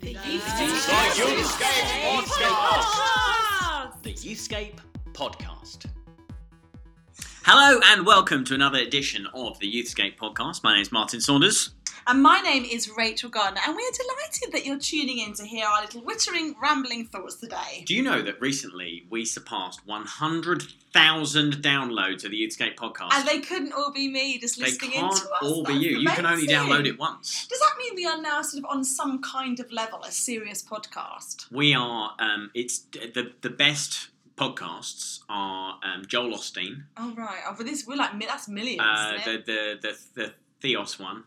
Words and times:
The 0.00 0.14
Youthscape 0.14 1.08
Podcast. 2.04 4.02
The 4.02 4.12
Youthscape 4.14 4.78
Podcast. 5.12 5.86
Hello 7.44 7.80
and 7.86 8.06
welcome 8.06 8.44
to 8.44 8.54
another 8.54 8.78
edition 8.78 9.26
of 9.34 9.58
the 9.58 9.66
Youthscape 9.66 10.16
Podcast. 10.16 10.62
My 10.62 10.74
name 10.74 10.82
is 10.82 10.92
Martin 10.92 11.20
Saunders. 11.20 11.70
And 12.08 12.22
my 12.22 12.40
name 12.40 12.64
is 12.64 12.90
Rachel 12.96 13.28
Gardner, 13.28 13.60
and 13.66 13.76
we're 13.76 13.90
delighted 13.90 14.52
that 14.52 14.64
you're 14.64 14.78
tuning 14.78 15.18
in 15.18 15.34
to 15.34 15.44
hear 15.44 15.66
our 15.66 15.82
little 15.82 16.00
wittering, 16.00 16.54
rambling 16.60 17.04
thoughts 17.04 17.34
today. 17.34 17.84
Do 17.84 17.94
you 17.94 18.02
know 18.02 18.22
that 18.22 18.40
recently 18.40 19.06
we 19.10 19.26
surpassed 19.26 19.86
100,000 19.86 21.52
downloads 21.56 22.24
of 22.24 22.30
the 22.30 22.40
Youthscape 22.40 22.76
Podcast? 22.76 23.10
And 23.12 23.28
they 23.28 23.40
couldn't 23.40 23.74
all 23.74 23.92
be 23.92 24.08
me 24.08 24.38
just 24.38 24.58
They 24.58 24.64
listening 24.66 24.92
can't 24.92 25.12
into 25.12 25.26
us. 25.26 25.42
all 25.42 25.62
be 25.64 25.74
That's 25.74 25.84
you. 25.84 25.98
You 25.98 26.08
can 26.08 26.24
only 26.24 26.44
amazing. 26.46 26.56
download 26.70 26.86
it 26.86 26.98
once. 26.98 27.46
Does 27.46 27.60
that 27.60 27.74
mean 27.78 27.94
we 27.94 28.06
are 28.06 28.22
now 28.22 28.40
sort 28.40 28.64
of 28.64 28.70
on 28.70 28.84
some 28.84 29.20
kind 29.20 29.60
of 29.60 29.70
level, 29.70 30.02
a 30.02 30.10
serious 30.10 30.62
podcast? 30.62 31.52
We 31.52 31.74
are, 31.74 32.14
um, 32.18 32.50
it's 32.54 32.78
the, 32.92 33.32
the 33.42 33.50
best 33.50 34.08
podcasts 34.34 35.20
are 35.28 35.78
um, 35.82 36.04
Joel 36.06 36.30
Osteen, 36.38 36.84
Oh 36.96 37.12
right. 37.18 37.40
Oh, 37.46 37.54
but 37.54 37.66
this 37.66 37.86
we're 37.86 37.96
like 37.96 38.18
that's 38.20 38.48
millions. 38.48 38.80
uh, 38.82 39.18
the, 39.26 39.42
the, 39.44 39.78
the, 39.82 39.98
the 40.14 40.34
Theos 40.60 40.98
one, 40.98 41.24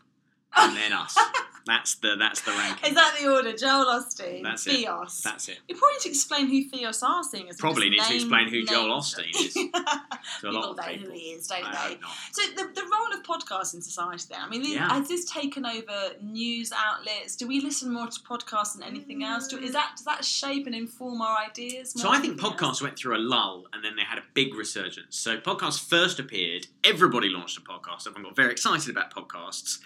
and 0.56 0.76
then 0.76 0.92
us. 0.92 1.16
That's 1.64 1.94
the, 1.96 2.16
that's 2.18 2.40
the 2.40 2.50
ranking. 2.50 2.90
Is 2.90 2.96
that 2.96 3.16
the 3.20 3.32
order? 3.32 3.52
Joel 3.52 3.86
Osteen, 3.86 4.42
That's 4.42 4.66
it. 4.66 4.76
Theos. 4.76 5.22
That's 5.22 5.48
it. 5.48 5.60
We 5.68 5.74
probably 5.74 5.94
need 5.94 6.02
to 6.02 6.08
explain 6.08 6.46
who 6.48 6.64
Theos 6.64 7.02
are, 7.02 7.22
seeing 7.22 7.48
as 7.48 7.56
Probably 7.56 7.88
need 7.88 8.02
to 8.02 8.14
explain 8.14 8.48
who 8.48 8.64
Joel 8.64 8.98
Osteen 8.98 9.30
is. 9.30 9.54
to 9.54 9.60
a 9.62 10.50
lot 10.50 10.62
People 10.62 10.70
of 10.70 10.76
know 10.76 10.82
people. 10.82 11.06
who 11.06 11.12
he 11.12 11.20
is, 11.30 11.46
don't 11.46 11.64
I 11.64 11.88
they? 11.88 11.98
So 12.32 12.42
the, 12.56 12.72
the 12.74 12.82
role 12.82 13.12
of 13.16 13.22
podcasts 13.22 13.74
in 13.74 13.82
society 13.82 14.24
then, 14.30 14.40
I 14.40 14.48
mean, 14.48 14.64
Yeah. 14.64 14.92
has 14.92 15.08
this 15.08 15.24
taken 15.24 15.64
over 15.64 16.14
news 16.20 16.72
outlets? 16.76 17.36
Do 17.36 17.46
we 17.46 17.60
listen 17.60 17.92
more 17.92 18.08
to 18.08 18.20
podcasts 18.20 18.74
than 18.74 18.82
anything 18.82 19.20
mm. 19.20 19.30
else? 19.30 19.46
Do, 19.46 19.58
is 19.58 19.72
that 19.72 19.92
does 19.96 20.04
that 20.04 20.24
shape 20.24 20.66
and 20.66 20.74
inform 20.74 21.20
our 21.22 21.38
ideas? 21.38 21.92
So 21.92 22.10
I 22.10 22.18
think 22.18 22.40
podcasts 22.40 22.62
else? 22.62 22.82
went 22.82 22.98
through 22.98 23.16
a 23.16 23.22
lull 23.22 23.66
and 23.72 23.84
then 23.84 23.94
they 23.96 24.02
had 24.02 24.18
a 24.18 24.24
big 24.34 24.54
resurgence. 24.54 25.16
So 25.16 25.38
podcasts 25.38 25.80
first 25.80 26.18
appeared, 26.18 26.66
everybody 26.82 27.28
launched 27.28 27.58
a 27.58 27.60
podcast, 27.60 28.06
everyone 28.06 28.24
got 28.24 28.36
very 28.36 28.50
excited 28.52 28.90
about 28.90 29.14
podcasts, 29.14 29.78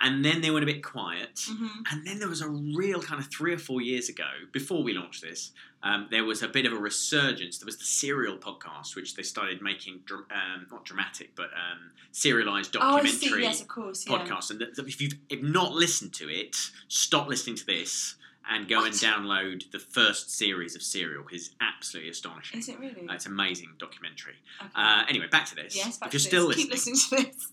and 0.00 0.24
then 0.24 0.40
they 0.40 0.50
went 0.50 0.62
a 0.62 0.66
bit 0.66 0.82
quiet. 0.82 1.34
Mhm. 1.48 1.84
And 1.90 2.06
then 2.06 2.18
there 2.18 2.28
was 2.28 2.40
a 2.40 2.48
real 2.48 3.00
kind 3.02 3.20
of 3.20 3.30
three 3.30 3.52
or 3.52 3.58
four 3.58 3.80
years 3.80 4.08
ago, 4.08 4.28
before 4.52 4.82
we 4.82 4.92
launched 4.92 5.22
this, 5.22 5.52
um, 5.82 6.08
there 6.10 6.24
was 6.24 6.42
a 6.42 6.48
bit 6.48 6.64
of 6.66 6.72
a 6.72 6.78
resurgence. 6.78 7.58
There 7.58 7.66
was 7.66 7.76
the 7.76 7.84
Serial 7.84 8.38
podcast, 8.38 8.96
which 8.96 9.14
they 9.14 9.22
started 9.22 9.60
making, 9.62 10.00
dr- 10.06 10.24
um, 10.30 10.66
not 10.70 10.84
dramatic, 10.84 11.34
but 11.36 11.50
um, 11.54 11.90
serialized 12.12 12.74
Oh, 12.76 12.80
documentary 12.80 13.28
see. 13.28 13.42
Yes, 13.42 13.60
of 13.60 13.68
course. 13.68 14.06
Yeah. 14.06 14.18
podcast. 14.18 14.50
And 14.50 14.62
if 14.62 15.00
you've 15.00 15.14
if 15.28 15.42
not 15.42 15.72
listened 15.74 16.12
to 16.14 16.28
it, 16.28 16.56
stop 16.88 17.28
listening 17.28 17.56
to 17.56 17.66
this 17.66 18.16
and 18.50 18.68
go 18.68 18.84
and 18.84 18.94
download 18.94 19.70
the 19.70 19.78
first 19.78 20.30
series 20.30 20.74
of 20.74 20.82
Serial 20.82 21.22
because 21.24 21.46
it's 21.46 21.54
absolutely 21.60 22.10
astonishing. 22.10 22.60
Is 22.60 22.68
it 22.68 22.78
really? 22.78 23.08
Uh, 23.08 23.14
it's 23.14 23.26
an 23.26 23.32
amazing 23.32 23.70
documentary. 23.78 24.34
Okay. 24.60 24.70
Uh, 24.74 25.04
anyway, 25.08 25.26
back 25.28 25.46
to 25.46 25.54
this. 25.54 25.74
yes, 25.76 25.98
back 25.98 26.08
if 26.08 26.14
you're 26.14 26.20
to 26.20 26.26
still 26.26 26.48
this. 26.48 26.56
listening, 26.68 26.94
keep 26.96 27.12
listening 27.12 27.24
to 27.24 27.30
this. 27.32 27.48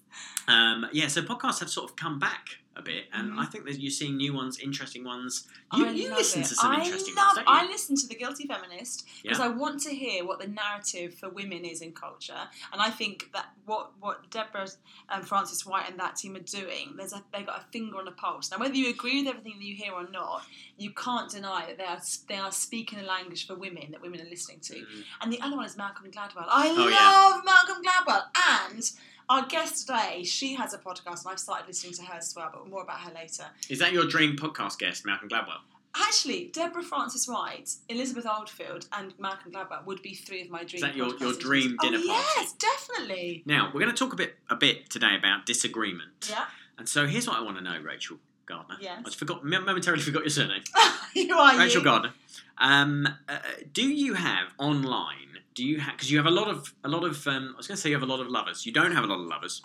um, 0.47 0.85
yeah. 0.91 1.07
So 1.07 1.21
podcasts 1.21 1.59
have 1.59 1.69
sort 1.69 1.89
of 1.89 1.95
come 1.95 2.19
back 2.19 2.45
a 2.73 2.81
bit, 2.81 3.07
and 3.11 3.33
Mhm. 3.33 3.39
I 3.39 3.45
think 3.47 3.65
that 3.65 3.77
you're 3.81 3.91
seeing 3.91 4.15
new 4.15 4.33
ones, 4.33 4.57
interesting 4.57 5.03
ones. 5.03 5.45
You, 5.73 5.87
you 5.89 6.09
listen 6.09 6.41
it. 6.41 6.45
to 6.47 6.55
some 6.55 6.71
I 6.71 6.83
interesting 6.85 7.15
love, 7.15 7.35
ones? 7.35 7.45
I 7.45 7.65
listen 7.65 7.97
to 7.97 8.07
the 8.07 8.15
Guilty 8.15 8.47
Feminist 8.47 9.05
because 9.21 9.39
Yeah. 9.39 9.45
I 9.45 9.47
want 9.49 9.81
to 9.81 9.93
hear 9.93 10.23
what 10.25 10.39
the 10.39 10.47
narrative 10.47 11.13
for 11.19 11.27
women 11.29 11.65
is 11.65 11.81
in 11.81 11.91
culture, 11.91 12.47
and 12.71 12.81
I 12.81 12.89
think 12.89 13.29
that 13.33 13.53
what 13.65 13.91
what 13.99 14.29
Deborah 14.31 14.69
and 15.09 15.27
Frances-White 15.27 15.89
and 15.89 15.99
that 15.99 16.15
team 16.15 16.35
are 16.37 16.39
doing, 16.39 16.95
there's 16.95 17.11
a, 17.11 17.21
they 17.33 17.43
got 17.43 17.59
a 17.61 17.65
finger 17.73 17.97
on 17.97 18.05
the 18.05 18.11
pulse. 18.11 18.49
Now, 18.51 18.57
whether 18.59 18.73
you 18.75 18.89
agree 18.89 19.19
with 19.21 19.27
everything 19.35 19.59
that 19.59 19.65
you 19.65 19.75
hear 19.75 19.91
or 19.91 20.07
not, 20.09 20.43
you 20.77 20.91
can't 20.91 21.29
deny 21.29 21.65
that 21.65 21.77
they 21.77 21.83
are 21.85 22.01
they 22.29 22.37
are 22.37 22.51
speaking 22.53 22.99
a 22.99 23.03
language 23.03 23.47
for 23.47 23.55
women 23.55 23.91
that 23.91 24.01
women 24.01 24.21
are 24.21 24.29
listening 24.29 24.61
to. 24.61 24.75
Mm. 24.75 25.03
And 25.21 25.33
the 25.33 25.41
other 25.41 25.57
one 25.57 25.65
is 25.65 25.75
Malcolm 25.75 26.09
Gladwell. 26.09 26.45
I 26.47 26.69
Oh, 26.69 26.73
love 26.73 26.89
yeah. 26.89 27.41
Malcolm 27.43 27.83
Gladwell. 27.83 28.25
And 28.69 28.89
our 29.31 29.45
guest 29.45 29.87
today, 29.87 30.23
she 30.23 30.55
has 30.55 30.73
a 30.73 30.77
podcast, 30.77 31.23
and 31.23 31.31
I've 31.31 31.39
started 31.39 31.65
listening 31.67 31.93
to 31.93 32.03
her 32.03 32.15
as 32.17 32.33
well, 32.35 32.49
but 32.51 32.67
more 32.69 32.83
about 32.83 32.99
her 32.99 33.13
later. 33.13 33.45
Is 33.69 33.79
that 33.79 33.93
your 33.93 34.05
dream 34.05 34.35
podcast 34.35 34.77
guest, 34.77 35.05
Malcolm 35.05 35.29
Gladwell? 35.29 35.59
Actually, 35.95 36.47
Deborah 36.53 36.83
Frances-White, 36.83 37.69
Elizabeth 37.87 38.25
Oldfield, 38.25 38.87
and 38.91 39.13
Malcolm 39.19 39.51
Gladwell 39.53 39.85
would 39.85 40.01
be 40.01 40.13
three 40.13 40.41
of 40.41 40.49
my 40.49 40.63
dream. 40.65 40.81
that 40.81 40.95
your- 40.95 41.15
your 41.17 41.33
dream 41.33 41.77
dinner 41.81 41.99
oh, 42.01 42.07
party? 42.07 42.27
Yes, 42.37 42.53
definitely. 42.53 43.43
Now 43.45 43.71
we're 43.73 43.79
going 43.79 43.93
to 43.93 43.97
talk 43.97 44.11
a 44.13 44.17
bit 44.17 44.37
a 44.49 44.55
bit 44.55 44.89
today 44.89 45.15
about 45.17 45.45
disagreement. 45.45 46.27
Yeah, 46.29 46.45
And 46.77 46.87
so 46.89 47.07
here's 47.07 47.27
what 47.27 47.37
I 47.37 47.41
want 47.41 47.57
to 47.57 47.63
know, 47.63 47.79
Rachel 47.79 48.17
Gardner. 48.45 48.77
Yes. 48.81 49.01
I 49.05 49.09
forgot 49.11 49.45
momentarily 49.45 50.01
forgot 50.01 50.23
your 50.23 50.29
surname. 50.29 50.63
you 51.15 51.33
are 51.33 51.57
Rachel 51.57 51.79
you. 51.79 51.85
Gardner. 51.85 52.13
Um, 52.57 53.07
uh, 53.29 53.39
do 53.71 53.89
you 53.89 54.13
have 54.15 54.53
online? 54.57 55.30
Do 55.61 55.67
you 55.67 55.79
have 55.79 55.93
because 55.93 56.09
you 56.09 56.17
have 56.17 56.25
a 56.25 56.31
lot 56.31 56.47
of 56.47 56.73
a 56.83 56.87
lot 56.87 57.03
of? 57.03 57.27
Um, 57.27 57.51
I 57.53 57.57
was 57.57 57.67
going 57.67 57.75
to 57.75 57.81
say 57.81 57.89
you 57.89 57.95
have 57.95 58.01
a 58.01 58.11
lot 58.11 58.19
of 58.19 58.27
lovers. 58.27 58.65
You 58.65 58.71
don't 58.71 58.93
have 58.93 59.03
a 59.03 59.07
lot 59.07 59.19
of 59.19 59.27
lovers. 59.27 59.61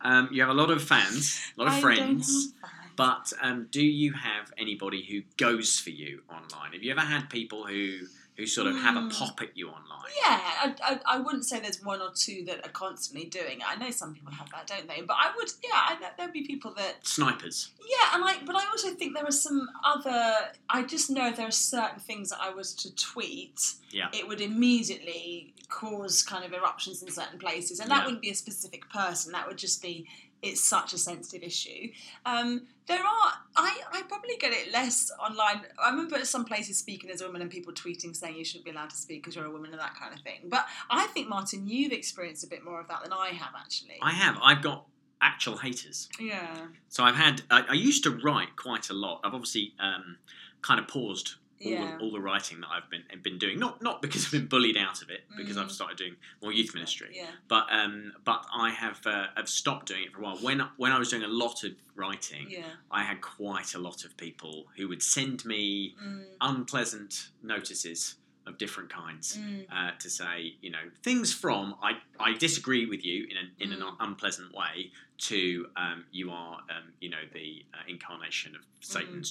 Um, 0.00 0.28
you 0.30 0.42
have 0.42 0.50
a 0.50 0.54
lot 0.54 0.70
of 0.70 0.80
fans, 0.80 1.40
a 1.58 1.60
lot 1.60 1.66
of 1.66 1.74
I 1.74 1.80
friends. 1.80 2.54
But 2.94 3.32
um, 3.42 3.66
do 3.72 3.82
you 3.82 4.12
have 4.12 4.52
anybody 4.56 5.02
who 5.02 5.22
goes 5.44 5.80
for 5.80 5.90
you 5.90 6.22
online? 6.30 6.74
Have 6.74 6.84
you 6.84 6.92
ever 6.92 7.00
had 7.00 7.30
people 7.30 7.66
who 7.66 7.98
who 8.40 8.46
sort 8.46 8.66
of 8.66 8.74
have 8.76 8.96
a 8.96 9.00
Mm. 9.00 9.12
pop 9.12 9.40
at 9.42 9.54
you 9.56 9.68
online? 9.68 10.10
Yeah, 10.16 10.40
I, 10.40 10.74
I, 10.82 11.00
I 11.16 11.18
wouldn't 11.18 11.44
say 11.44 11.60
there's 11.60 11.82
one 11.84 12.00
or 12.00 12.10
two 12.14 12.42
that 12.46 12.66
are 12.66 12.70
constantly 12.70 13.26
doing 13.28 13.58
it. 13.60 13.64
I 13.68 13.76
know 13.76 13.90
some 13.90 14.14
people 14.14 14.32
have 14.32 14.50
that, 14.50 14.66
don't 14.66 14.88
they? 14.88 15.02
But 15.02 15.16
I 15.20 15.30
would, 15.36 15.48
yeah, 15.62 15.70
I, 15.74 15.96
there'd 16.16 16.32
be 16.32 16.46
people 16.46 16.72
that 16.78 17.06
Snipers. 17.06 17.68
Yeah, 17.86 18.14
and 18.14 18.24
I 18.24 18.38
but 18.46 18.56
I 18.56 18.64
also 18.70 18.90
think 18.94 19.14
there 19.14 19.26
are 19.26 19.30
some 19.30 19.68
other. 19.84 20.34
I 20.70 20.82
just 20.84 21.10
know 21.10 21.30
there 21.30 21.46
are 21.48 21.50
certain 21.50 22.00
things 22.00 22.30
that 22.30 22.40
I 22.40 22.48
was 22.50 22.74
to 22.76 22.94
tweet, 22.96 23.60
Yeah. 23.90 24.08
it 24.14 24.26
would 24.26 24.40
immediately 24.40 25.52
cause 25.68 26.22
kind 26.22 26.44
of 26.44 26.52
eruptions 26.52 27.02
in 27.02 27.10
certain 27.10 27.38
places, 27.38 27.78
and 27.78 27.90
that 27.90 27.98
Yeah. 27.98 28.04
wouldn't 28.06 28.22
be 28.22 28.30
a 28.30 28.34
specific 28.34 28.88
person. 28.90 29.32
That 29.32 29.46
would 29.46 29.58
just 29.58 29.82
be 29.82 30.08
it's 30.42 30.66
such 30.66 30.92
a 30.92 30.98
sensitive 30.98 31.42
issue. 31.42 31.90
Um, 32.24 32.66
there 32.86 32.98
are 32.98 33.32
I 33.56 33.80
I 33.92 34.02
probably 34.08 34.36
get 34.36 34.52
it 34.52 34.72
less 34.72 35.10
online. 35.20 35.62
I 35.82 35.90
remember 35.90 36.16
at 36.16 36.26
some 36.26 36.44
places 36.44 36.78
speaking 36.78 37.10
as 37.10 37.20
a 37.20 37.26
woman 37.26 37.42
and 37.42 37.50
people 37.50 37.72
tweeting 37.72 38.16
saying 38.16 38.36
you 38.36 38.44
shouldn't 38.44 38.64
be 38.64 38.70
allowed 38.70 38.90
to 38.90 38.96
speak 38.96 39.22
because 39.22 39.36
you're 39.36 39.44
a 39.44 39.50
woman 39.50 39.70
and 39.70 39.80
that 39.80 39.94
kind 39.94 40.14
of 40.14 40.20
thing. 40.20 40.48
But 40.48 40.66
I 40.90 41.06
think 41.08 41.28
Martin, 41.28 41.68
you've 41.68 41.92
experienced 41.92 42.44
a 42.44 42.48
bit 42.48 42.64
more 42.64 42.80
of 42.80 42.88
that 42.88 43.02
than 43.02 43.12
I 43.12 43.28
have 43.28 43.52
actually. 43.58 43.98
I 44.02 44.12
have. 44.12 44.38
I've 44.42 44.62
got 44.62 44.86
actual 45.22 45.58
haters. 45.58 46.08
yeah. 46.18 46.66
So 46.88 47.04
I've 47.04 47.16
had. 47.16 47.42
I, 47.50 47.64
I 47.68 47.74
used 47.74 48.02
to 48.04 48.10
write 48.10 48.56
quite 48.56 48.90
a 48.90 48.94
lot. 48.94 49.20
I've 49.22 49.34
obviously 49.34 49.74
um, 49.78 50.16
kind 50.62 50.80
of 50.80 50.88
paused 50.88 51.34
all, 51.64 51.70
Yeah. 51.72 51.84
the, 51.92 51.98
all 51.98 52.10
the 52.12 52.20
writing 52.20 52.60
that 52.62 52.68
I've 52.70 52.88
been 52.90 53.04
been 53.22 53.38
doing. 53.38 53.58
Not 53.58 53.82
not 53.82 54.00
because 54.02 54.24
I've 54.26 54.32
been 54.32 54.46
bullied 54.46 54.76
out 54.76 55.02
of 55.02 55.10
it, 55.10 55.22
because 55.36 55.56
Mm. 55.56 55.62
I've 55.64 55.72
started 55.72 55.98
doing 55.98 56.16
more 56.42 56.52
youth 56.52 56.72
ministry. 56.74 57.10
Yeah. 57.12 57.26
But 57.48 57.66
um, 57.70 58.12
but 58.24 58.44
I 58.54 58.70
have 58.70 59.06
uh, 59.06 59.26
have 59.36 59.48
stopped 59.48 59.86
doing 59.86 60.04
it 60.04 60.12
for 60.12 60.20
a 60.20 60.22
while. 60.24 60.36
When 60.38 60.60
when 60.76 60.92
I 60.92 60.98
was 60.98 61.10
doing 61.10 61.22
a 61.22 61.28
lot 61.28 61.64
of 61.64 61.72
writing, 61.94 62.46
Yeah. 62.50 62.64
I 62.90 63.02
had 63.02 63.20
quite 63.20 63.74
a 63.74 63.78
lot 63.78 64.04
of 64.04 64.16
people 64.16 64.66
who 64.76 64.88
would 64.88 65.02
send 65.02 65.44
me 65.44 65.94
Mm, 66.02 66.24
unpleasant 66.40 67.28
notices 67.42 68.16
of 68.46 68.56
different 68.58 68.88
kinds. 68.90 69.36
mm. 69.36 69.66
Uh, 69.70 69.92
to 69.98 70.08
say, 70.08 70.54
you 70.62 70.70
know, 70.70 70.84
things 71.02 71.32
from 71.32 71.74
I, 71.82 71.98
I 72.18 72.32
disagree 72.32 72.86
with 72.86 73.04
you 73.04 73.26
in 73.30 73.36
an, 73.36 73.50
in 73.58 73.72
an 73.72 73.80
Mm. 73.80 73.96
unpleasant 74.00 74.52
way 74.54 74.90
to 75.28 75.66
um, 75.76 76.06
you 76.10 76.30
are, 76.30 76.56
um, 76.74 76.92
you 77.00 77.10
know, 77.10 77.24
the 77.34 77.64
uh, 77.74 77.78
incarnation 77.86 78.56
of 78.56 78.62
Mm. 78.62 78.84
Satan's 78.94 79.30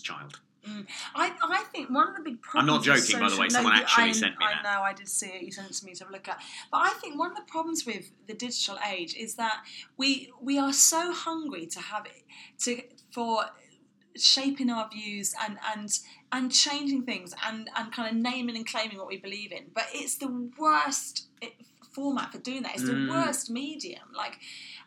child. 0.65 0.85
I, 1.15 1.31
I 1.43 1.63
think 1.71 1.89
one 1.89 2.07
of 2.09 2.15
the 2.15 2.21
big 2.21 2.41
problems. 2.41 2.69
I'm 2.69 2.75
not 2.75 2.97
with 2.97 3.07
joking, 3.07 3.19
by 3.19 3.29
the 3.29 3.39
way, 3.41 3.49
someone 3.49 3.75
you- 3.75 3.81
actually 3.81 4.03
I, 4.09 4.11
sent 4.11 4.37
me 4.39 4.45
I 4.45 4.53
that. 4.53 4.63
know, 4.63 4.81
I 4.81 4.93
did 4.93 5.07
see 5.07 5.27
it. 5.27 5.41
You 5.43 5.51
sent 5.51 5.69
it 5.69 5.73
to 5.73 5.85
me 5.85 5.93
to 5.95 6.03
have 6.03 6.09
a 6.09 6.13
look 6.13 6.27
at. 6.27 6.39
But 6.71 6.77
I 6.83 6.89
think 7.01 7.17
one 7.17 7.31
of 7.31 7.37
the 7.37 7.43
problems 7.43 7.85
with 7.85 8.11
the 8.27 8.33
digital 8.33 8.77
age 8.91 9.15
is 9.15 9.35
that 9.35 9.63
we 9.97 10.31
we 10.41 10.57
are 10.59 10.73
so 10.73 11.13
hungry 11.13 11.65
to 11.67 11.79
have 11.79 12.05
it 12.05 12.23
to 12.63 12.81
for 13.11 13.45
shaping 14.17 14.69
our 14.69 14.89
views 14.89 15.33
and 15.45 15.57
and 15.75 15.97
and 16.31 16.51
changing 16.51 17.03
things 17.03 17.33
and 17.45 17.69
and 17.75 17.91
kind 17.91 18.09
of 18.15 18.21
naming 18.21 18.55
and 18.55 18.67
claiming 18.67 18.97
what 18.97 19.07
we 19.07 19.17
believe 19.17 19.51
in. 19.51 19.65
But 19.73 19.85
it's 19.93 20.17
the 20.17 20.49
worst 20.57 21.27
it, 21.41 21.53
format 21.91 22.31
for 22.31 22.39
doing 22.39 22.63
that. 22.63 22.73
It's 22.75 22.83
the 22.85 22.93
Mm. 22.93 23.09
worst 23.09 23.49
medium. 23.49 24.01
Like. 24.15 24.37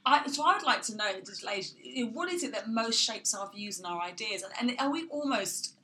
I, 0.04 0.26
so 0.28 0.44
I 0.44 0.54
would 0.56 0.64
like 0.64 0.82
to 0.82 0.96
know 0.96 1.12
the 1.14 1.20
digital 1.20 1.50
age, 1.50 1.68
what 2.12 2.30
is 2.32 2.42
it 2.42 2.52
that 2.52 2.68
most 2.68 3.00
shapes 3.00 3.34
our 3.34 3.50
views 3.50 3.78
and 3.78 3.86
our 3.86 4.00
ideas, 4.00 4.42
and, 4.42 4.70
and 4.70 4.80
are 4.80 4.90
we 4.90 5.06
almost 5.08 5.74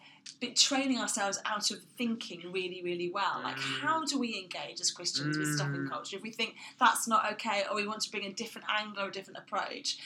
bit 0.40 0.56
training 0.56 0.98
ourselves 0.98 1.38
out 1.46 1.70
of 1.70 1.78
thinking 1.96 2.42
really, 2.52 2.82
really 2.84 3.10
well. 3.10 3.40
Like, 3.42 3.56
Mm. 3.56 3.80
how 3.80 4.04
do 4.04 4.18
we 4.18 4.36
engage 4.38 4.80
as 4.80 4.90
Christians 4.90 5.38
with 5.38 5.48
stuff 5.48 5.74
in 5.74 5.84
Mm. 5.84 5.88
culture? 5.88 6.16
If 6.16 6.22
we 6.22 6.30
think 6.30 6.54
that's 6.78 7.08
not 7.08 7.32
okay, 7.32 7.64
or 7.68 7.74
we 7.74 7.86
want 7.86 8.02
to 8.02 8.10
bring 8.10 8.24
a 8.26 8.32
different 8.32 8.66
angle 8.70 9.04
or 9.04 9.08
a 9.08 9.10
different 9.10 9.38
approach, 9.38 9.96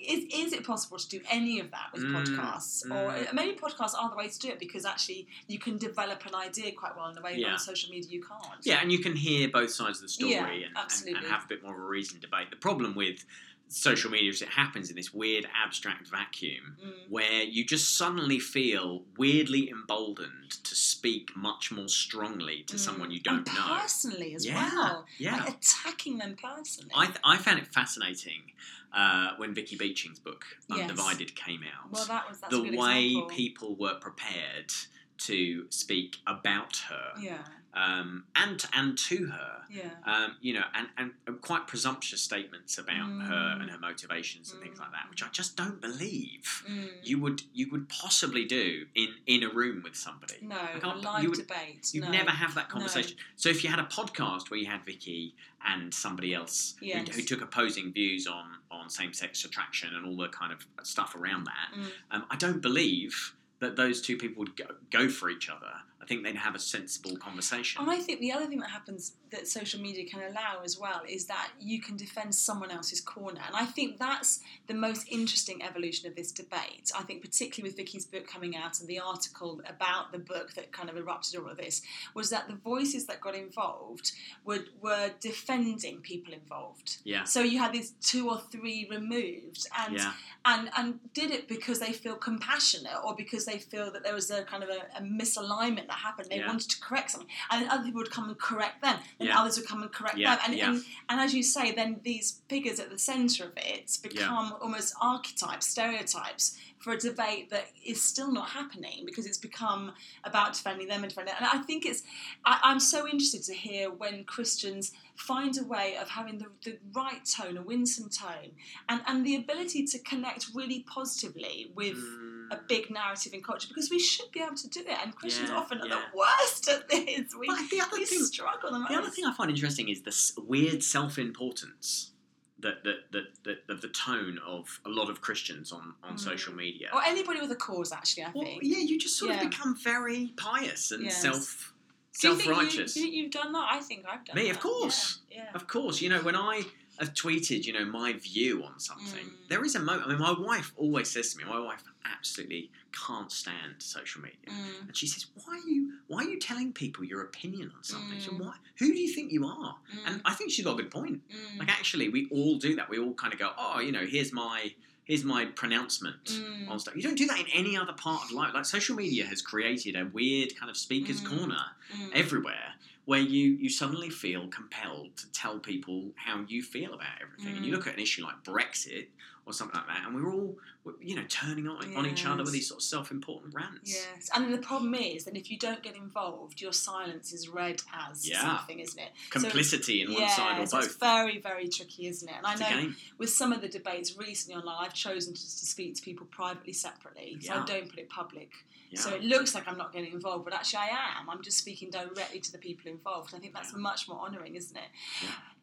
is, 0.00 0.24
is 0.32 0.52
it 0.52 0.64
possible 0.64 0.98
to 0.98 1.08
do 1.08 1.20
any 1.30 1.60
of 1.60 1.70
that 1.70 1.92
with 1.92 2.04
Mm. 2.04 2.14
podcasts? 2.14 2.84
Or 2.90 3.12
Mm. 3.12 3.32
maybe 3.34 3.56
podcasts 3.58 3.94
are 3.94 4.08
the 4.08 4.16
way 4.16 4.28
to 4.28 4.38
do 4.38 4.48
it 4.48 4.58
because 4.58 4.84
actually 4.84 5.28
you 5.46 5.58
can 5.58 5.76
develop 5.76 6.24
an 6.26 6.34
idea 6.34 6.72
quite 6.72 6.96
well 6.96 7.08
in 7.10 7.18
a 7.18 7.20
way 7.20 7.36
Yeah. 7.36 7.52
on 7.52 7.58
social 7.58 7.90
media 7.90 8.10
you 8.10 8.22
can't. 8.24 8.64
Yeah, 8.64 8.80
and 8.80 8.90
you 8.90 8.98
can 8.98 9.14
hear 9.14 9.48
both 9.48 9.70
sides 9.72 9.98
of 9.98 10.02
the 10.02 10.08
story 10.08 10.32
Yeah, 10.62 10.68
and, 10.74 11.06
and, 11.06 11.16
and 11.18 11.26
have 11.26 11.44
a 11.44 11.48
bit 11.48 11.62
more 11.62 11.74
of 11.74 11.78
a 11.80 11.86
reasoned 11.86 12.22
debate. 12.22 12.50
The 12.50 12.56
problem 12.56 12.94
with 12.94 13.24
social 13.68 14.10
media 14.10 14.30
is 14.30 14.42
it 14.42 14.48
happens 14.50 14.90
in 14.90 14.96
this 14.96 15.12
weird 15.12 15.46
abstract 15.54 16.06
vacuum 16.08 16.76
Mm. 16.84 16.92
where 17.10 17.42
you 17.42 17.64
just 17.64 17.96
suddenly 17.96 18.38
feel 18.38 19.04
weirdly 19.16 19.68
emboldened 19.70 20.50
to 20.62 20.74
speak 20.74 21.36
much 21.36 21.72
more 21.72 21.88
strongly 21.88 22.62
to 22.64 22.76
Mm. 22.76 22.78
someone 22.78 23.10
you 23.10 23.20
don't 23.20 23.46
and 23.48 23.56
know. 23.56 23.78
personally 23.80 24.34
as 24.34 24.46
Yeah, 24.46 24.72
well. 24.72 25.06
Yeah. 25.18 25.36
Like 25.38 25.56
attacking 25.56 26.18
them 26.18 26.36
personally. 26.36 26.90
I, 26.94 27.06
th- 27.06 27.18
I 27.24 27.36
found 27.38 27.58
it 27.58 27.66
fascinating 27.72 28.52
uh, 28.92 29.32
when 29.36 29.52
Vicky 29.52 29.76
Beeching's 29.76 30.18
book 30.20 30.44
Yes. 30.68 30.88
Undivided 30.88 31.34
came 31.34 31.62
out. 31.64 31.90
well, 31.90 32.04
that 32.06 32.28
was 32.28 32.40
that's 32.40 32.52
the 32.52 32.62
way 32.76 33.06
example. 33.08 33.28
people 33.28 33.76
were 33.76 33.94
prepared 33.96 34.72
to 35.18 35.66
speak 35.70 36.16
about 36.26 36.76
her 36.88 37.12
Yeah, 37.20 37.44
um, 37.76 38.24
and 38.34 38.64
and 38.72 38.96
to 38.96 39.26
her, 39.26 39.62
yeah. 39.70 39.90
um, 40.06 40.36
you 40.40 40.54
know, 40.54 40.64
and, 40.74 40.88
and, 40.96 41.10
and 41.26 41.40
quite 41.42 41.66
presumptuous 41.66 42.22
statements 42.22 42.78
about 42.78 43.06
her 43.30 43.56
Mm. 43.56 43.60
and 43.60 43.70
her 43.70 43.78
motivations 43.78 44.50
and 44.52 44.62
things 44.62 44.78
like 44.80 44.90
that, 44.92 45.04
Mm. 45.06 45.10
which 45.10 45.22
I 45.22 45.28
just 45.28 45.56
don't 45.56 45.80
believe 45.80 46.64
Mm. 46.68 46.88
you 47.02 47.18
would 47.20 47.42
you 47.52 47.68
would 47.70 47.88
possibly 47.90 48.44
do 48.46 48.86
in 48.94 49.08
in 49.26 49.42
a 49.42 49.50
room 49.50 49.82
with 49.84 49.94
somebody. 49.96 50.38
no, 50.40 50.56
a 50.82 50.86
live 50.96 51.22
you 51.22 51.30
would- 51.30 51.38
debate. 51.46 51.90
You'd 51.92 52.04
no. 52.04 52.10
never 52.10 52.30
have 52.30 52.54
that 52.54 52.68
No. 52.68 52.72
conversation. 52.74 53.16
So 53.36 53.48
if 53.50 53.62
you 53.62 53.68
had 53.70 53.78
a 53.78 53.84
podcast 53.98 54.50
where 54.50 54.58
you 54.58 54.66
had 54.66 54.84
Vicky 54.86 55.34
and 55.64 55.92
somebody 55.92 56.32
else 56.34 56.74
who- 56.80 56.86
Yes. 56.86 57.14
who, 57.14 57.22
took 57.22 57.42
opposing 57.42 57.92
views 57.92 58.26
on, 58.26 58.58
on 58.70 58.88
same 58.88 59.12
sex 59.12 59.44
attraction 59.44 59.94
and 59.94 60.06
all 60.06 60.16
the 60.16 60.28
kind 60.28 60.52
of 60.52 60.64
stuff 60.86 61.14
around 61.14 61.44
that, 61.44 61.68
Mm. 61.74 61.90
um, 62.12 62.26
I 62.30 62.36
don't 62.36 62.62
believe 62.62 63.34
that 63.58 63.74
those 63.76 64.00
two 64.00 64.16
people 64.16 64.40
would 64.44 64.54
go, 64.56 64.66
go 64.90 65.08
for 65.08 65.28
each 65.30 65.48
other. 65.48 65.74
I 66.06 66.08
think 66.08 66.22
they'd 66.22 66.36
have 66.36 66.54
a 66.54 66.60
sensible 66.60 67.16
conversation. 67.16 67.84
I 67.88 67.98
think 67.98 68.20
the 68.20 68.30
other 68.30 68.46
thing 68.46 68.60
that 68.60 68.70
happens 68.70 69.14
that 69.32 69.48
social 69.48 69.80
media 69.80 70.06
can 70.06 70.20
allow 70.22 70.60
as 70.64 70.78
well 70.78 71.02
is 71.08 71.26
that 71.26 71.50
you 71.60 71.80
can 71.80 71.96
defend 71.96 72.32
someone 72.32 72.70
else's 72.70 73.00
corner. 73.00 73.40
And 73.44 73.56
I 73.56 73.64
think 73.64 73.98
that's 73.98 74.38
the 74.68 74.74
most 74.74 75.08
interesting 75.10 75.64
evolution 75.64 76.08
of 76.08 76.14
this 76.14 76.30
debate. 76.30 76.92
I 76.96 77.02
think, 77.02 77.22
particularly 77.22 77.70
with 77.70 77.76
Vicky's 77.76 78.06
book 78.06 78.28
coming 78.28 78.56
out 78.56 78.78
and 78.78 78.88
the 78.88 79.00
article 79.00 79.60
about 79.68 80.12
the 80.12 80.20
book 80.20 80.54
that 80.54 80.70
kind 80.70 80.88
of 80.88 80.96
erupted 80.96 81.40
all 81.40 81.50
of 81.50 81.56
this, 81.56 81.82
was 82.14 82.30
that 82.30 82.46
the 82.46 82.54
voices 82.54 83.06
that 83.06 83.20
got 83.20 83.34
involved 83.34 84.12
were, 84.44 84.60
were 84.80 85.10
defending 85.20 85.98
people 86.02 86.32
involved. 86.32 86.98
yeah, 87.02 87.24
So 87.24 87.40
you 87.40 87.58
had 87.58 87.72
these 87.72 87.94
two 88.00 88.30
or 88.30 88.38
three 88.38 88.86
removed, 88.88 89.66
and 89.76 89.96
yeah, 89.96 90.12
and 90.44 90.70
and 90.76 91.00
did 91.14 91.32
it 91.32 91.48
because 91.48 91.80
they 91.80 91.92
feel 91.92 92.14
compassionate 92.14 92.92
or 93.04 93.16
because 93.16 93.44
they 93.44 93.58
feel 93.58 93.90
that 93.90 94.04
there 94.04 94.14
was 94.14 94.30
a 94.30 94.44
kind 94.44 94.62
of 94.62 94.68
a, 94.68 94.98
a 94.98 95.02
misalignment 95.02 95.88
that 95.96 96.02
happened. 96.02 96.28
They 96.30 96.38
Yeah. 96.38 96.46
wanted 96.46 96.70
to 96.70 96.80
correct 96.80 97.10
something, 97.12 97.28
and 97.50 97.62
then 97.62 97.70
other 97.70 97.84
people 97.84 98.00
would 98.02 98.10
come 98.10 98.28
and 98.28 98.38
correct 98.38 98.82
them, 98.82 98.98
and 99.18 99.28
Yeah. 99.28 99.40
others 99.40 99.56
would 99.58 99.66
come 99.66 99.82
and 99.82 99.92
correct 99.92 100.18
Yeah, 100.18 100.36
them, 100.36 100.44
and, 100.52 100.60
and 100.60 100.84
and 101.08 101.20
as 101.20 101.34
you 101.34 101.42
say, 101.42 101.72
then 101.72 102.00
these 102.02 102.42
figures 102.48 102.78
at 102.80 102.90
the 102.90 102.98
centre 102.98 103.44
of 103.44 103.52
it 103.56 103.98
become 104.02 104.54
almost 104.60 104.94
archetypes, 105.00 105.66
stereotypes 105.68 106.56
for 106.78 106.92
a 106.92 106.98
debate 106.98 107.50
that 107.50 107.66
is 107.84 108.02
still 108.02 108.30
not 108.30 108.50
happening 108.50 109.04
because 109.06 109.26
it's 109.26 109.38
become 109.38 109.92
about 110.24 110.52
defending 110.52 110.86
them 110.88 111.02
and 111.02 111.08
defending. 111.10 111.34
And 111.38 111.46
I 111.46 111.58
think 111.58 111.86
it's 111.86 112.02
I, 112.44 112.60
I'm 112.62 112.80
so 112.80 113.06
interested 113.08 113.42
to 113.44 113.54
hear 113.54 113.90
when 113.90 114.24
Christians 114.24 114.92
find 115.16 115.56
a 115.58 115.64
way 115.64 115.96
of 115.96 116.10
having 116.10 116.38
the, 116.38 116.46
the 116.64 116.78
right 116.92 117.24
tone, 117.24 117.56
a 117.56 117.62
winsome 117.62 118.10
tone, 118.10 118.50
and, 118.88 119.00
and 119.06 119.24
the 119.26 119.34
ability 119.36 119.84
to 119.86 119.98
connect 120.00 120.48
really 120.54 120.80
positively 120.96 121.72
with 121.74 121.96
Mm. 121.96 122.35
A 122.50 122.58
big 122.68 122.90
narrative 122.90 123.32
in 123.34 123.42
culture 123.42 123.68
because 123.68 123.90
we 123.90 123.98
should 123.98 124.30
be 124.32 124.40
able 124.40 124.56
to 124.56 124.68
do 124.68 124.80
it. 124.80 124.98
And 125.02 125.14
Christians 125.14 125.50
Yeah, 125.50 125.56
often 125.56 125.80
are 125.80 125.86
yeah. 125.88 126.02
the 126.12 126.18
worst 126.18 126.68
at 126.68 126.88
this. 126.88 127.34
We, 127.38 127.46
But 127.46 127.58
the 127.70 127.80
other 127.80 128.04
thing- 128.04 128.22
struggle 128.24 128.70
the. 128.72 128.78
The 128.88 128.94
other 128.98 129.10
thing 129.10 129.24
I 129.24 129.32
find 129.34 129.50
interesting 129.50 129.88
is 129.88 130.02
this 130.02 130.32
weird 130.36 130.82
self-importance 130.82 132.12
that 132.60 132.82
that, 132.84 133.12
that, 133.12 133.24
that 133.44 133.58
of 133.68 133.80
the 133.82 133.88
tone 133.88 134.38
of 134.46 134.80
a 134.86 134.88
lot 134.88 135.10
of 135.10 135.20
Christians 135.20 135.72
on, 135.72 135.94
on 136.02 136.14
Mm. 136.16 136.20
social 136.20 136.54
media. 136.54 136.88
or 136.94 137.02
anybody 137.04 137.40
with 137.40 137.50
a 137.50 137.56
cause, 137.56 137.92
actually, 137.92 138.24
I 138.24 138.32
Well, 138.34 138.44
think. 138.44 138.62
yeah, 138.62 138.78
you 138.78 138.98
just 138.98 139.16
sort 139.18 139.30
Yeah. 139.32 139.42
of 139.42 139.50
become 139.50 139.76
very 139.76 140.32
pious 140.36 140.90
and 140.90 141.04
Yes. 141.04 141.20
self 141.20 141.72
think 142.18 142.38
self-righteous. 142.40 142.96
You, 142.96 143.02
do 143.02 143.08
you 143.08 143.12
think 143.12 143.14
you've 143.14 143.30
done 143.44 143.52
that? 143.52 143.68
I 143.70 143.80
think 143.80 144.06
I've 144.08 144.24
done 144.24 144.36
Me, 144.36 144.44
that. 144.44 144.52
of 144.56 144.60
course. 144.60 145.18
Yeah. 145.30 145.50
Of 145.54 145.66
course, 145.68 146.00
you 146.00 146.08
know 146.08 146.22
when 146.22 146.34
I 146.34 146.62
have 146.98 147.12
tweeted, 147.14 147.64
you 147.64 147.72
know, 147.72 147.84
my 147.84 148.12
view 148.14 148.62
on 148.64 148.78
something, 148.80 149.26
Mm. 149.26 149.48
there 149.48 149.64
is 149.64 149.74
a 149.74 149.80
moment. 149.80 150.06
I 150.06 150.10
mean, 150.10 150.18
my 150.18 150.32
wife 150.38 150.72
always 150.76 151.10
says 151.10 151.32
to 151.32 151.38
me, 151.38 151.44
my 151.44 151.58
wife 151.58 151.82
absolutely 152.04 152.70
can't 153.06 153.30
stand 153.30 153.74
social 153.78 154.22
media, 154.22 154.38
Mm, 154.48 154.88
and 154.88 154.96
she 154.96 155.06
says, 155.06 155.26
"Why 155.34 155.54
are 155.58 155.68
you? 155.68 155.92
Why 156.06 156.24
are 156.24 156.28
you 156.28 156.38
telling 156.38 156.72
people 156.72 157.04
your 157.04 157.22
opinion 157.22 157.72
on 157.76 157.82
something? 157.84 158.18
So 158.20 158.30
Mm. 158.32 158.40
why? 158.40 158.54
Who 158.78 158.92
do 158.92 158.98
you 158.98 159.12
think 159.12 159.32
you 159.32 159.44
are?" 159.46 159.78
mm, 159.94 160.02
And 160.06 160.22
I 160.24 160.34
think 160.34 160.50
she's 160.52 160.64
got 160.64 160.78
a 160.78 160.82
good 160.82 160.90
point. 160.90 161.22
mm, 161.28 161.58
Like 161.58 161.68
actually, 161.68 162.08
we 162.08 162.26
all 162.30 162.56
do 162.58 162.76
that. 162.76 162.88
We 162.88 162.98
all 162.98 163.14
kind 163.14 163.32
of 163.32 163.38
go, 163.38 163.52
"Oh, 163.58 163.80
you 163.80 163.92
know, 163.92 164.06
here's 164.06 164.32
my 164.32 164.74
here's 165.04 165.22
my 165.24 165.44
pronouncement." 165.44 166.24
mm, 166.24 166.68
On 166.68 166.80
stuff. 166.80 166.96
You 166.96 167.02
don't 167.02 167.16
do 167.18 167.26
that 167.26 167.38
in 167.38 167.46
any 167.48 167.76
other 167.76 167.92
part 167.92 168.24
of 168.24 168.32
life. 168.32 168.54
Like 168.54 168.64
social 168.64 168.96
media 168.96 169.24
has 169.26 169.40
created 169.42 169.94
a 169.94 170.06
weird 170.06 170.56
kind 170.56 170.68
of 170.70 170.76
speaker's 170.76 171.20
Mm. 171.20 171.26
corner 171.38 171.64
mm. 171.94 172.10
everywhere 172.12 172.74
where 173.06 173.20
you, 173.20 173.52
you 173.52 173.70
suddenly 173.70 174.10
feel 174.10 174.46
compelled 174.48 175.16
to 175.16 175.30
tell 175.32 175.58
people 175.58 176.10
how 176.16 176.44
you 176.48 176.62
feel 176.62 176.92
about 176.92 177.06
everything. 177.22 177.56
And 177.56 177.64
you 177.64 177.72
Mm. 177.72 177.76
look 177.76 177.86
at 177.86 177.94
an 177.94 178.00
issue 178.00 178.22
like 178.24 178.42
Brexit 178.44 179.06
or 179.46 179.52
something 179.52 179.78
like 179.78 179.86
that, 179.86 180.02
and 180.06 180.14
we're 180.14 180.28
all, 180.28 180.56
you 181.00 181.14
know, 181.14 181.22
turning 181.28 181.68
on, 181.68 181.94
on 181.96 182.04
each 182.04 182.26
other 182.26 182.42
with 182.42 182.52
these 182.52 182.66
sort 182.68 182.78
of 182.80 182.82
self 182.82 183.12
important 183.12 183.54
rants. 183.54 183.94
Yes, 183.94 184.28
and 184.34 184.52
the 184.52 184.58
problem 184.58 184.92
is 184.96 185.24
that 185.24 185.36
if 185.36 185.50
you 185.52 185.56
don't 185.58 185.82
get 185.84 185.94
involved, 185.94 186.60
your 186.60 186.72
silence 186.72 187.32
is 187.32 187.48
read 187.48 187.80
as 187.94 188.28
Yeah. 188.28 188.40
something, 188.40 188.80
isn't 188.80 188.98
it? 188.98 189.10
Complicity 189.30 190.02
in 190.02 190.12
one 190.12 190.22
yeah, 190.22 190.28
side 190.28 190.58
or 190.60 190.66
so 190.66 190.78
both. 190.78 190.86
it's 190.86 190.96
very, 190.96 191.38
very 191.40 191.68
tricky, 191.68 192.08
isn't 192.08 192.28
it? 192.28 192.34
And 192.36 192.44
I 192.46 192.52
It's 192.54 192.60
a 192.60 192.64
know 192.64 192.92
with 193.18 193.30
some 193.30 193.52
of 193.52 193.60
the 193.60 193.68
debates 193.68 194.16
recently 194.16 194.58
online, 194.60 194.76
I've 194.80 194.94
chosen 194.94 195.32
to, 195.32 195.40
to 195.40 195.46
speak 195.66 195.94
to 195.94 196.02
people 196.02 196.26
privately, 196.26 196.72
separately, 196.72 197.38
so 197.40 197.54
Yeah. 197.54 197.62
I 197.62 197.64
don't 197.66 197.88
put 197.88 198.00
it 198.00 198.10
public. 198.10 198.50
So 198.94 199.10
it 199.14 199.22
looks 199.22 199.54
like 199.54 199.68
I'm 199.68 199.76
not 199.76 199.92
getting 199.92 200.12
involved, 200.14 200.44
but 200.46 200.54
actually 200.54 200.78
I 200.78 201.18
am. 201.20 201.28
I'm 201.28 201.42
just 201.42 201.58
speaking 201.58 201.90
directly 201.90 202.40
to 202.40 202.50
the 202.50 202.56
people 202.56 202.90
involved. 202.90 203.34
I 203.34 203.38
think 203.38 203.52
that's 203.52 203.74
much 203.76 204.08
more 204.08 204.18
honouring, 204.20 204.54
isn't 204.56 204.76
it? 204.76 204.88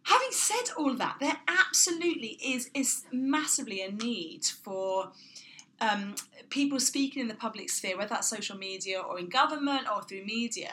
Having 0.04 0.32
said 0.32 0.74
all 0.78 0.94
that, 0.96 1.18
there 1.20 1.38
absolutely 1.48 2.38
is 2.44 2.70
is 2.74 3.06
massively 3.12 3.82
a 3.82 3.92
need 3.92 4.46
for 4.46 5.12
um, 5.86 6.02
people 6.50 6.80
speaking 6.80 7.22
in 7.24 7.28
the 7.28 7.40
public 7.48 7.68
sphere, 7.78 7.96
whether 7.98 8.10
that's 8.16 8.30
social 8.38 8.58
media 8.58 8.98
or 9.08 9.14
in 9.20 9.28
government 9.42 9.84
or 9.94 10.00
through 10.04 10.24
media, 10.38 10.72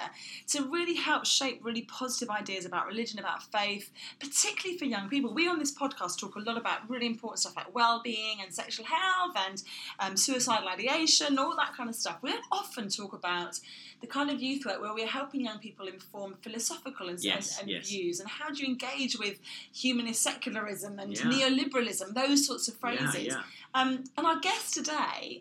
to 0.52 0.58
really 0.76 0.94
help 0.94 1.22
shape 1.38 1.56
really 1.68 1.84
positive 2.00 2.28
ideas 2.30 2.64
about 2.70 2.86
religion, 2.92 3.18
about 3.18 3.40
faith, 3.56 3.86
particularly 4.24 4.76
for 4.78 4.84
young 4.96 5.08
people. 5.08 5.32
We 5.40 5.48
on 5.48 5.58
this 5.58 5.74
podcast 5.82 6.18
talk 6.20 6.34
a 6.36 6.40
lot 6.40 6.58
about 6.58 6.78
really 6.92 7.06
important 7.14 7.38
stuff 7.40 7.56
like 7.56 7.74
well-being 7.74 8.36
and 8.42 8.52
sexual 8.62 8.86
health 8.86 9.34
and 9.46 9.62
um, 10.02 10.16
suicidal 10.16 10.68
ideation, 10.68 11.38
all 11.38 11.56
that 11.56 11.72
kind 11.76 11.88
of 11.88 11.96
stuff. 11.96 12.18
We 12.22 12.30
don't 12.32 12.44
often 12.52 12.88
talk 12.88 13.12
about 13.14 13.58
the 14.02 14.06
kind 14.06 14.30
of 14.30 14.40
youth 14.40 14.64
work 14.66 14.80
where 14.80 14.94
we're 14.94 15.06
helping 15.06 15.42
young 15.42 15.58
people 15.58 15.86
inform 15.86 16.34
philosophical 16.42 17.08
and, 17.08 17.18
Yes, 17.22 17.58
and, 17.58 17.62
and 17.62 17.70
yes. 17.70 17.88
views, 17.88 18.20
and 18.20 18.28
how 18.28 18.48
do 18.50 18.62
you 18.62 18.68
engage 18.68 19.14
with 19.18 19.36
humanist 19.72 20.22
secularism 20.22 20.98
and 20.98 21.10
Yeah. 21.12 21.24
neoliberalism, 21.32 22.14
those 22.14 22.46
sorts 22.46 22.68
of 22.68 22.74
phrases. 22.76 23.14
Yeah, 23.14 23.34
yeah. 23.34 23.42
Um, 23.72 24.04
and 24.16 24.26
our 24.26 24.40
guest 24.40 24.74
today, 24.74 24.99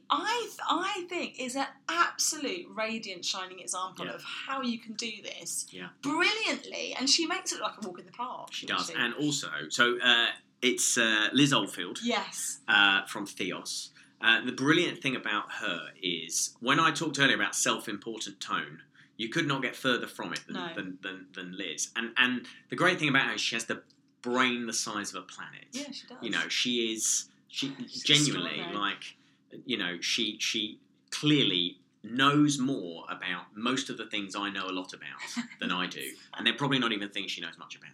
I 0.09 0.39
th- 0.47 0.59
I 0.69 1.05
think, 1.09 1.39
is 1.39 1.55
an 1.55 1.67
absolute 1.87 2.67
radiant 2.73 3.23
shining 3.25 3.59
example 3.59 4.05
Yeah. 4.05 4.13
of 4.13 4.23
how 4.23 4.61
you 4.61 4.79
can 4.79 4.93
do 4.93 5.11
this 5.23 5.67
Yeah. 5.71 5.89
brilliantly, 6.01 6.93
and 6.97 7.09
she 7.09 7.25
makes 7.25 7.51
it 7.51 7.55
look 7.59 7.71
like 7.75 7.83
a 7.83 7.87
walk 7.87 7.99
in 7.99 8.05
the 8.05 8.11
park. 8.11 8.53
She 8.53 8.65
does. 8.65 8.89
And 8.89 9.13
also, 9.15 9.49
so 9.69 9.99
uh, 9.99 10.27
it's 10.61 10.97
uh, 10.97 11.29
Liz 11.33 11.53
Oldfield. 11.53 11.99
yes, 12.03 12.59
uh, 12.67 13.05
from 13.05 13.25
Theos. 13.25 13.91
Uh, 14.21 14.41
the 14.43 14.51
brilliant 14.51 15.01
thing 15.01 15.15
about 15.15 15.49
her 15.53 15.91
is 16.01 16.55
when 16.59 16.79
I 16.79 16.91
talked 16.91 17.17
earlier 17.19 17.35
about 17.35 17.55
self-important 17.55 18.39
tone, 18.41 18.81
you 19.15 19.29
could 19.29 19.47
not 19.47 19.61
get 19.61 19.75
further 19.75 20.07
from 20.07 20.33
it 20.33 20.41
than, 20.45 20.55
No. 20.55 20.73
than, 20.75 20.97
than, 21.01 21.27
than 21.33 21.57
Liz. 21.57 21.89
And 21.95 22.13
and 22.17 22.45
the 22.69 22.75
great 22.75 22.99
thing 22.99 23.09
about 23.09 23.27
her 23.27 23.33
is 23.35 23.41
she 23.41 23.55
has 23.55 23.65
the 23.65 23.81
brain 24.21 24.65
the 24.65 24.73
size 24.73 25.13
of 25.13 25.23
a 25.23 25.25
planet. 25.25 25.67
yeah, 25.71 25.91
she 25.91 26.05
does. 26.07 26.17
You 26.21 26.29
know, 26.31 26.47
she 26.49 26.91
is 26.93 27.29
she 27.47 27.73
She's 27.87 28.03
genuinely 28.03 28.61
like 28.73 29.15
you 29.65 29.77
know 29.77 29.99
she 30.01 30.37
she 30.39 30.79
clearly 31.11 31.77
knows 32.01 32.57
more 32.57 33.03
about 33.09 33.43
most 33.55 33.89
of 33.89 33.97
the 33.97 34.05
things 34.05 34.33
I 34.33 34.49
know 34.49 34.67
a 34.69 34.71
lot 34.71 34.93
about 34.93 35.19
than 35.59 35.71
I 35.71 35.85
do, 35.85 36.01
and 36.37 36.47
they're 36.47 36.53
probably 36.53 36.79
not 36.79 36.93
even 36.93 37.09
things 37.09 37.31
she 37.31 37.41
knows 37.41 37.57
much 37.57 37.75
about. 37.75 37.89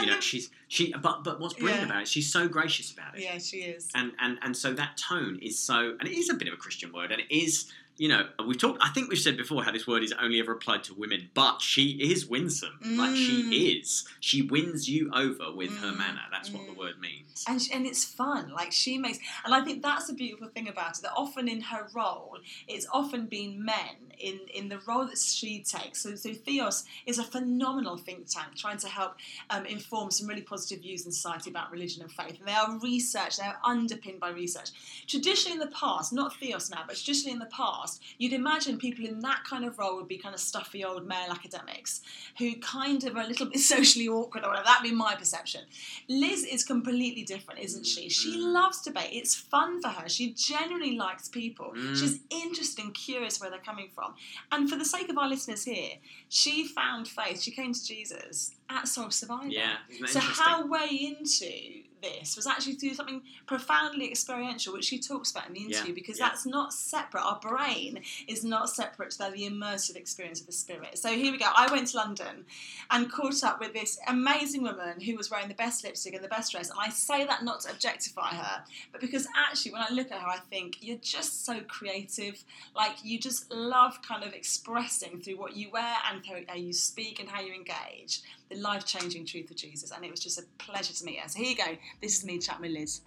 You 0.00 0.06
know, 0.06 0.20
she's 0.20 0.48
she 0.68 0.92
but 1.00 1.22
but 1.22 1.38
what's 1.38 1.54
brilliant 1.54 1.82
Yeah. 1.82 1.86
about 1.92 2.02
it, 2.02 2.08
she's 2.08 2.32
so 2.32 2.48
gracious 2.48 2.90
about 2.90 3.16
it 3.16 3.22
yeah, 3.22 3.38
she 3.38 3.58
is. 3.58 3.90
and 3.94 4.12
and 4.20 4.38
and 4.42 4.56
so 4.56 4.72
that 4.74 4.96
tone 4.96 5.38
is 5.42 5.58
so 5.58 5.96
and 6.00 6.08
it 6.08 6.16
is 6.16 6.30
a 6.30 6.34
bit 6.34 6.48
of 6.48 6.54
a 6.54 6.56
christian 6.56 6.92
word 6.92 7.12
and 7.12 7.20
it 7.20 7.30
is 7.34 7.70
you 7.98 8.08
know, 8.08 8.26
we've 8.46 8.58
talked. 8.58 8.78
I 8.82 8.88
think 8.90 9.10
we've 9.10 9.18
said 9.18 9.36
before 9.36 9.62
how 9.64 9.70
this 9.72 9.86
word 9.86 10.02
is 10.02 10.12
only 10.20 10.40
ever 10.40 10.52
applied 10.52 10.82
to 10.84 10.94
women, 10.94 11.30
but 11.34 11.60
she 11.60 11.90
is 12.12 12.26
winsome. 12.26 12.78
Like 12.82 13.14
she 13.16 13.42
Mm. 13.44 13.80
is. 13.80 14.06
She 14.20 14.42
wins 14.42 14.88
you 14.88 15.10
over 15.14 15.52
with 15.52 15.76
her 15.78 15.92
Mm, 15.92 15.98
manner. 15.98 16.20
That's 16.30 16.50
what 16.50 16.66
the 16.66 16.72
mm. 16.72 16.78
word 16.78 16.98
means. 17.00 17.44
and, 17.48 17.60
and 17.72 17.86
it's 17.86 18.04
fun 18.04 18.50
like 18.52 18.70
she 18.72 18.98
makes 18.98 19.18
and 19.44 19.54
i 19.54 19.60
think 19.64 19.82
that's 19.82 20.08
a 20.08 20.12
beautiful 20.14 20.48
thing 20.48 20.68
about 20.68 20.96
it 20.98 21.02
that 21.02 21.12
often 21.16 21.48
in 21.48 21.60
her 21.60 21.88
role 21.94 22.36
it's 22.68 22.86
often 22.92 23.26
been 23.26 23.64
men 23.64 24.11
in 24.22 24.38
in 24.54 24.68
the 24.68 24.78
role 24.86 25.04
that 25.06 25.18
she 25.18 25.60
takes 25.62 26.02
so, 26.02 26.14
so 26.14 26.32
theos 26.32 26.84
is 27.06 27.18
a 27.18 27.22
phenomenal 27.24 27.96
think 27.96 28.26
tank 28.28 28.54
trying 28.56 28.78
to 28.78 28.88
help 28.88 29.12
um, 29.50 29.66
inform 29.66 30.10
some 30.10 30.26
really 30.26 30.42
positive 30.42 30.80
views 30.80 31.04
in 31.06 31.12
society 31.12 31.50
about 31.50 31.70
religion 31.70 32.02
and 32.02 32.12
faith 32.12 32.36
and 32.38 32.46
they 32.48 32.52
are 32.52 32.78
research 32.78 33.36
they 33.36 33.44
are 33.44 33.58
underpinned 33.64 34.20
by 34.20 34.30
research 34.30 34.70
traditionally 35.06 35.54
in 35.54 35.58
the 35.60 35.74
past 35.74 36.12
not 36.12 36.34
theos 36.36 36.70
now 36.70 36.82
but 36.86 36.96
traditionally 36.96 37.32
in 37.32 37.38
the 37.38 37.46
past 37.46 38.02
you'd 38.18 38.32
imagine 38.32 38.78
people 38.78 39.04
in 39.04 39.20
that 39.20 39.42
kind 39.44 39.64
of 39.64 39.78
role 39.78 39.96
would 39.96 40.08
be 40.08 40.18
kind 40.18 40.34
of 40.34 40.40
stuffy 40.40 40.84
old 40.84 41.06
male 41.06 41.30
academics 41.30 42.00
who 42.38 42.54
kind 42.56 43.04
of 43.04 43.16
are 43.16 43.22
a 43.24 43.26
little 43.26 43.46
bit 43.46 43.58
socially 43.74 44.08
awkward 44.08 44.44
or 44.44 44.48
whatever 44.48 44.64
that'd 44.66 44.88
be 44.88 44.94
my 44.94 45.14
perception 45.14 45.62
Liz 46.08 46.44
is 46.44 46.64
completely 46.64 47.22
different, 47.22 47.60
isn't 47.60 47.86
she? 47.86 48.08
She 48.08 48.36
Mm. 48.36 48.52
loves 48.52 48.82
debate. 48.82 49.10
It's 49.12 49.34
fun 49.34 49.80
for 49.80 49.88
her. 49.88 50.08
She 50.08 50.32
genuinely 50.32 50.96
likes 50.96 51.28
people. 51.28 51.72
Mm. 51.76 51.96
She's 51.98 52.20
interested 52.30 52.84
and 52.84 52.94
curious 52.94 53.40
where 53.40 53.50
they're 53.50 53.58
coming 53.60 53.88
from. 53.94 54.11
And 54.50 54.68
for 54.68 54.76
the 54.76 54.84
sake 54.84 55.08
of 55.08 55.18
our 55.18 55.28
listeners 55.28 55.64
here, 55.64 55.94
she 56.28 56.66
found 56.66 57.08
faith. 57.08 57.40
She 57.40 57.50
came 57.50 57.72
to 57.72 57.84
Jesus 57.84 58.54
at 58.68 58.88
Soul 58.88 59.10
Survivor. 59.10 59.48
Yeah, 59.48 59.76
So 60.06 60.20
how 60.20 60.66
way 60.66 60.88
into 60.90 61.82
this 62.02 62.36
was 62.36 62.46
actually 62.46 62.74
through 62.74 62.94
something 62.94 63.22
profoundly 63.46 64.10
experiential, 64.10 64.72
which 64.72 64.84
she 64.84 64.98
talks 64.98 65.30
about 65.30 65.46
in 65.48 65.54
the 65.54 65.60
interview, 65.60 65.88
Yeah, 65.88 65.94
because 65.94 66.18
yeah. 66.18 66.28
that's 66.28 66.44
not 66.44 66.72
separate. 66.72 67.22
Our 67.22 67.38
brain 67.40 68.02
is 68.26 68.44
not 68.44 68.68
separate 68.68 69.12
to 69.12 69.18
the 69.18 69.48
immersive 69.48 69.96
experience 69.96 70.40
of 70.40 70.46
the 70.46 70.52
spirit. 70.52 70.98
So 70.98 71.10
here 71.10 71.32
we 71.32 71.38
go. 71.38 71.50
I 71.54 71.70
went 71.72 71.88
to 71.88 71.96
London 71.96 72.44
and 72.90 73.10
caught 73.10 73.42
up 73.44 73.60
with 73.60 73.72
this 73.72 73.98
amazing 74.08 74.62
woman 74.62 75.00
who 75.00 75.16
was 75.16 75.30
wearing 75.30 75.48
the 75.48 75.54
best 75.54 75.84
lipstick 75.84 76.14
and 76.14 76.24
the 76.24 76.28
best 76.28 76.52
dress. 76.52 76.70
And 76.70 76.78
I 76.80 76.90
say 76.90 77.24
that 77.26 77.44
not 77.44 77.60
to 77.60 77.70
objectify 77.70 78.34
her, 78.34 78.64
but 78.90 79.00
because 79.00 79.26
actually, 79.36 79.72
when 79.72 79.82
I 79.82 79.92
look 79.92 80.10
at 80.10 80.20
her, 80.20 80.28
I 80.28 80.38
think 80.50 80.78
you're 80.80 80.98
just 80.98 81.44
so 81.44 81.60
creative. 81.60 82.42
Like 82.74 82.96
you 83.02 83.18
just 83.18 83.52
love 83.52 84.00
kind 84.02 84.24
of 84.24 84.32
expressing 84.32 85.20
through 85.20 85.38
what 85.38 85.56
you 85.56 85.70
wear 85.70 85.96
and 86.10 86.24
how 86.26 86.36
how 86.48 86.56
you 86.56 86.72
speak 86.72 87.20
and 87.20 87.28
how 87.28 87.40
you 87.40 87.54
engage 87.54 88.20
the 88.52 88.60
life 88.60 88.84
changing 88.84 89.26
truth 89.26 89.50
of 89.50 89.56
Jesus. 89.56 89.90
And 89.90 90.04
it 90.04 90.10
was 90.10 90.20
just 90.20 90.38
a 90.38 90.44
pleasure 90.58 90.92
to 90.92 91.04
meet 91.04 91.18
her. 91.20 91.28
So 91.28 91.38
here 91.38 91.50
you 91.50 91.56
go. 91.56 91.76
This 92.00 92.18
is 92.18 92.24
me 92.24 92.38
chatting 92.38 92.62
with 92.62 92.72
Liz. 92.72 93.00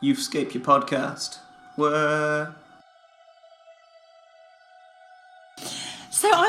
You've 0.00 0.18
escaped 0.18 0.54
your 0.54 0.62
podcast. 0.62 1.38
What? 1.76 2.65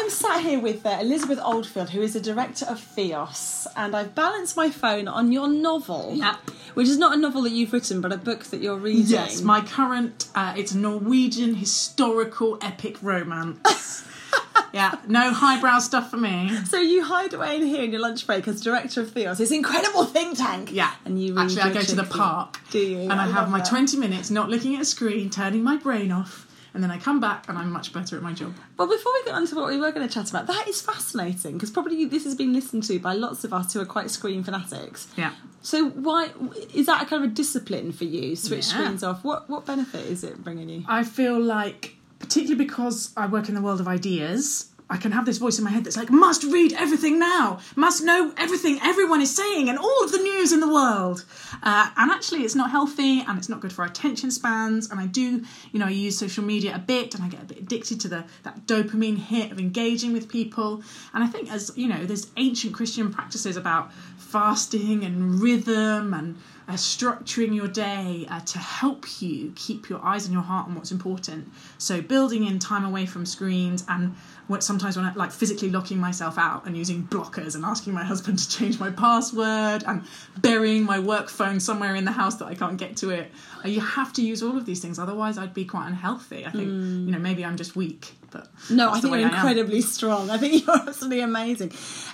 I'm 0.08 0.12
sat 0.12 0.40
here 0.42 0.62
with 0.62 0.86
uh, 0.86 1.00
Elizabeth 1.02 1.38
Oldfield, 1.44 1.90
who 1.90 2.02
is 2.02 2.16
a 2.16 2.22
director 2.22 2.64
of 2.64 2.80
Theos, 2.80 3.68
and 3.76 3.94
I've 3.94 4.16
balanced 4.16 4.56
my 4.56 4.70
phone 4.70 5.06
on 5.06 5.34
your 5.34 5.50
novel, 5.50 6.14
Yeah. 6.16 6.38
which 6.76 6.88
is 6.88 6.98
not 6.98 7.14
a 7.14 7.18
novel 7.20 7.42
that 7.42 7.52
you've 7.52 7.74
written, 7.74 8.00
but 8.00 8.14
a 8.14 8.18
book 8.18 8.46
that 8.46 8.62
you're 8.62 8.78
reading. 8.78 9.06
Yes, 9.08 9.42
my 9.42 9.60
current 9.60 10.30
uh, 10.34 10.54
it's 10.56 10.72
a 10.72 10.78
Norwegian 10.78 11.56
historical 11.56 12.58
epic 12.62 13.04
romance. 13.04 14.06
yeah, 14.74 14.96
no 15.10 15.34
highbrow 15.34 15.80
stuff 15.80 16.10
for 16.10 16.16
me. 16.16 16.56
So 16.64 16.80
you 16.80 17.04
hide 17.04 17.34
away 17.34 17.58
in 17.58 17.64
here 17.66 17.84
in 17.84 17.92
your 17.92 18.00
lunch 18.00 18.26
break 18.26 18.48
as 18.48 18.62
director 18.62 19.02
of 19.02 19.12
Theos, 19.12 19.40
this 19.40 19.52
incredible 19.52 20.06
think 20.06 20.38
tank. 20.38 20.72
Yeah, 20.72 20.94
and 21.04 21.22
you 21.22 21.36
read 21.36 21.48
actually 21.48 21.64
I 21.64 21.74
go 21.74 21.82
to 21.82 21.96
the 21.96 22.04
park. 22.06 22.62
Do 22.72 22.80
you? 22.80 23.00
And 23.00 23.12
I, 23.12 23.28
have 23.30 23.50
my 23.50 23.58
that. 23.58 23.68
twenty 23.68 23.98
minutes 23.98 24.32
not 24.32 24.50
looking 24.50 24.74
at 24.76 24.84
a 24.84 24.86
screen, 24.86 25.30
turning 25.30 25.64
my 25.64 25.76
brain 25.76 26.14
off, 26.14 26.47
and 26.74 26.84
then 26.84 26.92
I 26.92 26.98
come 26.98 27.20
back 27.20 27.48
and 27.50 27.58
I'm 27.58 27.72
much 27.72 27.94
better 27.94 28.16
at 28.18 28.24
my 28.24 28.34
job. 28.34 28.54
Well, 28.78 28.88
before 28.88 29.12
we 29.14 29.24
get 29.26 29.34
on 29.36 29.48
to 29.48 29.56
what 29.56 29.68
we 29.68 29.78
were 29.78 29.92
going 29.92 30.08
to 30.08 30.14
chat 30.14 30.30
about, 30.30 30.48
that 30.48 30.68
is 30.68 30.82
fascinating 30.82 31.54
because 31.54 31.72
probably 31.72 32.06
this 32.06 32.24
has 32.24 32.36
been 32.36 32.54
listened 32.54 32.84
to 32.84 33.00
by 33.00 33.14
lots 33.14 33.44
of 33.44 33.54
us 33.54 33.74
who 33.74 33.80
are 33.82 33.86
quite 33.86 34.10
screen 34.12 34.44
fanatics. 34.44 35.08
Yeah. 35.16 35.34
So 35.62 35.90
why 35.90 36.30
is 36.74 36.86
that 36.86 37.04
a 37.04 37.06
kind 37.06 37.24
of 37.26 37.32
a 37.32 37.34
discipline 37.34 37.92
for 37.92 38.04
you? 38.06 38.36
Switch 38.36 38.68
Yeah. 38.68 38.74
screens 38.74 39.04
off. 39.04 39.24
What 39.24 39.50
what 39.50 39.66
benefit 39.66 40.06
is 40.06 40.24
it 40.24 40.44
bringing 40.44 40.70
you? 40.70 40.84
I 40.88 41.04
feel 41.04 41.40
like, 41.40 41.96
particularly 42.20 42.64
because 42.64 43.12
I 43.18 43.26
work 43.28 43.50
in 43.50 43.56
the 43.56 43.62
world 43.62 43.80
of 43.80 43.88
ideas, 43.88 44.70
I 44.89 44.98
can 44.98 45.12
have 45.12 45.25
this 45.25 45.38
voice 45.38 45.58
in 45.58 45.65
my 45.65 45.70
head 45.70 45.84
that's 45.84 45.98
like, 45.98 46.10
must 46.10 46.44
read 46.44 46.74
everything 46.74 47.20
now, 47.20 47.60
must 47.75 48.03
know 48.03 48.34
everything 48.38 48.79
everyone 48.82 49.22
is 49.22 49.36
saying 49.36 49.70
and 49.70 49.77
all 49.77 50.03
of 50.03 50.12
the 50.12 50.17
news 50.17 50.53
in 50.53 50.60
the 50.60 50.72
world. 50.72 51.25
Uh, 51.62 51.89
and 51.98 52.12
actually, 52.12 52.44
it's 52.44 52.56
not 52.56 52.72
healthy 52.72 53.22
and 53.22 53.38
it's 53.38 53.50
not 53.50 53.60
good 53.60 53.74
for 53.74 53.82
our 53.82 53.88
attention 53.88 54.32
spans. 54.32 54.89
And 54.89 55.00
I 55.00 55.06
do, 55.08 55.44
you 55.72 55.79
know, 55.79 55.88
I 55.88 55.89
use 55.89 56.17
social 56.17 56.44
media 56.44 56.75
a 56.75 56.79
bit 56.79 57.15
and 57.15 57.24
I 57.24 57.27
get 57.27 57.41
a 57.41 57.46
bit 57.46 57.60
addicted 57.60 58.00
to 58.01 58.08
the 58.08 58.25
that 58.44 58.65
dopamine 58.65 59.17
hit 59.17 59.51
of 59.51 59.60
engaging 59.60 60.13
with 60.13 60.29
people. 60.29 60.82
And 61.13 61.24
I 61.24 61.27
think, 61.27 61.51
as 61.51 61.72
you 61.75 61.88
know, 61.88 62.06
there's 62.06 62.27
ancient 62.38 62.74
Christian 62.74 63.12
practices 63.12 63.58
about 63.58 63.91
fasting 64.17 65.03
and 65.03 65.41
rhythm 65.41 66.13
and 66.13 66.38
uh, 66.67 66.74
structuring 66.74 67.56
your 67.56 67.67
day 67.67 68.25
uh, 68.29 68.41
to 68.41 68.60
help 68.60 69.22
you 69.22 69.53
keep 69.56 69.89
your 69.89 70.03
eyes 70.03 70.25
and 70.25 70.34
your 70.34 70.44
heart 70.44 70.67
on 70.67 70.75
what's 70.75 70.91
important. 70.91 71.50
So 71.77 72.01
building 72.01 72.46
in 72.46 72.60
time 72.60 72.84
away 72.84 73.06
from 73.06 73.25
screens 73.25 73.86
and 73.88 74.15
sometimes 74.60 74.96
when 74.96 75.06
I 75.06 75.13
like 75.13 75.32
physically 75.32 75.70
locking 75.70 76.00
myself 76.00 76.38
out 76.38 76.66
and 76.66 76.75
using 76.77 77.04
blockers 77.08 77.56
and 77.56 77.66
asking 77.66 77.94
my 77.94 78.04
husband 78.04 78.39
to 78.44 78.50
change 78.50 78.80
my 78.80 78.89
password 78.92 79.84
and 79.86 80.04
burying 80.39 80.84
my 80.84 81.00
work 81.00 81.30
phone 81.30 81.60
somewhere 81.60 81.96
in 81.96 82.06
the 82.06 82.12
house 82.12 82.36
that 82.36 82.46
I 82.46 82.56
can't 82.56 82.77
get 82.77 82.96
to 82.98 83.10
it. 83.10 83.32
Uh, 83.63 83.68
you 83.68 83.82
have 83.82 84.13
to 84.13 84.22
use 84.22 84.42
all 84.42 84.58
of 84.58 84.66
these 84.66 84.80
things, 84.82 85.00
otherwise 85.00 85.38
I'd 85.38 85.54
be 85.54 85.66
quite 85.66 85.88
unhealthy. 85.88 86.46
I 86.46 86.51
think 86.51 86.68
you 86.68 87.12
know 87.12 87.20
maybe 87.20 87.44
I'm 87.44 87.58
just 87.58 87.75
weak, 87.75 88.13
but 88.32 88.48
No, 88.70 88.89
I 88.89 89.00
think 89.00 89.13
you're 89.16 89.25
I 89.25 89.30
am. 89.30 89.34
incredibly 89.34 89.82
strong. 89.82 90.30
I 90.30 90.38
think 90.38 90.51
you're 90.66 90.75
absolutely 90.75 91.22
amazing. 91.22 91.72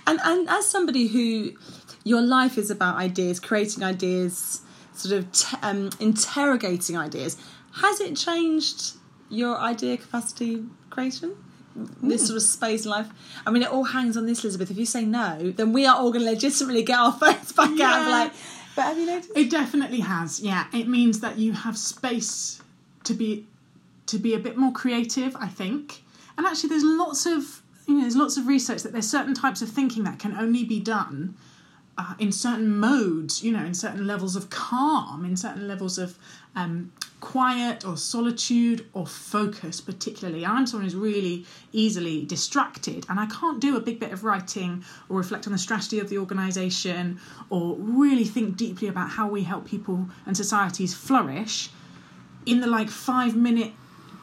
And 0.07 0.19
and 0.23 0.49
as 0.49 0.67
somebody 0.67 1.07
who 1.07 1.51
your 2.03 2.21
life 2.21 2.57
is 2.57 2.69
about 2.71 2.95
ideas, 2.97 3.39
creating 3.39 3.83
ideas, 3.83 4.61
sort 4.93 5.13
of 5.19 5.31
t- 5.31 5.57
um, 5.61 5.89
interrogating 5.99 6.97
ideas, 6.97 7.37
has 7.75 7.99
it 8.01 8.15
changed 8.15 8.93
your 9.29 9.57
idea 9.57 9.97
capacity 9.97 10.63
creation? 10.89 11.35
This 11.75 12.27
sort 12.27 12.37
of 12.37 12.43
space 12.43 12.85
in 12.85 12.91
life. 12.91 13.07
I 13.45 13.51
mean, 13.51 13.63
it 13.63 13.69
all 13.69 13.83
hangs 13.83 14.15
on 14.15 14.25
this, 14.25 14.43
Elizabeth. 14.43 14.69
If 14.69 14.77
you 14.77 14.85
say 14.85 15.05
no, 15.05 15.51
then 15.51 15.73
we 15.73 15.85
are 15.85 15.95
all 15.95 16.11
going 16.11 16.23
to 16.23 16.31
legitimately 16.31 16.83
get 16.83 16.99
our 16.99 17.11
phones 17.19 17.51
back 17.51 17.79
out. 17.79 17.97
And 17.99 18.05
be 18.05 18.11
like, 18.11 18.31
but 18.75 18.83
have 18.83 18.97
you 18.97 19.05
noticed? 19.05 19.31
It 19.35 19.49
definitely 19.49 19.99
has. 20.01 20.39
Yeah, 20.39 20.65
it 20.73 20.87
means 20.87 21.19
that 21.21 21.37
you 21.37 21.53
have 21.53 21.77
space 21.77 22.61
to 23.03 23.13
be 23.13 23.47
to 24.05 24.17
be 24.17 24.33
a 24.33 24.39
bit 24.39 24.57
more 24.57 24.71
creative. 24.71 25.35
I 25.35 25.47
think, 25.47 26.03
and 26.37 26.45
actually, 26.45 26.69
there's 26.69 26.83
lots 26.83 27.25
of 27.25 27.61
you 27.87 27.95
know, 27.95 28.01
there's 28.01 28.15
lots 28.15 28.37
of 28.37 28.47
research 28.47 28.83
that 28.83 28.91
there's 28.91 29.09
certain 29.09 29.33
types 29.33 29.61
of 29.61 29.69
thinking 29.69 30.03
that 30.05 30.19
can 30.19 30.35
only 30.37 30.63
be 30.63 30.79
done 30.79 31.35
uh, 31.97 32.13
in 32.17 32.31
certain 32.31 32.75
modes. 32.77 33.43
You 33.43 33.51
know, 33.51 33.63
in 33.63 33.73
certain 33.73 34.07
levels 34.07 34.35
of 34.35 34.49
calm, 34.49 35.25
in 35.25 35.37
certain 35.37 35.67
levels 35.67 35.97
of 35.97 36.17
um, 36.55 36.91
quiet 37.23 37.85
or 37.85 37.95
solitude 37.95 38.85
or 38.91 39.07
focus. 39.07 39.79
Particularly, 39.79 40.45
I'm 40.45 40.67
someone 40.67 40.83
who's 40.83 40.95
really 40.95 41.45
easily 41.71 42.25
distracted, 42.25 43.05
and 43.07 43.17
I 43.17 43.27
can't 43.27 43.61
do 43.61 43.77
a 43.77 43.79
big 43.79 43.97
bit 43.97 44.11
of 44.11 44.25
writing 44.25 44.83
or 45.07 45.17
reflect 45.17 45.47
on 45.47 45.53
the 45.53 45.59
strategy 45.59 45.99
of 45.99 46.09
the 46.09 46.17
organisation 46.17 47.21
or 47.49 47.77
really 47.77 48.25
think 48.25 48.57
deeply 48.57 48.89
about 48.89 49.09
how 49.09 49.29
we 49.29 49.43
help 49.43 49.65
people 49.65 50.09
and 50.25 50.35
societies 50.35 50.93
flourish 50.93 51.69
in 52.45 52.59
the 52.59 52.67
like 52.67 52.89
five 52.89 53.37
minute 53.37 53.71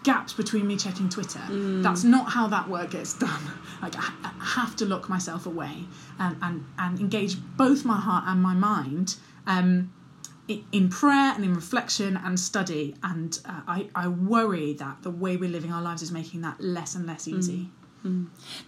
gaps 0.02 0.35
between 0.35 0.66
me 0.66 0.76
checking 0.76 1.09
Twitter. 1.09 1.40
That's 1.83 2.04
not 2.04 2.30
how 2.30 2.49
that 2.49 2.69
work 2.69 2.90
gets 2.90 3.19
done. 3.19 3.42
Like 3.80 3.97
I, 3.97 4.11
have 4.40 4.76
to 4.76 4.85
lock 4.85 5.09
myself 5.09 5.47
away 5.47 5.85
and, 6.19 6.37
and, 6.42 6.66
and 6.78 7.00
engage 7.00 7.37
both 7.57 7.83
my 7.83 7.99
heart 7.99 8.25
and 8.26 8.42
my 8.42 8.52
mind 8.52 9.16
um, 9.47 9.90
in 10.73 10.88
prayer 10.88 11.33
and 11.35 11.45
in 11.45 11.54
reflection 11.54 12.16
and 12.16 12.38
study. 12.38 12.95
And 13.02 13.38
uh, 13.45 13.61
I, 13.66 13.88
I 13.95 14.09
worry 14.09 14.75
that 14.75 15.02
the 15.02 15.11
way 15.11 15.37
we're 15.37 15.50
living 15.50 15.73
our 15.73 15.83
lives 15.83 16.02
is 16.02 16.12
making 16.12 16.42
that 16.42 16.61
less 16.61 16.95
and 16.95 17.07
less 17.07 17.28
easy. 17.28 17.69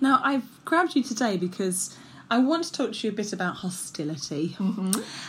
Now, 0.00 0.20
I've 0.22 0.64
grabbed 0.64 0.94
you 0.94 1.02
today 1.02 1.36
because 1.36 1.96
I 2.30 2.38
want 2.38 2.64
to 2.64 2.72
talk 2.72 2.92
to 2.92 3.06
you 3.06 3.12
a 3.12 3.16
bit 3.16 3.32
about 3.32 3.56
hostility. 3.56 4.56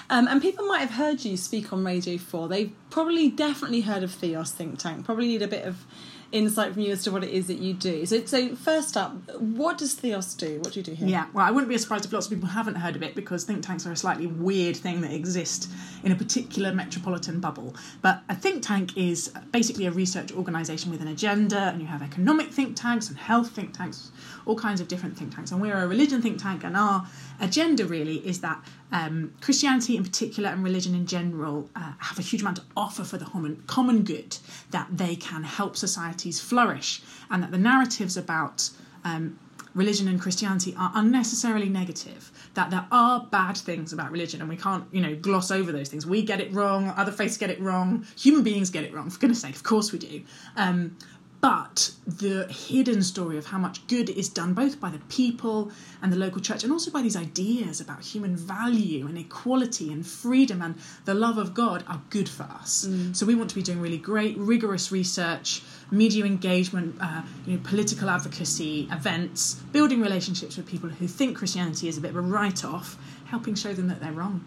Um, 0.10 0.28
and 0.28 0.42
people 0.42 0.66
might 0.66 0.80
have 0.80 0.92
heard 0.92 1.24
you 1.26 1.38
speak 1.38 1.74
on 1.74 1.84
Radio 1.84 2.18
4. 2.18 2.48
They've 2.48 2.72
probably 2.90 3.30
definitely 3.30 3.82
heard 3.82 4.04
of 4.04 4.12
Theos 4.12 4.52
Think 4.52 4.80
Tank, 4.80 5.06
probably 5.06 5.28
need 5.28 5.42
a 5.42 5.48
bit 5.48 5.66
of 5.66 5.86
insight 6.34 6.74
from 6.74 6.82
you 6.82 6.92
as 6.92 7.04
to 7.04 7.12
what 7.12 7.24
it 7.24 7.30
is 7.30 7.48
that 7.48 7.60
you 7.60 7.74
do. 7.74 8.06
So, 8.06 8.26
so 8.26 8.56
first 8.56 8.98
up, 8.98 9.14
what 9.40 9.78
does 9.78 9.94
Theos 9.94 10.34
do? 10.34 10.60
What 10.60 10.74
do 10.74 10.80
you 10.80 10.84
do 10.84 10.94
here? 10.94 11.08
Yeah, 11.08 11.26
well, 11.34 11.46
I 11.46 11.52
wouldn't 11.52 11.70
be 11.70 11.78
surprised 11.78 12.06
if 12.06 12.14
lots 12.14 12.26
of 12.26 12.32
people 12.32 12.50
haven't 12.50 12.76
heard 12.76 12.96
of 12.96 13.04
it 13.04 13.16
because 13.16 13.44
think 13.44 13.64
tanks 13.64 13.86
are 13.86 13.92
a 13.92 13.96
slightly 13.96 14.28
weird 14.28 14.76
thing 14.76 15.02
that 15.02 15.12
exist 15.12 15.70
in 16.04 16.12
a 16.12 16.16
particular 16.16 16.74
metropolitan 16.74 17.40
bubble. 17.40 17.76
But 18.02 18.22
a 18.30 18.36
think 18.36 18.64
tank 18.64 18.98
is 18.98 19.32
basically 19.52 19.86
a 19.86 19.92
research 19.92 20.32
organisation 20.32 20.92
with 20.92 21.02
an 21.02 21.08
agenda, 21.08 21.60
and 21.60 21.82
you 21.82 21.88
have 21.88 22.02
economic 22.02 22.52
think 22.52 22.76
tanks 22.76 23.10
and 23.10 23.18
health 23.18 23.52
think 23.52 23.76
tanks, 23.76 24.12
all 24.46 24.56
kinds 24.56 24.82
of 24.82 24.88
different 24.88 25.18
think 25.18 25.34
tanks. 25.34 25.52
And 25.52 25.62
we're 25.62 25.78
a 25.78 25.88
religion 25.88 26.22
think 26.22 26.42
tank, 26.42 26.64
and 26.64 26.76
our 26.76 27.08
agenda 27.40 27.86
really 27.86 28.18
is 28.28 28.42
that 28.42 28.64
um, 28.92 29.34
Christianity 29.42 29.98
in 29.98 30.04
particular 30.04 30.50
and 30.50 30.64
religion 30.64 30.94
in 30.94 31.06
general 31.08 31.70
uh, 31.76 31.94
have 32.00 32.20
a 32.20 32.22
huge 32.22 32.42
amount 32.42 32.58
to 32.58 32.64
offer 32.76 33.04
for 33.04 33.18
the 33.18 33.26
common, 33.26 34.04
good, 34.04 34.38
that 34.72 34.88
they 34.92 35.16
can 35.16 35.44
help 35.44 35.76
societies 35.78 36.40
flourish, 36.40 37.02
and 37.30 37.42
that 37.42 37.52
the 37.52 37.58
narratives 37.58 38.18
about 38.18 38.70
um, 39.04 39.40
religion 39.74 40.08
and 40.08 40.20
Christianity 40.20 40.76
are 40.78 40.92
unnecessarily 40.96 41.70
negative. 41.70 42.32
That 42.54 42.70
there 42.72 42.86
are 42.92 43.28
bad 43.32 43.58
things 43.58 43.94
about 43.94 44.12
religion, 44.12 44.42
and 44.42 44.50
we 44.50 44.58
can't, 44.58 44.86
you 44.92 45.02
know, 45.02 45.16
gloss 45.16 45.52
over 45.52 45.72
those 45.72 45.90
things. 45.90 46.06
We 46.06 46.24
get 46.24 46.40
it 46.40 46.52
wrong. 46.54 46.90
Other 46.96 47.12
faiths 47.12 47.38
get 47.38 47.50
it 47.50 47.60
wrong. 47.60 48.06
Human 48.18 48.44
beings 48.44 48.70
get 48.70 48.84
it 48.84 48.94
wrong. 48.94 49.10
For 49.10 49.20
goodness' 49.20 49.42
sake, 49.42 49.56
of 49.56 49.64
course 49.64 49.92
we 49.92 50.00
do. 50.00 50.22
Um, 50.56 50.98
but 51.44 51.92
the 52.08 52.48
hidden 52.48 53.04
story 53.04 53.38
of 53.38 53.48
how 53.48 53.58
much 53.58 53.86
good 53.88 54.10
is 54.10 54.30
done 54.30 54.54
both 54.54 54.80
by 54.80 54.90
the 54.90 55.00
people 55.10 55.74
and 56.02 56.10
the 56.10 56.16
local 56.16 56.40
church 56.40 56.64
and 56.64 56.72
also 56.72 56.90
by 56.90 57.02
these 57.02 57.18
ideas 57.18 57.82
about 57.82 58.02
human 58.02 58.38
value 58.38 59.08
and 59.08 59.18
equality 59.18 59.92
and 59.92 60.08
freedom 60.08 60.62
and 60.62 60.76
the 61.04 61.14
love 61.14 61.38
of 61.38 61.54
God 61.54 61.84
are 61.86 62.02
good 62.10 62.30
for 62.30 62.44
us. 62.44 62.88
So 63.12 63.26
we 63.26 63.36
want 63.36 63.50
to 63.50 63.56
be 63.56 63.62
doing 63.62 63.82
really 63.82 63.98
great, 63.98 64.38
rigorous 64.38 64.90
research, 64.90 65.62
media 65.94 66.26
engagement, 66.26 66.96
uh, 67.00 67.22
you 67.46 67.54
know, 67.56 67.62
political 67.64 68.10
advocacy, 68.10 68.88
events, 68.92 69.56
building 69.72 70.02
relationships 70.02 70.58
with 70.58 70.66
people 70.66 70.90
who 70.90 71.08
think 71.08 71.38
Christianity 71.38 71.88
is 71.88 71.98
a 71.98 72.02
bit 72.02 72.10
of 72.12 72.18
a 72.18 72.22
write-off, 72.22 72.98
helping 73.26 73.56
show 73.56 73.74
them 73.74 73.88
that 73.88 74.00
they're 74.02 74.12
wrong. 74.12 74.44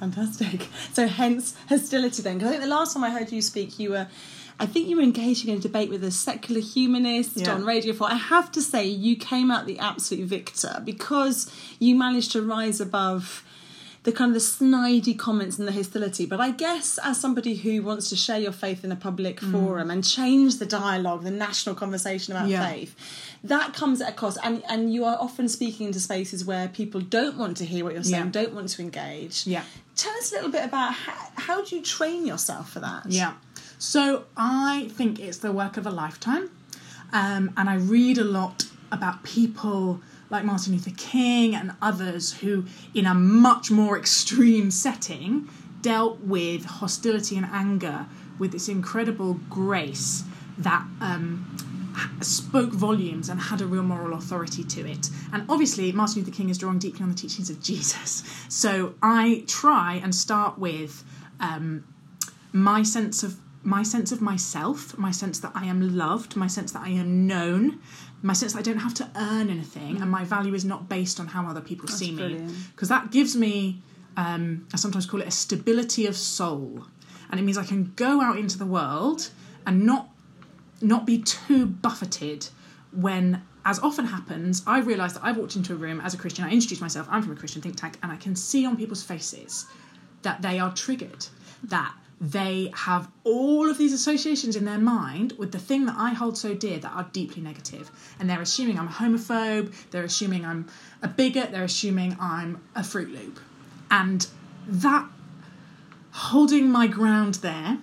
Fantastic. 0.00 0.68
So, 0.92 1.06
hence 1.06 1.54
hostility 1.68 2.22
then. 2.22 2.34
Because 2.38 2.48
I 2.48 2.50
think 2.52 2.62
the 2.62 2.68
last 2.70 2.94
time 2.94 3.04
I 3.04 3.10
heard 3.10 3.30
you 3.32 3.42
speak, 3.42 3.78
you 3.78 3.90
were, 3.90 4.06
I 4.60 4.66
think 4.66 4.88
you 4.88 4.96
were 4.96 5.02
engaging 5.02 5.50
in 5.50 5.58
a 5.58 5.60
debate 5.60 5.90
with 5.90 6.04
a 6.04 6.10
secular 6.10 6.60
humanist 6.60 7.36
Yeah. 7.36 7.54
on 7.54 7.64
Radio 7.64 7.92
4. 7.92 8.10
I 8.12 8.14
have 8.16 8.52
to 8.52 8.62
say, 8.62 8.86
you 8.86 9.16
came 9.16 9.50
out 9.50 9.66
the 9.66 9.78
absolute 9.78 10.26
victor 10.28 10.80
because 10.84 11.50
you 11.78 11.94
managed 11.96 12.32
to 12.32 12.42
rise 12.42 12.80
above 12.80 13.44
the 14.04 14.12
kind 14.12 14.28
of 14.30 14.34
the 14.34 14.46
snidey 14.46 15.18
comments 15.18 15.58
and 15.58 15.66
the 15.66 15.72
hostility. 15.72 16.26
But 16.26 16.40
I 16.40 16.50
guess 16.50 16.98
as 17.02 17.18
somebody 17.18 17.54
who 17.56 17.82
wants 17.82 18.08
to 18.10 18.16
share 18.16 18.38
your 18.38 18.52
faith 18.52 18.84
in 18.84 18.92
a 18.92 18.96
public 18.96 19.40
forum 19.40 19.90
and 19.90 20.04
change 20.04 20.58
the 20.58 20.66
dialogue, 20.66 21.24
the 21.24 21.30
national 21.30 21.74
conversation 21.74 22.36
about 22.36 22.48
Yeah. 22.48 22.68
faith, 22.68 22.94
that 23.42 23.72
comes 23.74 24.00
at 24.02 24.10
a 24.10 24.12
cost. 24.12 24.38
And 24.42 24.62
and 24.68 24.92
you 24.92 25.04
are 25.04 25.16
often 25.18 25.48
speaking 25.48 25.86
into 25.86 26.00
spaces 26.00 26.44
where 26.44 26.68
people 26.68 27.00
don't 27.00 27.36
want 27.38 27.56
to 27.58 27.64
hear 27.64 27.82
what 27.84 27.94
you're 27.94 28.04
saying, 28.04 28.26
Yeah. 28.26 28.30
don't 28.42 28.54
want 28.54 28.68
to 28.70 28.82
engage. 28.82 29.46
Yeah. 29.46 29.62
Tell 29.96 30.12
us 30.18 30.32
a 30.32 30.34
little 30.36 30.50
bit 30.50 30.64
about 30.64 30.92
how, 30.92 31.14
how 31.36 31.64
do 31.64 31.74
you 31.76 31.82
train 31.82 32.26
yourself 32.26 32.70
for 32.72 32.80
that? 32.80 33.06
Yeah. 33.08 33.32
So 33.78 34.24
I 34.36 34.88
think 34.96 35.18
it's 35.18 35.38
the 35.38 35.52
work 35.52 35.76
of 35.76 35.86
a 35.86 35.90
lifetime. 35.90 36.50
Um, 37.12 37.52
and 37.56 37.70
I 37.70 37.76
read 37.76 38.18
a 38.18 38.24
lot 38.24 38.64
about 38.92 39.22
people 39.22 40.00
like 40.34 40.44
Martin 40.44 40.72
Luther 40.72 40.90
King 40.96 41.54
and 41.54 41.72
others 41.80 42.32
who, 42.32 42.64
in 42.92 43.06
a 43.06 43.14
much 43.14 43.70
more 43.70 43.96
extreme 43.96 44.70
setting, 44.70 45.48
dealt 45.80 46.18
with 46.20 46.64
hostility 46.64 47.36
and 47.36 47.46
anger 47.52 48.06
with 48.38 48.50
this 48.50 48.68
incredible 48.68 49.34
grace 49.48 50.24
that 50.58 50.84
um, 51.00 51.56
spoke 52.20 52.72
volumes 52.72 53.28
and 53.28 53.40
had 53.40 53.60
a 53.60 53.66
real 53.66 53.84
moral 53.84 54.18
authority 54.18 54.64
to 54.64 54.84
it. 54.84 55.08
And 55.32 55.44
obviously, 55.48 55.92
Martin 55.92 56.22
Luther 56.22 56.34
King 56.34 56.48
is 56.50 56.58
drawing 56.58 56.80
deeply 56.80 57.04
on 57.04 57.10
the 57.10 57.14
teachings 57.14 57.48
of 57.48 57.62
Jesus. 57.70 58.24
So 58.48 58.94
I 59.02 59.44
try 59.46 60.00
and 60.02 60.12
start 60.12 60.58
with 60.58 61.04
um, 61.38 61.86
my 62.52 62.82
sense 62.82 63.22
of 63.22 63.36
my 63.64 63.82
sense 63.82 64.12
of 64.12 64.20
myself, 64.20 64.96
my 64.98 65.10
sense 65.10 65.40
that 65.40 65.52
I 65.54 65.64
am 65.64 65.96
loved, 65.96 66.36
my 66.36 66.46
sense 66.46 66.72
that 66.72 66.82
I 66.82 66.90
am 66.90 67.26
known, 67.26 67.80
my 68.24 68.32
sense 68.32 68.54
that 68.54 68.60
I 68.60 68.62
don't 68.62 68.78
have 68.78 68.94
to 68.94 69.10
earn 69.16 69.50
anything, 69.50 70.00
and 70.00 70.10
my 70.10 70.24
value 70.24 70.54
is 70.54 70.64
not 70.64 70.88
based 70.88 71.20
on 71.20 71.26
how 71.26 71.46
other 71.46 71.60
people 71.60 71.88
see 71.88 72.10
me. 72.10 72.22
Because 72.72 72.88
that 72.88 73.10
gives 73.12 73.36
me, 73.36 73.82
um, 74.16 74.66
I 74.72 74.76
sometimes 74.78 75.04
call 75.06 75.20
it 75.20 75.28
a 75.28 75.30
stability 75.30 76.06
of 76.06 76.16
soul, 76.16 76.86
and 77.30 77.38
it 77.38 77.42
means 77.42 77.58
I 77.58 77.64
can 77.64 77.92
go 77.96 78.20
out 78.22 78.38
into 78.38 78.56
the 78.58 78.66
world 78.66 79.30
and 79.66 79.84
not 79.84 80.08
not 80.80 81.06
be 81.06 81.18
too 81.22 81.66
buffeted 81.66 82.48
when 82.92 83.42
as 83.64 83.78
often 83.78 84.04
happens 84.04 84.62
i 84.66 84.78
realise 84.80 85.14
that 85.14 85.24
i've 85.24 85.36
walked 85.36 85.56
into 85.56 85.72
a 85.72 85.76
room 85.76 86.00
as 86.00 86.12
a 86.14 86.18
christian 86.18 86.44
i 86.44 86.50
introduce 86.50 86.80
myself 86.80 87.06
i'm 87.10 87.22
from 87.22 87.32
a 87.32 87.36
christian 87.36 87.62
think 87.62 87.74
tank 87.76 87.96
and 88.02 88.12
i 88.12 88.16
can 88.16 88.36
see 88.36 88.66
on 88.66 88.76
people's 88.76 89.02
faces 89.02 89.66
that 90.22 90.42
they 90.42 90.58
are 90.58 90.72
triggered 90.74 91.26
that 91.62 91.94
they 92.20 92.70
have 92.74 93.10
all 93.24 93.68
of 93.68 93.76
these 93.76 93.92
associations 93.92 94.56
in 94.56 94.64
their 94.64 94.78
mind 94.78 95.32
with 95.38 95.52
the 95.52 95.58
thing 95.58 95.84
that 95.86 95.96
i 95.98 96.10
hold 96.10 96.38
so 96.38 96.54
dear 96.54 96.78
that 96.78 96.92
are 96.92 97.08
deeply 97.12 97.42
negative 97.42 97.90
and 98.18 98.30
they're 98.30 98.40
assuming 98.40 98.78
i'm 98.78 98.88
a 98.88 98.90
homophobe 98.90 99.72
they're 99.90 100.04
assuming 100.04 100.44
i'm 100.44 100.66
a 101.02 101.08
bigot 101.08 101.50
they're 101.50 101.64
assuming 101.64 102.16
i'm 102.20 102.62
a 102.74 102.84
fruit 102.84 103.10
loop 103.10 103.40
and 103.90 104.28
that 104.66 105.06
holding 106.14 106.70
my 106.70 106.86
ground 106.86 107.34
there. 107.36 107.78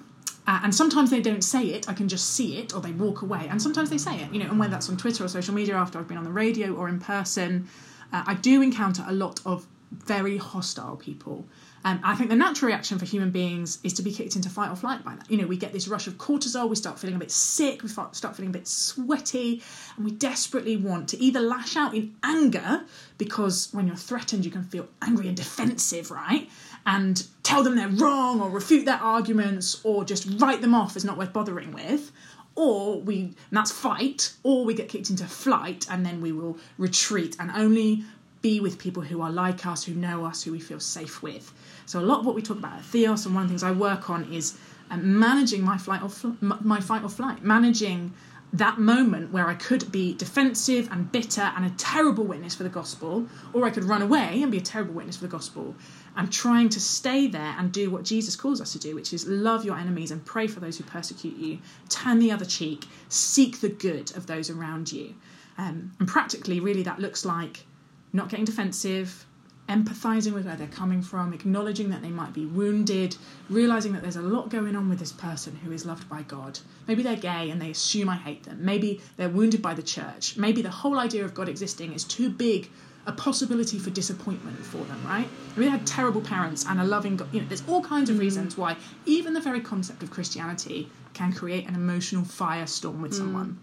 Uh, 0.47 0.61
and 0.63 0.73
sometimes 0.73 1.11
they 1.11 1.21
don't 1.21 1.43
say 1.43 1.65
it, 1.65 1.87
I 1.87 1.93
can 1.93 2.07
just 2.07 2.33
see 2.33 2.57
it, 2.57 2.73
or 2.73 2.81
they 2.81 2.91
walk 2.91 3.21
away. 3.21 3.45
And 3.49 3.61
sometimes 3.61 3.89
they 3.89 3.97
say 3.97 4.15
it, 4.15 4.33
you 4.33 4.39
know, 4.39 4.49
and 4.49 4.57
whether 4.57 4.71
that's 4.71 4.89
on 4.89 4.97
Twitter 4.97 5.23
or 5.23 5.27
social 5.27 5.53
media 5.53 5.75
after 5.75 5.99
I've 5.99 6.07
been 6.07 6.17
on 6.17 6.23
the 6.23 6.31
radio 6.31 6.73
or 6.73 6.89
in 6.89 6.99
person, 6.99 7.67
uh, 8.11 8.23
I 8.25 8.33
do 8.35 8.61
encounter 8.61 9.03
a 9.07 9.13
lot 9.13 9.39
of 9.45 9.67
very 9.91 10.37
hostile 10.37 10.95
people. 10.95 11.45
Um, 11.83 11.99
I 12.03 12.15
think 12.15 12.29
the 12.29 12.35
natural 12.35 12.67
reaction 12.67 12.99
for 12.99 13.05
human 13.05 13.31
beings 13.31 13.79
is 13.83 13.93
to 13.93 14.03
be 14.03 14.11
kicked 14.11 14.35
into 14.35 14.49
fight 14.49 14.69
or 14.69 14.75
flight 14.75 15.03
by 15.03 15.15
that. 15.15 15.29
You 15.31 15.37
know, 15.37 15.47
we 15.47 15.57
get 15.57 15.73
this 15.73 15.87
rush 15.87 16.07
of 16.07 16.17
cortisol, 16.17 16.69
we 16.69 16.75
start 16.75 16.99
feeling 16.99 17.15
a 17.15 17.19
bit 17.19 17.31
sick, 17.31 17.81
we 17.81 17.89
start 17.89 18.35
feeling 18.35 18.49
a 18.49 18.53
bit 18.53 18.67
sweaty, 18.67 19.63
and 19.95 20.05
we 20.05 20.11
desperately 20.11 20.77
want 20.77 21.09
to 21.09 21.19
either 21.19 21.39
lash 21.39 21.75
out 21.75 21.95
in 21.95 22.15
anger, 22.23 22.83
because 23.17 23.69
when 23.71 23.87
you're 23.87 23.95
threatened, 23.95 24.45
you 24.45 24.51
can 24.51 24.63
feel 24.63 24.87
angry 25.01 25.27
and 25.27 25.37
defensive, 25.37 26.11
right? 26.11 26.49
And 26.85 27.25
tell 27.43 27.63
them 27.63 27.75
they're 27.75 27.87
wrong 27.87 28.41
or 28.41 28.49
refute 28.49 28.85
their 28.85 28.95
arguments 28.95 29.81
or 29.83 30.03
just 30.03 30.27
write 30.39 30.61
them 30.61 30.73
off 30.73 30.95
as 30.95 31.05
not 31.05 31.17
worth 31.17 31.33
bothering 31.33 31.71
with. 31.71 32.11
Or 32.55 32.99
we, 32.99 33.33
that's 33.51 33.71
fight, 33.71 34.33
or 34.43 34.65
we 34.65 34.73
get 34.73 34.89
kicked 34.89 35.09
into 35.09 35.25
flight 35.25 35.87
and 35.89 36.05
then 36.05 36.19
we 36.21 36.31
will 36.33 36.57
retreat 36.77 37.37
and 37.39 37.49
only 37.51 38.03
be 38.41 38.59
with 38.59 38.77
people 38.77 39.03
who 39.03 39.21
are 39.21 39.31
like 39.31 39.65
us, 39.65 39.83
who 39.83 39.93
know 39.93 40.25
us, 40.25 40.43
who 40.43 40.51
we 40.51 40.59
feel 40.59 40.79
safe 40.79 41.21
with. 41.21 41.53
So 41.85 41.99
a 41.99 42.01
lot 42.01 42.19
of 42.19 42.25
what 42.25 42.35
we 42.35 42.41
talk 42.41 42.57
about 42.57 42.73
at 42.73 42.85
Theos, 42.85 43.25
and 43.25 43.35
one 43.35 43.43
of 43.43 43.49
the 43.49 43.53
things 43.53 43.63
I 43.63 43.71
work 43.71 44.09
on 44.09 44.31
is 44.31 44.57
um, 44.89 45.19
managing 45.19 45.61
my 45.61 45.77
flight 45.77 46.01
or 46.01 46.09
fl- 46.09 46.31
my 46.41 46.79
fight 46.79 47.03
or 47.03 47.09
flight, 47.09 47.43
managing 47.43 48.13
that 48.53 48.77
moment 48.77 49.31
where 49.31 49.47
I 49.47 49.53
could 49.53 49.91
be 49.91 50.13
defensive 50.13 50.89
and 50.91 51.09
bitter 51.09 51.53
and 51.55 51.65
a 51.65 51.69
terrible 51.71 52.25
witness 52.25 52.53
for 52.53 52.63
the 52.63 52.69
gospel, 52.69 53.25
or 53.53 53.65
I 53.65 53.69
could 53.69 53.85
run 53.85 54.01
away 54.01 54.41
and 54.41 54.51
be 54.51 54.57
a 54.57 54.61
terrible 54.61 54.93
witness 54.93 55.15
for 55.17 55.23
the 55.23 55.29
gospel. 55.29 55.73
I'm 56.17 56.29
trying 56.29 56.67
to 56.69 56.79
stay 56.81 57.27
there 57.27 57.55
and 57.57 57.71
do 57.71 57.89
what 57.89 58.03
Jesus 58.03 58.35
calls 58.35 58.59
us 58.59 58.73
to 58.73 58.79
do, 58.79 58.93
which 58.95 59.13
is 59.13 59.25
love 59.25 59.63
your 59.63 59.77
enemies 59.77 60.11
and 60.11 60.25
pray 60.25 60.47
for 60.47 60.59
those 60.59 60.77
who 60.77 60.83
persecute 60.83 61.37
you, 61.37 61.59
turn 61.87 62.19
the 62.19 62.31
other 62.31 62.43
cheek, 62.43 62.85
seek 63.07 63.61
the 63.61 63.69
good 63.69 64.15
of 64.17 64.27
those 64.27 64.49
around 64.49 64.91
you. 64.91 65.15
Um, 65.57 65.93
and 65.99 66.07
practically, 66.07 66.59
really, 66.59 66.83
that 66.83 66.99
looks 66.99 67.23
like 67.23 67.65
not 68.13 68.29
getting 68.29 68.45
defensive, 68.45 69.25
empathizing 69.69 70.33
with 70.33 70.45
where 70.45 70.55
they're 70.55 70.67
coming 70.67 71.01
from, 71.01 71.33
acknowledging 71.33 71.89
that 71.89 72.01
they 72.01 72.09
might 72.09 72.33
be 72.33 72.45
wounded, 72.45 73.15
realizing 73.49 73.93
that 73.93 74.01
there's 74.01 74.17
a 74.17 74.21
lot 74.21 74.49
going 74.49 74.75
on 74.75 74.89
with 74.89 74.99
this 74.99 75.11
person 75.11 75.55
who 75.63 75.71
is 75.71 75.85
loved 75.85 76.09
by 76.09 76.21
God. 76.23 76.59
Maybe 76.87 77.03
they're 77.03 77.15
gay 77.15 77.49
and 77.49 77.61
they 77.61 77.71
assume 77.71 78.09
I 78.09 78.17
hate 78.17 78.43
them. 78.43 78.57
Maybe 78.63 79.01
they're 79.15 79.29
wounded 79.29 79.61
by 79.61 79.73
the 79.73 79.83
church. 79.83 80.35
Maybe 80.35 80.61
the 80.61 80.69
whole 80.69 80.99
idea 80.99 81.23
of 81.23 81.33
God 81.33 81.47
existing 81.47 81.93
is 81.93 82.03
too 82.03 82.29
big 82.29 82.69
a 83.07 83.11
possibility 83.11 83.79
for 83.79 83.89
disappointment 83.89 84.57
for 84.59 84.77
them, 84.77 85.01
right? 85.05 85.27
Maybe 85.55 85.65
they 85.65 85.71
had 85.71 85.87
terrible 85.87 86.21
parents 86.21 86.65
and 86.67 86.79
a 86.79 86.83
loving 86.83 87.15
God. 87.15 87.29
You 87.31 87.41
know, 87.41 87.47
there's 87.47 87.67
all 87.67 87.81
kinds 87.81 88.09
of 88.09 88.17
mm. 88.17 88.19
reasons 88.19 88.57
why 88.57 88.75
even 89.05 89.33
the 89.33 89.39
very 89.39 89.61
concept 89.61 90.03
of 90.03 90.11
Christianity 90.11 90.87
can 91.13 91.33
create 91.33 91.67
an 91.67 91.75
emotional 91.75 92.23
firestorm 92.23 93.01
with 93.01 93.13
mm. 93.13 93.17
someone. 93.17 93.59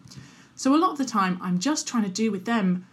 So 0.57 0.75
a 0.75 0.77
lot 0.77 0.91
of 0.91 0.99
the 0.99 1.05
time, 1.05 1.39
I'm 1.41 1.61
just 1.61 1.87
trying 1.87 2.03
to 2.03 2.11
do 2.11 2.33
with 2.33 2.47
them 2.47 2.87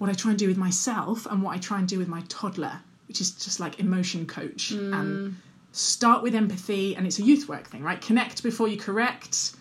what 0.00 0.08
I 0.08 0.14
try 0.14 0.30
and 0.30 0.38
do 0.38 0.48
with 0.48 0.56
myself 0.56 1.26
and 1.26 1.42
what 1.42 1.54
I 1.54 1.58
try 1.58 1.78
and 1.78 1.86
do 1.86 1.98
with 1.98 2.08
my 2.08 2.22
toddler, 2.28 2.80
which 3.06 3.20
is 3.20 3.32
just 3.32 3.60
like 3.60 3.78
emotion 3.80 4.26
coach 4.26 4.70
and 4.70 4.92
mm. 4.92 5.34
start 5.72 6.22
with 6.22 6.34
empathy. 6.34 6.96
And 6.96 7.06
it's 7.06 7.18
a 7.18 7.22
youth 7.22 7.50
work 7.50 7.68
thing, 7.68 7.82
right? 7.82 8.00
Connect 8.00 8.42
before 8.42 8.66
you 8.66 8.78
correct. 8.78 9.52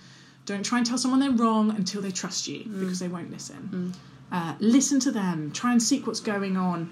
Don't 0.46 0.64
try 0.64 0.78
and 0.78 0.88
tell 0.88 0.98
someone 0.98 1.20
they're 1.20 1.30
wrong 1.30 1.72
until 1.72 2.02
they 2.02 2.12
trust 2.12 2.48
you 2.48 2.62
mm. 2.62 2.80
because 2.80 3.00
they 3.00 3.10
won't 3.10 3.32
listen. 3.32 3.94
Mm. 3.94 3.96
Uh, 4.32 4.56
listen 4.60 5.02
to 5.02 5.12
them, 5.12 5.52
try 5.52 5.74
and 5.74 5.84
seek 5.84 6.08
what's 6.08 6.22
going 6.22 6.56
on. 6.56 6.90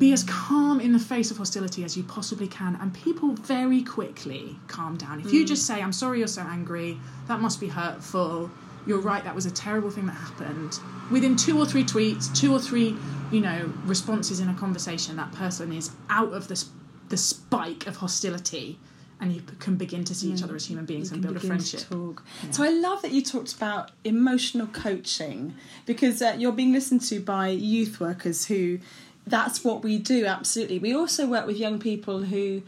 Be 0.00 0.12
as 0.12 0.24
calm 0.24 0.80
in 0.80 0.92
the 0.92 0.98
face 0.98 1.30
of 1.30 1.36
hostility 1.36 1.84
as 1.84 1.96
you 1.96 2.02
possibly 2.02 2.48
can, 2.48 2.76
and 2.80 2.92
people 2.92 3.32
very 3.32 3.82
quickly 3.82 4.56
calm 4.66 4.96
down. 4.96 5.20
If 5.20 5.32
you 5.32 5.46
just 5.46 5.66
say, 5.66 5.80
I'm 5.80 5.92
sorry 5.92 6.18
you're 6.18 6.28
so 6.28 6.42
angry, 6.42 6.98
that 7.28 7.40
must 7.40 7.60
be 7.60 7.68
hurtful, 7.68 8.50
you're 8.86 9.00
right, 9.00 9.24
that 9.24 9.34
was 9.34 9.46
a 9.46 9.50
terrible 9.50 9.90
thing 9.90 10.06
that 10.06 10.12
happened. 10.12 10.78
Within 11.10 11.36
two 11.36 11.58
or 11.58 11.66
three 11.66 11.84
tweets, 11.84 12.34
two 12.34 12.52
or 12.52 12.60
three, 12.60 12.96
you 13.30 13.40
know, 13.40 13.72
responses 13.84 14.40
in 14.40 14.48
a 14.48 14.54
conversation, 14.54 15.16
that 15.16 15.32
person 15.32 15.72
is 15.72 15.90
out 16.08 16.32
of 16.32 16.48
the, 16.48 16.64
the 17.08 17.16
spike 17.16 17.86
of 17.86 17.96
hostility, 17.96 18.78
and 19.20 19.32
you 19.32 19.42
can 19.58 19.76
begin 19.76 20.04
to 20.04 20.14
see 20.14 20.30
each 20.30 20.42
other 20.42 20.54
as 20.54 20.66
human 20.66 20.84
beings 20.84 21.10
and 21.10 21.22
can 21.22 21.32
build 21.32 21.42
a 21.42 21.46
friendship. 21.46 21.88
talk. 21.88 22.22
So 22.50 22.62
I 22.62 22.68
love 22.68 23.02
that 23.02 23.12
you 23.12 23.22
talked 23.22 23.54
about 23.54 23.90
emotional 24.04 24.66
coaching 24.66 25.54
because 25.86 26.20
uh, 26.20 26.36
you're 26.38 26.52
being 26.52 26.72
listened 26.72 27.00
to 27.02 27.20
by 27.20 27.48
youth 27.48 27.98
workers 27.98 28.46
who 28.46 28.78
that's 29.26 29.64
what 29.64 29.82
we 29.82 29.98
do 29.98 30.24
absolutely 30.24 30.78
we 30.78 30.94
also 30.94 31.26
work 31.26 31.46
with 31.46 31.56
young 31.56 31.80
people 31.80 32.22
who 32.22 32.62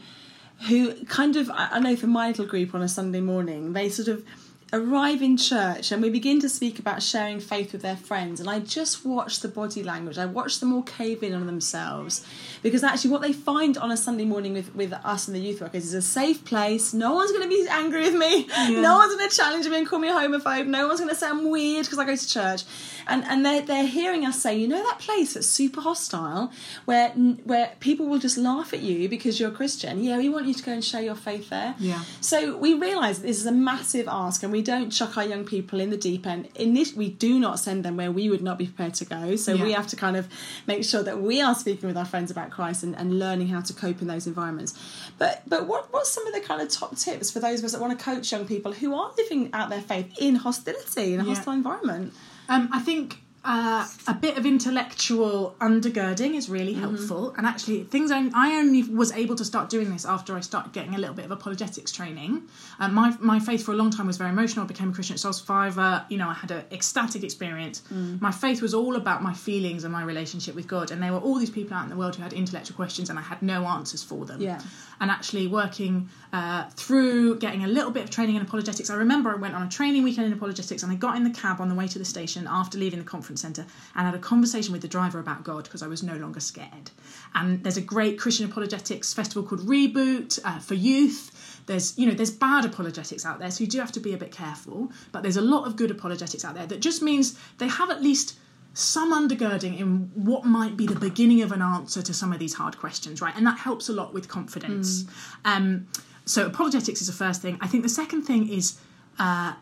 who 0.67 0.93
kind 1.05 1.37
of 1.37 1.49
I 1.53 1.79
know 1.79 1.95
for 1.95 2.07
my 2.07 2.27
little 2.27 2.45
group 2.45 2.75
on 2.75 2.81
a 2.81 2.87
sunday 2.89 3.21
morning 3.21 3.71
they 3.71 3.87
sort 3.87 4.09
of 4.09 4.25
arrive 4.71 5.21
in 5.21 5.35
church 5.35 5.91
and 5.91 6.01
we 6.01 6.09
begin 6.09 6.39
to 6.41 6.49
speak 6.49 6.79
about 6.79 7.01
sharing 7.01 7.39
faith 7.39 7.71
with 7.71 7.81
their 7.81 7.95
friends. 7.95 8.39
And 8.39 8.49
i 8.49 8.59
just 8.59 9.03
watch 9.03 9.39
the 9.39 9.47
body 9.47 9.83
language. 9.83 10.17
I 10.17 10.25
watch 10.25 10.59
them 10.59 10.73
all 10.73 10.83
cave 10.83 11.23
in 11.23 11.33
on 11.33 11.47
themselves. 11.47 12.25
Because 12.61 12.83
actually 12.83 13.09
what 13.09 13.21
they 13.21 13.33
find 13.33 13.77
on 13.77 13.91
a 13.91 13.97
sunday 13.97 14.25
morning 14.25 14.53
with, 14.53 14.75
with 14.75 14.93
us 14.93 15.27
and 15.27 15.35
the 15.35 15.41
youth 15.41 15.61
workers 15.61 15.85
is 15.85 15.93
a 15.93 16.01
safe 16.01 16.45
place. 16.45 16.93
No 16.93 17.15
one's 17.15 17.31
going 17.31 17.43
to 17.43 17.49
be 17.49 17.67
angry 17.69 18.01
with 18.01 18.15
me. 18.15 18.47
No 18.69 18.97
one's 18.97 19.15
going 19.15 19.29
to 19.29 19.35
challenge 19.35 19.67
me 19.67 19.77
and 19.77 19.87
call 19.87 19.99
me 19.99 20.09
a 20.09 20.13
homophobe. 20.13 20.67
No 20.67 20.87
one's 20.87 20.99
going 20.99 21.09
to 21.09 21.15
say 21.15 21.27
i'm 21.27 21.49
weird 21.49 21.85
because 21.85 21.97
i 21.97 22.05
go 22.05 22.15
to 22.15 22.29
church. 22.29 22.63
And 23.07 23.23
and 23.25 23.45
they're, 23.45 23.61
they're 23.61 23.87
hearing 23.87 24.25
us 24.25 24.41
say 24.41 24.57
you 24.57 24.67
know 24.67 24.83
that 24.83 24.99
place 24.99 25.33
that's 25.33 25.47
super 25.47 25.81
hostile 25.81 26.51
where 26.85 27.09
where 27.09 27.71
people 27.79 28.05
will 28.07 28.19
just 28.19 28.37
laugh 28.37 28.73
at 28.73 28.81
you 28.81 29.09
because 29.09 29.39
you're 29.39 29.49
a 29.49 29.53
christian? 29.53 30.03
Yeah 30.03 30.17
we 30.19 30.29
want 30.29 30.45
you 30.45 30.53
to 30.53 30.63
go 30.63 30.73
and 30.73 30.83
share 30.83 31.01
your 31.01 31.15
faith 31.15 31.49
there. 31.49 31.75
Yeah. 31.79 32.03
so 32.21 32.57
we 32.57 32.73
realise 32.73 33.19
this 33.19 33.37
is 33.37 33.45
a 33.45 33.51
massive 33.51 34.07
ask, 34.07 34.43
and 34.43 34.51
we 34.51 34.58
don't 34.61 34.89
chuck 34.89 35.17
our 35.17 35.23
young 35.25 35.45
people 35.45 35.79
in 35.79 35.89
the 35.89 35.97
deep 35.97 36.25
end. 36.27 36.49
In 36.55 36.73
this, 36.73 36.93
we 36.93 37.09
do 37.09 37.39
not 37.39 37.59
send 37.59 37.83
them 37.85 37.97
where 37.97 38.11
we 38.11 38.29
would 38.29 38.41
not 38.41 38.57
be 38.57 38.65
prepared 38.65 38.93
to 38.95 39.05
go. 39.05 39.35
So 39.35 39.55
we 39.55 39.71
have 39.73 39.87
to 39.87 39.95
kind 39.95 40.15
of 40.17 40.27
make 40.67 40.83
sure 40.83 41.03
that 41.03 41.21
we 41.21 41.41
are 41.41 41.55
speaking 41.55 41.87
with 41.87 41.97
our 41.97 42.05
friends 42.05 42.31
about 42.31 42.49
Christ 42.51 42.83
and, 42.83 42.95
and 42.95 43.19
learning 43.19 43.47
how 43.49 43.61
to 43.61 43.73
cope 43.73 44.01
in 44.01 44.07
those 44.07 44.27
environments. 44.27 44.73
But 45.17 45.43
but 45.47 45.67
what 45.67 45.91
what's 45.93 46.09
some 46.11 46.25
of 46.27 46.33
the 46.33 46.41
kind 46.41 46.61
of 46.61 46.69
top 46.69 46.95
tips 46.97 47.31
for 47.31 47.39
those 47.39 47.59
of 47.59 47.65
us 47.65 47.71
that 47.73 47.81
want 47.81 47.97
to 47.97 48.03
coach 48.03 48.31
young 48.31 48.45
people 48.45 48.71
who 48.71 48.93
are 48.95 49.11
living 49.17 49.49
out 49.53 49.69
their 49.69 49.81
faith 49.81 50.11
in 50.19 50.35
hostility 50.35 51.13
in 51.13 51.19
a 51.19 51.23
Yeah. 51.23 51.35
hostile 51.35 51.53
environment? 51.53 52.13
Um, 52.47 52.69
I 52.71 52.79
think 52.79 53.21
uh, 53.45 53.87
a 54.07 54.13
bit 54.13 54.37
of 54.37 54.45
intellectual 54.45 55.55
undergirding 55.61 56.35
is 56.35 56.49
really 56.49 56.69
Mm-hmm. 56.73 56.95
helpful. 56.95 57.33
And 57.37 57.47
actually, 57.47 57.83
things 57.85 58.11
I, 58.11 58.29
I 58.35 58.57
only 58.59 58.83
was 58.83 59.11
able 59.13 59.35
to 59.35 59.45
start 59.45 59.69
doing 59.69 59.89
this 59.91 60.05
after 60.05 60.35
I 60.35 60.41
started 60.41 60.71
getting 60.73 60.93
a 60.93 60.97
little 60.97 61.15
bit 61.15 61.25
of 61.25 61.31
apologetics 61.31 61.91
training. 61.91 62.43
Um, 62.79 62.93
my 62.93 63.15
my 63.19 63.39
faith 63.39 63.63
for 63.63 63.71
a 63.71 63.75
long 63.75 63.89
time 63.91 64.07
was 64.07 64.17
very 64.17 64.29
emotional. 64.29 64.65
I 64.65 64.67
became 64.67 64.89
a 64.89 64.93
Christian 64.93 65.13
at 65.15 65.19
Soul 65.19 65.33
Survivor. 65.33 66.05
You 66.09 66.17
know, 66.17 66.27
I 66.29 66.33
had 66.33 66.51
an 66.51 66.63
ecstatic 66.71 67.23
experience. 67.23 67.81
Mm. 67.93 68.21
My 68.21 68.31
faith 68.31 68.61
was 68.61 68.73
all 68.73 68.95
about 68.97 69.23
my 69.23 69.33
feelings 69.33 69.83
and 69.83 69.91
my 69.93 70.03
relationship 70.03 70.53
with 70.53 70.67
God. 70.67 70.91
And 70.91 71.01
there 71.01 71.13
were 71.13 71.19
all 71.19 71.35
these 71.39 71.49
people 71.49 71.75
out 71.77 71.83
in 71.85 71.89
the 71.89 71.95
world 71.97 72.15
who 72.17 72.23
had 72.23 72.33
intellectual 72.33 72.75
questions, 72.75 73.09
and 73.09 73.17
I 73.17 73.21
had 73.23 73.41
no 73.41 73.65
answers 73.65 74.03
for 74.03 74.25
them 74.25 74.41
Yeah. 74.41 74.59
and 74.99 75.09
actually 75.09 75.47
working 75.47 76.09
uh, 76.33 76.69
through 76.75 77.39
getting 77.39 77.63
a 77.63 77.67
little 77.67 77.91
bit 77.91 78.03
of 78.03 78.09
training 78.09 78.35
in 78.35 78.41
apologetics. 78.41 78.89
I 78.89 78.95
remember 78.95 79.29
I 79.31 79.35
went 79.35 79.55
on 79.55 79.63
a 79.63 79.69
training 79.69 80.03
weekend 80.03 80.27
in 80.27 80.33
apologetics 80.33 80.83
and 80.83 80.91
I 80.91 80.95
got 80.95 81.15
in 81.15 81.23
the 81.23 81.31
cab 81.41 81.61
on 81.61 81.69
the 81.69 81.75
way 81.75 81.87
to 81.87 81.97
the 81.99 82.05
station 82.05 82.47
after 82.49 82.77
leaving 82.77 82.99
the 82.99 83.05
conference 83.05 83.28
centre 83.37 83.65
and 83.95 84.05
had 84.05 84.15
a 84.15 84.19
conversation 84.19 84.71
with 84.71 84.81
the 84.81 84.87
driver 84.87 85.19
about 85.19 85.43
God 85.43 85.65
because 85.65 85.83
I 85.83 85.87
was 85.87 86.03
no 86.03 86.15
longer 86.15 86.39
scared. 86.39 86.91
And 87.35 87.63
there's 87.63 87.77
a 87.77 87.81
great 87.81 88.19
Christian 88.19 88.49
apologetics 88.49 89.13
festival 89.13 89.43
called 89.43 89.61
Reboot 89.61 90.39
uh, 90.43 90.59
for 90.59 90.75
youth. 90.75 91.61
There's 91.65 91.97
you 91.97 92.07
know 92.07 92.13
there's 92.13 92.31
bad 92.31 92.65
apologetics 92.65 93.25
out 93.25 93.39
there, 93.39 93.51
so 93.51 93.63
you 93.63 93.69
do 93.69 93.79
have 93.79 93.91
to 93.93 93.99
be 93.99 94.13
a 94.13 94.17
bit 94.17 94.31
careful. 94.31 94.91
But 95.11 95.23
there's 95.23 95.37
a 95.37 95.41
lot 95.41 95.67
of 95.67 95.75
good 95.75 95.91
apologetics 95.91 96.43
out 96.43 96.55
there 96.55 96.67
that 96.67 96.79
just 96.79 97.01
means 97.01 97.37
they 97.57 97.67
have 97.67 97.89
at 97.89 98.01
least 98.01 98.37
some 98.73 99.11
undergirding 99.13 99.79
in 99.79 100.11
what 100.13 100.45
might 100.45 100.77
be 100.77 100.85
the 100.85 100.99
beginning 100.99 101.41
of 101.41 101.51
an 101.51 101.61
answer 101.61 102.01
to 102.01 102.13
some 102.13 102.31
of 102.31 102.39
these 102.39 102.53
hard 102.53 102.77
questions, 102.77 103.21
right? 103.21 103.35
And 103.35 103.45
that 103.45 103.57
helps 103.57 103.89
a 103.89 103.93
lot 103.93 104.13
with 104.13 104.27
confidence. 104.27 105.05
Um, 105.43 105.87
so 106.25 106.45
apologetics 106.45 107.01
is 107.01 107.07
the 107.07 107.13
first 107.13 107.41
thing. 107.41 107.57
I 107.61 107.67
think 107.67 107.83
the 107.83 107.89
second 107.89 108.21
thing 108.21 108.47
is 108.49 108.79
uh, 109.17 109.53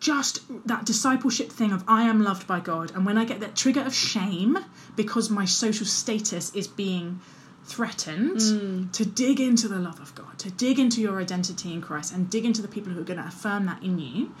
just 0.00 0.40
that 0.66 0.84
discipleship 0.86 1.52
thing 1.52 1.72
of 1.72 1.84
I 1.86 2.02
am 2.04 2.24
loved 2.24 2.46
by 2.46 2.60
God, 2.60 2.90
and 2.94 3.06
when 3.06 3.18
I 3.18 3.24
get 3.24 3.40
that 3.40 3.54
trigger 3.54 3.82
of 3.82 3.94
shame 3.94 4.58
because 4.96 5.30
my 5.30 5.44
social 5.44 5.86
status 5.86 6.54
is 6.54 6.66
being 6.66 7.20
threatened, 7.64 8.38
mm. 8.38 8.92
to 8.92 9.04
dig 9.04 9.38
into 9.38 9.68
the 9.68 9.78
love 9.78 10.00
of 10.00 10.14
God, 10.14 10.38
to 10.38 10.50
dig 10.50 10.78
into 10.78 11.00
your 11.00 11.20
identity 11.20 11.72
in 11.72 11.80
Christ, 11.80 12.12
and 12.12 12.28
dig 12.28 12.44
into 12.44 12.62
the 12.62 12.68
people 12.68 12.92
who 12.92 13.00
are 13.00 13.04
going 13.04 13.20
to 13.20 13.26
affirm 13.26 13.66
that 13.66 13.82
in 13.82 13.98
you. 13.98 14.34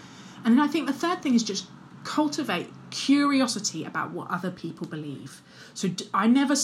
And 0.44 0.58
then 0.58 0.60
I 0.60 0.68
think 0.68 0.86
the 0.86 0.92
third 0.92 1.22
thing 1.22 1.34
is 1.34 1.42
just 1.44 1.66
cultivate 2.02 2.68
curiosity 2.90 3.84
about 3.84 4.10
what 4.12 4.30
other 4.30 4.50
people 4.50 4.86
believe. 4.86 5.42
So 5.74 5.88
I 6.12 6.26
never, 6.26 6.54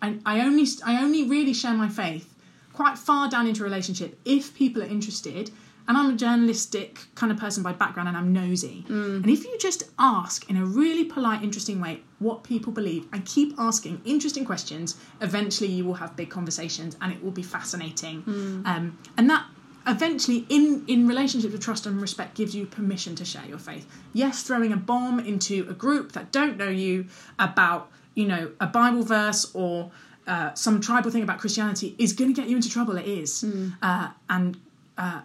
I, 0.00 0.18
I 0.24 0.40
only, 0.40 0.66
I 0.84 1.02
only 1.02 1.28
really 1.28 1.52
share 1.52 1.74
my 1.74 1.88
faith 1.88 2.34
quite 2.72 2.96
far 2.96 3.28
down 3.28 3.46
into 3.46 3.62
a 3.62 3.64
relationship 3.64 4.18
if 4.24 4.54
people 4.54 4.82
are 4.82 4.86
interested. 4.86 5.50
And 5.88 5.96
I'm 5.96 6.10
a 6.10 6.16
journalistic 6.16 7.00
kind 7.14 7.32
of 7.32 7.38
person 7.38 7.62
by 7.62 7.72
background, 7.72 8.08
and 8.08 8.16
I'm 8.16 8.32
nosy. 8.32 8.84
And 9.22 9.30
if 9.30 9.44
you 9.44 9.56
just 9.58 9.84
ask 9.98 10.48
in 10.50 10.56
a 10.58 10.64
really 10.64 11.04
polite, 11.04 11.42
interesting 11.42 11.80
way 11.80 12.02
what 12.18 12.44
people 12.44 12.72
believe, 12.72 13.06
and 13.12 13.24
keep 13.24 13.54
asking 13.58 14.02
interesting 14.04 14.44
questions, 14.44 14.96
eventually 15.20 15.70
you 15.70 15.84
will 15.86 15.94
have 15.94 16.14
big 16.14 16.30
conversations, 16.30 16.96
and 17.00 17.12
it 17.12 17.24
will 17.24 17.30
be 17.32 17.42
fascinating. 17.42 18.22
Um, 18.66 18.98
and 19.16 19.28
that 19.30 19.46
eventually 19.86 20.44
in 20.50 20.84
in 20.86 21.08
relationships 21.08 21.54
of 21.54 21.60
trust 21.60 21.86
and 21.86 22.00
respect 22.00 22.34
gives 22.36 22.54
you 22.54 22.66
permission 22.66 23.14
to 23.16 23.24
share 23.24 23.46
your 23.46 23.58
faith. 23.58 23.86
Yes 24.12 24.42
throwing 24.42 24.72
a 24.72 24.76
bomb 24.76 25.18
into 25.20 25.66
a 25.70 25.72
group 25.72 26.12
that 26.12 26.30
don't 26.30 26.58
know 26.58 26.68
you 26.68 27.06
about 27.38 27.90
you 28.14 28.26
know 28.26 28.50
a 28.60 28.66
bible 28.66 29.02
verse 29.02 29.50
or 29.54 29.90
uh, 30.26 30.52
some 30.52 30.78
tribal 30.80 31.10
thing 31.10 31.22
about 31.22 31.38
christianity 31.38 31.94
is 31.98 32.12
going 32.12 32.32
to 32.34 32.38
get 32.38 32.50
you 32.50 32.56
into 32.56 32.68
trouble 32.68 32.98
it 32.98 33.06
is. 33.06 33.42
Uh, 33.80 34.10
and 34.28 34.58
uh, 34.98 35.22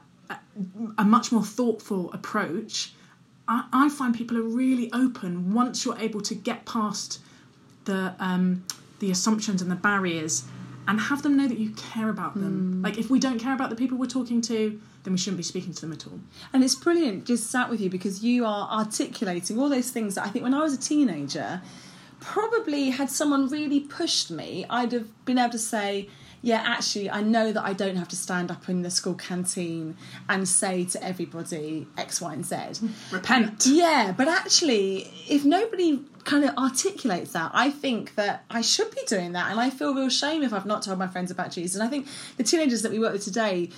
a, 0.97 1.03
much 1.03 1.31
more 1.31 1.43
thoughtful 1.43 2.11
approach 2.13 2.93
I, 3.47 3.65
I 3.73 3.89
find 3.89 4.15
people 4.15 4.37
are 4.37 4.43
really 4.43 4.91
open 4.93 5.53
once 5.53 5.85
you're 5.85 5.97
able 5.97 6.21
to 6.21 6.35
get 6.35 6.65
past 6.65 7.19
the 7.85 8.15
um, 8.19 8.63
the 8.99 9.11
assumptions 9.11 9.61
and 9.61 9.69
the 9.69 9.75
barriers 9.75 10.45
and 10.87 10.99
have 10.99 11.23
them 11.23 11.37
know 11.37 11.47
that 11.47 11.57
you 11.57 11.71
care 11.71 12.09
about 12.09 12.35
them. 12.35 12.81
Like 12.81 12.97
if 12.97 13.09
we 13.09 13.19
don't 13.19 13.39
care 13.39 13.53
about 13.53 13.69
the 13.69 13.75
people 13.75 13.97
we're 13.97 14.05
talking 14.05 14.41
to, 14.41 14.79
then 15.03 15.13
we 15.13 15.17
shouldn't 15.17 15.37
be 15.37 15.43
speaking 15.43 15.73
to 15.73 15.81
them 15.81 15.93
at 15.93 16.05
all. 16.07 16.19
And 16.51 16.63
it's 16.63 16.75
brilliant 16.75 17.25
just 17.25 17.49
sat 17.49 17.69
with 17.69 17.79
you 17.79 17.89
because 17.89 18.23
you 18.23 18.45
are 18.45 18.69
articulating 18.69 19.59
all 19.59 19.69
those 19.69 19.91
things 19.91 20.15
that 20.15 20.25
I 20.25 20.29
think 20.29 20.43
when 20.43 20.53
I 20.53 20.61
was 20.61 20.73
a 20.73 20.77
teenager, 20.77 21.61
probably 22.19 22.89
had 22.89 23.09
someone 23.09 23.47
really 23.49 23.81
pushed 23.81 24.31
me, 24.31 24.65
I'd 24.69 24.91
have 24.91 25.25
been 25.25 25.37
able 25.37 25.51
to 25.51 25.59
say, 25.59 26.09
yeah, 26.45 26.61
actually, 26.65 27.09
I 27.09 27.21
know 27.21 27.53
that 27.53 27.63
I 27.63 27.71
don't 27.71 27.95
have 27.95 28.09
to 28.09 28.17
stand 28.17 28.51
up 28.51 28.67
in 28.67 28.81
the 28.81 28.91
school 28.91 29.13
canteen 29.13 29.95
and 30.27 30.45
say 30.45 30.83
to 30.83 31.01
everybody 31.01 31.87
X, 31.97 32.19
Y, 32.19 32.33
and 32.33 32.45
Z. 32.45 32.85
Repent. 33.13 33.65
Yeah, 33.65 34.13
but 34.15 34.27
actually, 34.27 35.09
if 35.29 35.45
nobody 35.45 36.01
kind 36.25 36.43
of 36.43 36.53
articulates 36.57 37.31
that, 37.31 37.51
I 37.53 37.69
think 37.69 38.15
that 38.15 38.43
I 38.49 38.59
should 38.59 38.91
be 38.91 39.01
doing 39.07 39.31
that, 39.31 39.51
and 39.51 39.59
I 39.59 39.69
feel 39.69 39.95
real 39.95 40.09
shame 40.09 40.43
if 40.43 40.51
I've 40.51 40.65
not 40.65 40.81
told 40.81 40.99
my 40.99 41.07
friends 41.07 41.31
about 41.31 41.49
Jesus. 41.51 41.75
And 41.75 41.83
I 41.83 41.87
think 41.87 42.07
the 42.35 42.43
teenagers 42.43 42.81
that 42.81 42.91
we 42.91 42.99
work 42.99 43.13
with 43.13 43.23
today, 43.23 43.69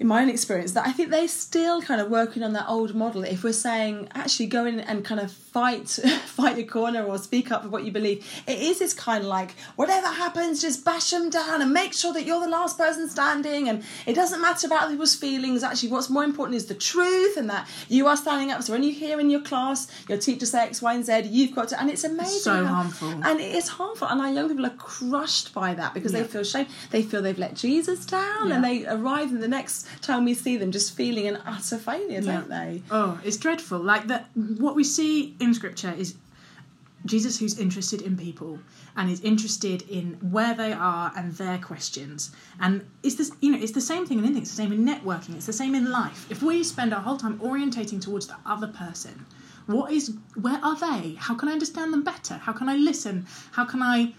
in 0.00 0.06
my 0.06 0.22
own 0.22 0.28
experience, 0.28 0.72
that 0.72 0.86
I 0.86 0.92
think 0.92 1.10
they're 1.10 1.26
still 1.26 1.82
kind 1.82 2.00
of 2.00 2.08
working 2.08 2.42
on 2.44 2.52
that 2.52 2.66
old 2.68 2.94
model. 2.94 3.24
If 3.24 3.42
we're 3.42 3.52
saying 3.52 4.08
actually 4.14 4.46
go 4.46 4.64
in 4.64 4.78
and 4.80 5.04
kind 5.04 5.20
of 5.20 5.32
fight, 5.32 5.88
fight 6.26 6.56
your 6.56 6.66
corner 6.68 7.02
or 7.04 7.18
speak 7.18 7.50
up 7.50 7.62
for 7.64 7.68
what 7.68 7.84
you 7.84 7.90
believe, 7.90 8.24
it 8.46 8.58
is 8.60 8.78
this 8.78 8.94
kind 8.94 9.24
of 9.24 9.28
like 9.28 9.56
whatever 9.76 10.06
happens, 10.06 10.60
just 10.60 10.84
bash 10.84 11.10
them 11.10 11.30
down 11.30 11.62
and 11.62 11.72
make 11.72 11.92
sure 11.92 12.12
that 12.12 12.24
you're 12.24 12.40
the 12.40 12.48
last 12.48 12.78
person 12.78 13.08
standing, 13.08 13.68
and 13.68 13.82
it 14.06 14.14
doesn't 14.14 14.40
matter 14.40 14.66
about 14.68 14.82
other 14.82 14.92
people's 14.92 15.16
feelings. 15.16 15.62
Actually, 15.64 15.90
what's 15.90 16.08
more 16.08 16.22
important 16.24 16.56
is 16.56 16.66
the 16.66 16.74
truth 16.74 17.36
and 17.36 17.50
that 17.50 17.68
you 17.88 18.06
are 18.06 18.16
standing 18.16 18.52
up. 18.52 18.62
So 18.62 18.72
when 18.72 18.82
you 18.84 18.92
hear 18.92 19.18
in 19.18 19.30
your 19.30 19.40
class 19.42 19.88
your 20.08 20.18
teacher 20.18 20.46
say 20.46 20.62
X, 20.64 20.80
Y, 20.80 20.94
and 20.94 21.04
Z, 21.04 21.22
you've 21.28 21.54
got 21.54 21.68
to, 21.70 21.80
and 21.80 21.90
it's 21.90 22.04
amazing. 22.04 22.38
So 22.40 22.64
how- 22.64 22.74
harmful. 22.74 23.08
and 23.24 23.40
it 23.40 23.54
is 23.54 23.68
harmful, 23.68 24.06
and 24.06 24.20
our 24.20 24.30
young 24.30 24.48
people 24.48 24.66
are 24.66 24.70
crushed 24.70 25.52
by 25.52 25.74
that 25.74 25.92
because 25.92 26.12
they 26.12 26.22
feel 26.24 26.44
shame. 26.44 26.66
They 26.90 27.02
feel 27.02 27.20
they've 27.20 27.36
let 27.36 27.54
Jesus 27.54 28.06
down, 28.06 28.52
and 28.52 28.62
they 28.64 28.86
arrive 28.86 29.30
in 29.30 29.40
the 29.40 29.48
next 29.48 29.87
time 30.00 30.24
we 30.24 30.34
see 30.34 30.56
them 30.56 30.72
just 30.72 30.96
feeling 30.96 31.26
an 31.26 31.38
utter 31.46 31.78
failure, 31.78 32.20
don't 32.20 32.48
they? 32.48 32.82
Oh, 32.90 33.20
it's 33.24 33.36
dreadful. 33.36 33.78
Like 33.78 34.06
that. 34.08 34.28
What 34.34 34.74
we 34.74 34.84
see 34.84 35.36
in 35.40 35.54
Scripture 35.54 35.94
is 35.96 36.16
Jesus, 37.06 37.38
who's 37.38 37.58
interested 37.58 38.02
in 38.02 38.16
people 38.16 38.58
and 38.96 39.08
is 39.08 39.20
interested 39.20 39.82
in 39.82 40.14
where 40.20 40.54
they 40.54 40.72
are 40.72 41.12
and 41.16 41.32
their 41.34 41.58
questions. 41.58 42.32
And 42.60 42.84
it's 43.02 43.14
this, 43.14 43.30
you 43.40 43.52
know, 43.52 43.58
it's 43.58 43.72
the 43.72 43.80
same 43.80 44.04
thing 44.04 44.18
in 44.18 44.24
anything. 44.24 44.42
It's 44.42 44.50
the 44.50 44.56
same 44.56 44.72
in 44.72 44.84
networking. 44.84 45.36
It's 45.36 45.46
the 45.46 45.52
same 45.52 45.74
in 45.74 45.90
life. 45.90 46.26
If 46.30 46.42
we 46.42 46.64
spend 46.64 46.92
our 46.92 47.00
whole 47.00 47.16
time 47.16 47.38
orientating 47.38 48.00
towards 48.00 48.26
the 48.26 48.36
other 48.44 48.66
person, 48.66 49.26
what 49.66 49.92
is, 49.92 50.16
where 50.40 50.58
are 50.62 50.76
they? 50.76 51.14
How 51.14 51.34
can 51.34 51.48
I 51.48 51.52
understand 51.52 51.92
them 51.92 52.02
better? 52.02 52.34
How 52.34 52.52
can 52.52 52.68
I 52.68 52.76
listen? 52.76 53.26
How 53.52 53.64
can 53.64 53.82
I 53.82 54.14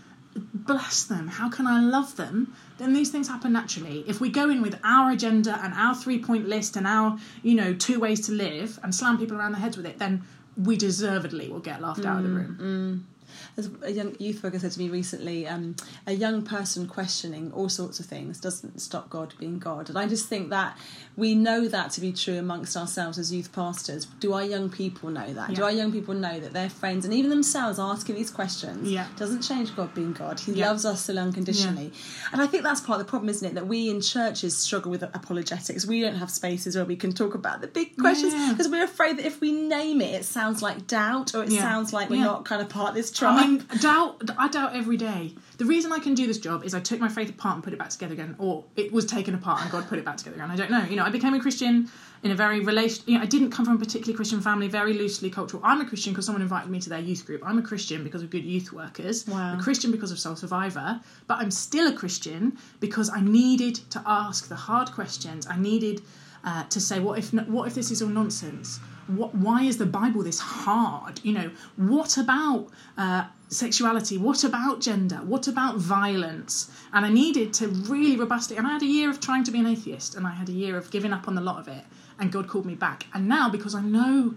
bless 0.54 1.04
them? 1.04 1.28
How 1.28 1.49
can 1.49 1.67
I 1.67 1.82
love 1.82 2.15
them? 2.15 2.56
Then 2.78 2.93
these 2.93 3.10
things 3.12 3.28
happen 3.28 3.54
naturally. 3.54 4.04
If 4.08 4.21
we 4.21 4.30
go 4.30 4.49
in 4.49 4.62
with 4.62 4.80
our 4.84 5.12
agenda 5.12 5.60
and 5.63 5.73
our 5.73 5.95
three 5.95 6.21
point 6.23 6.47
list 6.47 6.75
and 6.75 6.88
our, 6.88 7.17
you 7.43 7.56
know, 7.56 7.73
two 7.73 7.99
ways 7.99 8.21
to 8.28 8.32
live 8.32 8.80
and 8.84 8.93
slam 8.93 9.17
people 9.17 9.38
around 9.38 9.54
the 9.54 9.60
heads 9.60 9.78
with 9.78 9.86
it, 9.86 9.99
then 9.99 10.23
we 10.56 10.78
deservedly 10.78 11.49
will 11.49 11.60
get 11.60 11.82
laughed 11.82 12.06
out 12.06 12.17
of 12.17 12.23
the 12.23 12.30
mm, 12.30 12.36
room. 12.36 13.06
Mm. 13.06 13.18
As 13.58 13.70
a 13.84 13.92
young 13.92 14.15
youth 14.20 14.44
worker 14.44 14.60
said 14.60 14.72
to 14.72 14.80
me 14.80 14.89
recently, 14.89 15.48
um, 15.48 15.76
a 16.08 16.13
young 16.13 16.44
person 16.44 16.88
questioning 16.88 17.52
all 17.54 17.70
sorts 17.70 18.00
of 18.00 18.06
things 18.06 18.39
doesn't 18.39 18.80
stop 18.82 19.10
God 19.10 19.34
being 19.39 19.60
God. 19.60 19.89
And 19.89 19.98
I 19.98 20.08
just 20.08 20.28
think 20.28 20.50
that 20.50 20.78
we 21.18 21.36
know 21.36 21.68
that 21.68 21.92
to 21.92 22.02
be 22.02 22.12
true 22.12 22.38
amongst 22.38 22.76
ourselves 22.78 23.18
as 23.18 23.34
youth 23.34 23.52
pastors. 23.52 24.06
Do 24.20 24.34
our 24.34 24.44
young 24.44 24.70
people 24.70 25.10
know 25.10 25.34
that? 25.34 25.54
Do 25.54 25.63
our 25.63 25.72
young 25.72 25.92
people 25.92 26.13
know 26.13 26.39
that 26.39 26.54
their 26.54 26.70
friends 26.70 27.06
and 27.06 27.13
even 27.13 27.30
themselves 27.30 27.80
asking 27.80 28.15
these 28.15 28.32
questions 28.32 28.89
Yeah. 28.89 29.08
doesn't 29.18 29.42
change 29.42 29.76
God 29.76 29.94
being 29.94 30.13
God? 30.13 30.39
He 30.39 30.54
Yeah. 30.54 30.68
loves 30.70 30.86
us 30.86 31.02
still 31.02 31.20
unconditionally. 31.20 31.92
And 32.32 32.42
I 32.42 32.48
think 32.48 32.63
that's 32.63 32.82
part 32.82 33.00
of 33.00 33.06
the 33.06 33.10
problem, 33.10 33.30
isn't 33.30 33.48
it? 33.48 33.56
That 33.56 33.68
we 33.68 33.89
in 33.89 34.02
churches 34.02 34.56
struggle 34.58 34.92
with 34.92 35.04
apologetics. 35.04 35.86
We 35.86 36.02
don't 36.02 36.15
have 36.15 36.30
spaces 36.32 36.76
where 36.76 36.86
we 36.86 36.96
can 36.96 37.12
talk 37.13 37.36
about 37.36 37.62
the 37.62 37.68
big 37.68 37.98
questions 37.98 38.34
Yeah. 38.34 38.50
because 38.52 38.70
we're 38.70 38.84
afraid 38.84 39.18
that 39.18 39.26
if 39.26 39.42
we 39.42 39.52
name 39.52 40.02
it, 40.02 40.13
it 40.13 40.26
sounds 40.26 40.62
like 40.62 40.88
doubt 40.88 41.36
or 41.36 41.44
it 41.44 41.52
Yeah. 41.52 41.62
sounds 41.62 41.94
like 41.94 42.10
we're 42.10 42.18
Yeah. 42.18 42.24
not 42.26 42.46
kind 42.46 42.62
of 42.62 42.70
part 42.70 42.89
of 42.89 42.96
this 42.96 43.12
I 43.27 43.47
mean, 43.47 43.65
doubt. 43.82 44.29
I 44.38 44.47
doubt 44.47 44.75
every 44.75 44.97
day. 44.97 45.34
The 45.58 45.65
reason 45.65 45.91
I 45.91 45.99
can 45.99 46.13
do 46.13 46.25
this 46.27 46.38
job 46.38 46.63
is 46.63 46.73
I 46.73 46.79
took 46.79 46.99
my 46.99 47.10
faith 47.10 47.29
apart 47.29 47.55
and 47.55 47.63
put 47.63 47.73
it 47.73 47.79
back 47.79 47.89
together 47.89 48.13
again, 48.13 48.36
or 48.38 48.63
it 48.75 48.91
was 48.91 49.05
taken 49.05 49.36
apart 49.36 49.62
and 49.62 49.71
God 49.71 49.88
put 49.88 49.99
it 49.99 50.05
back 50.05 50.17
together 50.17 50.38
again. 50.38 50.51
I 50.51 50.55
don't 50.55 50.71
know. 50.71 50.84
You 50.84 50.95
know, 50.95 51.03
I 51.03 51.10
became 51.10 51.34
a 51.34 51.39
Christian 51.39 51.89
in 52.23 52.32
a 52.32 52.36
very 52.36 52.60
relation. 52.60 53.03
You 53.08 53.17
know, 53.17 53.23
I 53.23 53.25
didn't 53.25 53.51
come 53.51 53.65
from 53.65 53.75
a 53.75 53.79
particularly 53.79 54.13
Christian 54.13 54.41
family, 54.41 54.67
very 54.67 54.93
loosely 54.93 55.29
cultural. 55.29 55.62
I'm 55.65 55.82
a 55.82 55.86
Christian 55.86 56.13
because 56.13 56.25
someone 56.25 56.41
invited 56.41 56.69
me 56.69 56.79
to 56.79 56.89
their 56.89 56.99
youth 56.99 57.25
group. 57.25 57.41
I'm 57.45 57.58
a 57.58 57.62
Christian 57.62 58.03
because 58.03 58.23
of 58.23 58.29
good 58.29 58.43
youth 58.43 58.71
workers. 58.71 59.27
Wow. 59.27 59.53
I'm 59.53 59.60
a 59.60 59.63
Christian 59.63 59.91
because 59.91 60.12
of 60.12 60.19
Soul 60.19 60.36
Survivor. 60.36 60.99
But 61.27 61.39
I'm 61.39 61.51
still 61.51 61.88
a 61.88 61.93
Christian 61.93 62.58
because 62.79 63.10
I 63.10 63.21
needed 63.21 63.75
to 63.91 64.01
ask 64.05 64.47
the 64.47 64.55
hard 64.55 64.91
questions. 64.91 65.47
I 65.47 65.58
needed 65.58 66.01
uh, 66.43 66.63
to 66.65 66.79
say, 66.79 66.99
what 66.99 67.19
if 67.19 67.34
what 67.34 67.67
if 67.67 67.75
this 67.75 67.91
is 67.91 68.01
all 68.01 68.10
nonsense? 68.10 68.79
What, 69.10 69.34
why 69.36 69.63
is 69.63 69.78
the 69.78 69.86
Bible 69.86 70.24
this 70.24 70.39
hard? 70.39 71.19
You 71.24 71.34
know, 71.34 71.52
what 71.76 72.17
about 72.17 72.69
uh, 72.98 73.26
sexuality? 73.50 74.17
What 74.17 74.43
about 74.43 74.82
gender? 74.82 75.17
What 75.17 75.48
about 75.48 75.78
violence? 75.78 76.72
And 76.93 77.06
I 77.06 77.10
needed 77.10 77.54
to 77.56 77.67
really 77.67 78.15
robustly. 78.15 78.58
And 78.58 78.67
I 78.67 78.72
had 78.74 78.84
a 78.84 78.88
year 78.98 79.10
of 79.10 79.19
trying 79.19 79.43
to 79.45 79.52
be 79.52 79.60
an 79.60 79.65
atheist, 79.65 80.15
and 80.15 80.28
I 80.28 80.32
had 80.32 80.48
a 80.48 80.52
year 80.52 80.78
of 80.78 80.91
giving 80.91 81.12
up 81.12 81.28
on 81.28 81.38
a 81.38 81.41
lot 81.41 81.60
of 81.60 81.67
it. 81.67 81.84
And 82.19 82.32
God 82.32 82.48
called 82.48 82.65
me 82.65 82.76
back. 82.76 83.06
And 83.13 83.28
now, 83.28 83.50
because 83.50 83.74
I 83.74 83.82
know, 83.82 84.36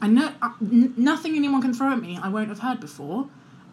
I 0.00 0.08
know 0.08 0.32
uh, 0.42 0.50
n- 0.60 0.94
nothing 0.96 1.36
anyone 1.36 1.62
can 1.62 1.72
throw 1.72 1.92
at 1.92 2.00
me, 2.00 2.18
I 2.20 2.28
won't 2.28 2.48
have 2.48 2.60
heard 2.60 2.80
before. 2.80 3.28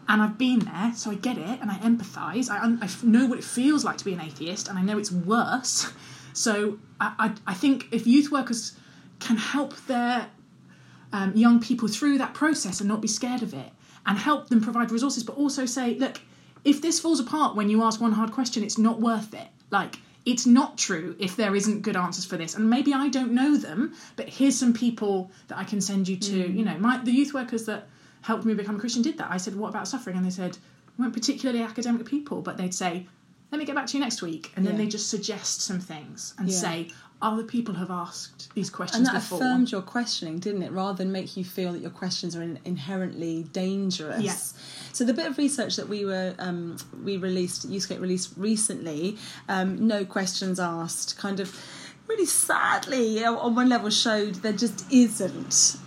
And 0.09 0.21
I've 0.21 0.37
been 0.37 0.59
there, 0.59 0.93
so 0.95 1.11
I 1.11 1.15
get 1.15 1.37
it, 1.37 1.59
and 1.61 1.69
I 1.69 1.79
empathise. 1.79 2.49
I, 2.49 2.57
I 2.81 2.89
know 3.03 3.25
what 3.25 3.39
it 3.39 3.43
feels 3.43 3.83
like 3.83 3.97
to 3.97 4.05
be 4.05 4.13
an 4.13 4.21
atheist, 4.21 4.69
and 4.69 4.77
I 4.79 4.81
know 4.81 4.97
it's 4.97 5.11
worse. 5.11 5.91
So 6.33 6.77
I, 7.01 7.13
I, 7.17 7.51
I 7.51 7.53
think 7.55 7.87
if 7.91 8.05
youth 8.05 8.31
workers 8.31 8.77
can 9.19 9.37
help 9.37 9.75
their 9.87 10.27
um, 11.13 11.35
young 11.35 11.59
people 11.59 11.87
through 11.87 12.17
that 12.17 12.33
process 12.33 12.79
and 12.79 12.87
not 12.87 13.01
be 13.01 13.07
scared 13.07 13.41
of 13.41 13.53
it 13.53 13.71
and 14.05 14.17
help 14.17 14.49
them 14.49 14.61
provide 14.61 14.91
resources, 14.91 15.23
but 15.23 15.35
also 15.37 15.65
say, 15.65 15.95
look, 15.95 16.21
if 16.63 16.81
this 16.81 16.99
falls 16.99 17.19
apart 17.19 17.55
when 17.55 17.69
you 17.69 17.83
ask 17.83 17.99
one 18.01 18.11
hard 18.13 18.31
question, 18.31 18.63
it's 18.63 18.77
not 18.77 18.99
worth 19.01 19.33
it. 19.33 19.47
Like, 19.71 19.97
it's 20.25 20.45
not 20.45 20.77
true 20.77 21.15
if 21.19 21.35
there 21.37 21.55
isn't 21.55 21.81
good 21.81 21.95
answers 21.95 22.25
for 22.25 22.35
this. 22.35 22.55
And 22.55 22.69
maybe 22.69 22.93
I 22.93 23.07
don't 23.07 23.31
know 23.31 23.55
them, 23.55 23.93
but 24.17 24.27
here's 24.27 24.57
some 24.59 24.73
people 24.73 25.31
that 25.47 25.57
I 25.57 25.63
can 25.63 25.79
send 25.79 26.07
you 26.07 26.17
to. 26.17 26.37
You 26.51 26.65
know, 26.65 26.77
my 26.77 26.97
the 26.97 27.11
youth 27.11 27.33
workers 27.33 27.65
that 27.65 27.87
helped 28.21 28.43
me 28.43 28.53
become 28.53 28.75
a 28.75 28.79
Christian 28.79 29.01
did 29.01 29.17
that. 29.19 29.31
I 29.31 29.37
said, 29.37 29.55
what 29.55 29.69
about 29.69 29.87
suffering? 29.87 30.17
And 30.17 30.25
they 30.25 30.29
said, 30.29 30.57
weren't 30.99 31.13
particularly 31.13 31.61
academic 31.63 32.05
people, 32.05 32.41
but 32.41 32.57
they'd 32.57 32.73
say, 32.73 33.07
let 33.51 33.59
me 33.59 33.63
get 33.65 33.75
back 33.75 33.87
to 33.87 33.97
you 33.97 34.03
next 34.03 34.21
week. 34.21 34.51
And 34.57 34.65
then 34.65 34.73
Yeah. 34.73 34.81
they 34.83 34.87
just 34.87 35.09
suggest 35.09 35.61
some 35.61 35.79
things 35.79 36.33
and 36.37 36.49
Yeah. 36.49 36.55
say, 36.55 36.91
other 37.21 37.43
people 37.43 37.73
have 37.75 37.89
asked 37.89 38.53
these 38.53 38.69
questions 38.69 39.07
and 39.07 39.15
that 39.15 39.21
before. 39.21 39.39
affirmed 39.39 39.71
your 39.71 39.81
questioning, 39.81 40.37
didn't 40.39 40.61
it? 40.61 40.71
Rather 40.71 40.97
than 40.97 41.11
make 41.11 41.35
you 41.35 41.43
feel 41.43 41.73
that 41.73 41.81
your 41.81 41.89
questions 41.91 42.35
are 42.35 42.43
in, 42.43 42.59
inherently 42.63 43.43
dangerous. 43.53 44.21
Yeah. 44.21 44.35
So 44.93 45.03
the 45.03 45.13
bit 45.13 45.25
of 45.25 45.37
research 45.37 45.75
that 45.77 45.89
we 45.89 46.05
were 46.05 46.35
um, 46.37 46.77
we 47.03 47.17
released, 47.17 47.69
Youthscape 47.69 47.99
released 47.99 48.33
recently, 48.37 49.17
um, 49.49 49.87
no 49.87 50.05
questions 50.05 50.59
asked, 50.59 51.17
kind 51.17 51.39
of 51.39 51.59
really 52.07 52.25
sadly 52.25 53.23
uh, 53.23 53.33
on 53.33 53.55
one 53.55 53.69
level 53.69 53.89
showed 53.89 54.35
there 54.35 54.53
just 54.53 54.85
isn't 54.91 55.77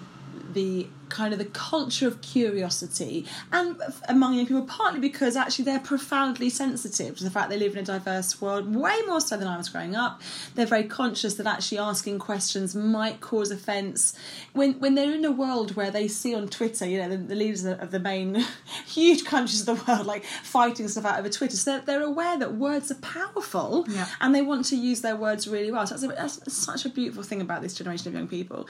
the 0.53 0.89
kind 1.11 1.33
of 1.33 1.39
the 1.39 1.45
culture 1.45 2.07
of 2.07 2.21
curiosity 2.23 3.27
and 3.53 3.77
among 4.09 4.35
young 4.35 4.47
people 4.47 4.63
partly 4.63 5.01
because 5.01 5.37
actually 5.37 5.65
they're 5.65 5.79
profoundly 5.81 6.49
sensitive 6.49 7.17
to 7.19 7.25
the 7.25 7.31
fact 7.31 7.51
they 7.51 7.59
live 7.59 7.73
in 7.73 7.79
a 7.81 7.83
diverse 7.83 8.41
world 8.41 8.75
way 8.75 8.97
more 9.07 9.21
so 9.21 9.37
than 9.37 9.49
I 9.49 9.57
was 9.57 9.69
growing 9.69 9.95
up 9.97 10.21
they're 10.55 10.67
very 10.67 10.85
conscious 10.85 11.35
that 11.35 11.47
actually 11.47 11.79
asking 11.79 12.19
questions 12.21 12.75
might 12.75 13.21
cause 13.21 13.51
offence 13.51 14.15
when 14.53 14.75
when 14.81 14.95
they're 14.95 15.13
in 15.13 15.25
a 15.25 15.33
world 15.33 15.77
where 15.77 15.91
they 15.91 16.09
see 16.09 16.35
on 16.35 16.49
Twitter 16.49 16.87
you 16.87 16.99
know 16.99 17.09
the, 17.09 17.17
the 17.17 17.35
leaders 17.35 17.65
of 17.65 17.91
the 17.91 18.01
main 18.01 18.45
huge 18.87 19.25
countries 19.25 19.61
of 19.61 19.67
the 19.67 19.85
world 19.85 20.07
like 20.07 20.25
fighting 20.25 20.89
stuff 20.89 21.05
out 21.05 21.19
over 21.19 21.29
Twitter 21.29 21.57
so 21.57 21.71
they're, 21.73 21.81
they're 21.87 22.03
aware 22.03 22.39
that 22.39 22.55
words 22.55 22.91
are 22.91 22.95
powerful 22.97 23.85
Yeah. 23.89 24.07
and 24.21 24.35
they 24.35 24.43
want 24.43 24.65
to 24.67 24.77
use 24.77 25.01
their 25.01 25.17
words 25.17 25.49
really 25.49 25.71
well. 25.71 25.87
So 25.87 25.97
that's, 25.97 26.05
a, 26.05 26.41
that's 26.41 26.53
such 26.57 26.85
a 26.85 26.89
beautiful 26.89 27.23
thing 27.23 27.41
about 27.41 27.63
this 27.63 27.75
generation 27.75 28.09
of 28.09 28.15
young 28.15 28.29
people. 28.29 28.67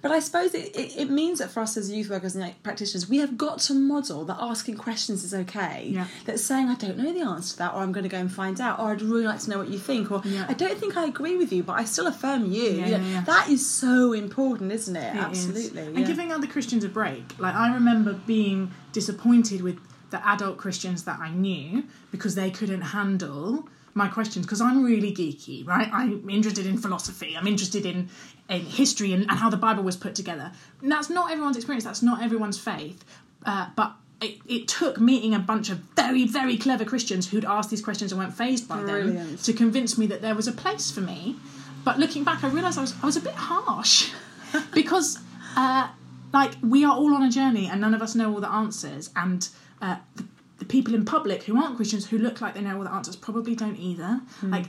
But 0.00 0.12
I 0.12 0.20
suppose 0.20 0.54
it, 0.54 0.74
it, 0.76 0.96
it 0.96 1.10
means 1.10 1.38
that 1.40 1.50
for 1.50 1.60
us 1.60 1.76
as 1.76 1.90
youth 1.90 2.08
workers 2.10 2.36
and 2.36 2.62
practitioners, 2.62 3.08
we 3.08 3.18
have 3.18 3.36
got 3.36 3.58
to 3.60 3.74
model 3.74 4.24
that 4.26 4.36
asking 4.40 4.76
questions 4.76 5.24
is 5.24 5.34
okay. 5.34 5.88
Yeah. 5.90 6.06
That 6.26 6.38
saying 6.38 6.68
I 6.68 6.74
don't 6.74 6.96
know 6.98 7.12
the 7.12 7.20
answer 7.22 7.52
to 7.52 7.58
that, 7.58 7.74
or 7.74 7.82
I'm 7.82 7.92
going 7.92 8.04
to 8.04 8.08
go 8.08 8.18
and 8.18 8.32
find 8.32 8.60
out, 8.60 8.78
or 8.78 8.90
I'd 8.90 9.02
really 9.02 9.26
like 9.26 9.40
to 9.40 9.50
know 9.50 9.58
what 9.58 9.68
you 9.68 9.78
think, 9.78 10.10
or 10.10 10.22
Yeah. 10.24 10.46
I 10.48 10.54
don't 10.54 10.78
think 10.78 10.96
I 10.96 11.06
agree 11.06 11.36
with 11.36 11.52
you, 11.52 11.62
but 11.62 11.74
I 11.74 11.84
still 11.84 12.06
affirm 12.06 12.50
you. 12.52 12.62
Yeah, 12.62 12.86
You 12.86 12.98
know, 12.98 13.08
yeah. 13.08 13.20
That 13.22 13.48
is 13.48 13.68
so 13.68 14.12
important, 14.12 14.72
isn't 14.72 14.96
it? 14.96 15.14
It 15.16 15.32
is. 15.32 15.46
Absolutely. 15.48 15.82
And 15.82 15.98
yeah. 16.00 16.06
giving 16.06 16.32
other 16.32 16.46
Christians 16.46 16.84
a 16.84 16.88
break. 16.88 17.38
Like 17.38 17.54
I 17.54 17.72
remember 17.74 18.12
being 18.14 18.70
disappointed 18.92 19.62
with 19.62 19.78
the 20.10 20.26
adult 20.26 20.56
Christians 20.56 21.04
that 21.04 21.18
I 21.20 21.30
knew 21.30 21.84
because 22.10 22.34
they 22.34 22.50
couldn't 22.50 22.80
handle 22.80 23.68
my 23.98 24.08
questions 24.08 24.46
because 24.46 24.62
I'm 24.62 24.84
really 24.84 25.12
geeky, 25.12 25.66
right? 25.66 25.88
I'm 25.92 26.30
interested 26.30 26.64
in 26.64 26.78
philosophy. 26.78 27.36
I'm 27.36 27.46
interested 27.46 27.84
in 27.84 28.08
in 28.48 28.62
history 28.62 29.12
and, 29.12 29.22
and 29.28 29.32
how 29.32 29.50
the 29.50 29.58
Bible 29.58 29.82
was 29.82 29.96
put 29.96 30.14
together. 30.14 30.50
And 30.80 30.90
that's 30.90 31.10
not 31.10 31.30
everyone's 31.30 31.56
experience. 31.56 31.84
That's 31.84 32.02
not 32.02 32.22
everyone's 32.22 32.58
faith. 32.58 33.04
Uh, 33.44 33.68
but 33.76 33.94
it, 34.20 34.38
it 34.48 34.68
took 34.68 34.98
meeting 34.98 35.34
a 35.34 35.38
bunch 35.38 35.70
of 35.70 35.78
very, 35.94 36.26
very 36.26 36.56
clever 36.56 36.84
Christians 36.84 37.28
who'd 37.28 37.44
asked 37.44 37.70
these 37.70 37.82
questions 37.82 38.10
and 38.10 38.20
weren't 38.20 38.34
phased 38.34 38.66
by 38.66 38.82
them 38.82 39.36
to 39.36 39.52
convince 39.52 39.98
me 39.98 40.06
that 40.06 40.22
there 40.22 40.34
was 40.34 40.48
a 40.48 40.52
place 40.52 40.90
for 40.90 41.00
me. 41.02 41.36
But 41.84 41.98
looking 41.98 42.24
back, 42.24 42.42
I 42.42 42.48
realised 42.48 42.78
I 42.78 42.80
was 42.82 42.94
I 43.02 43.06
was 43.06 43.16
a 43.16 43.20
bit 43.20 43.34
harsh 43.34 44.10
because, 44.74 45.18
uh, 45.56 45.88
like, 46.32 46.52
we 46.62 46.84
are 46.84 46.96
all 46.96 47.14
on 47.14 47.22
a 47.22 47.30
journey 47.30 47.68
and 47.68 47.80
none 47.80 47.94
of 47.94 48.02
us 48.02 48.14
know 48.14 48.32
all 48.32 48.40
the 48.40 48.50
answers. 48.50 49.10
And 49.14 49.48
uh, 49.80 49.96
the, 50.16 50.24
the 50.58 50.64
people 50.64 50.94
in 50.94 51.04
public 51.04 51.44
who 51.44 51.56
aren't 51.56 51.76
Christians 51.76 52.06
who 52.06 52.18
look 52.18 52.40
like 52.40 52.54
they 52.54 52.60
know 52.60 52.76
all 52.76 52.84
the 52.84 52.90
answers 52.90 53.16
probably 53.16 53.54
don't 53.54 53.76
either. 53.76 54.20
Hmm. 54.40 54.50
Like, 54.50 54.66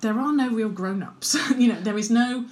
there 0.00 0.18
are 0.18 0.32
no 0.32 0.50
real 0.50 0.68
grown 0.68 1.02
ups. 1.02 1.36
you 1.56 1.68
know, 1.72 1.80
there 1.80 1.98
is 1.98 2.10
no. 2.10 2.46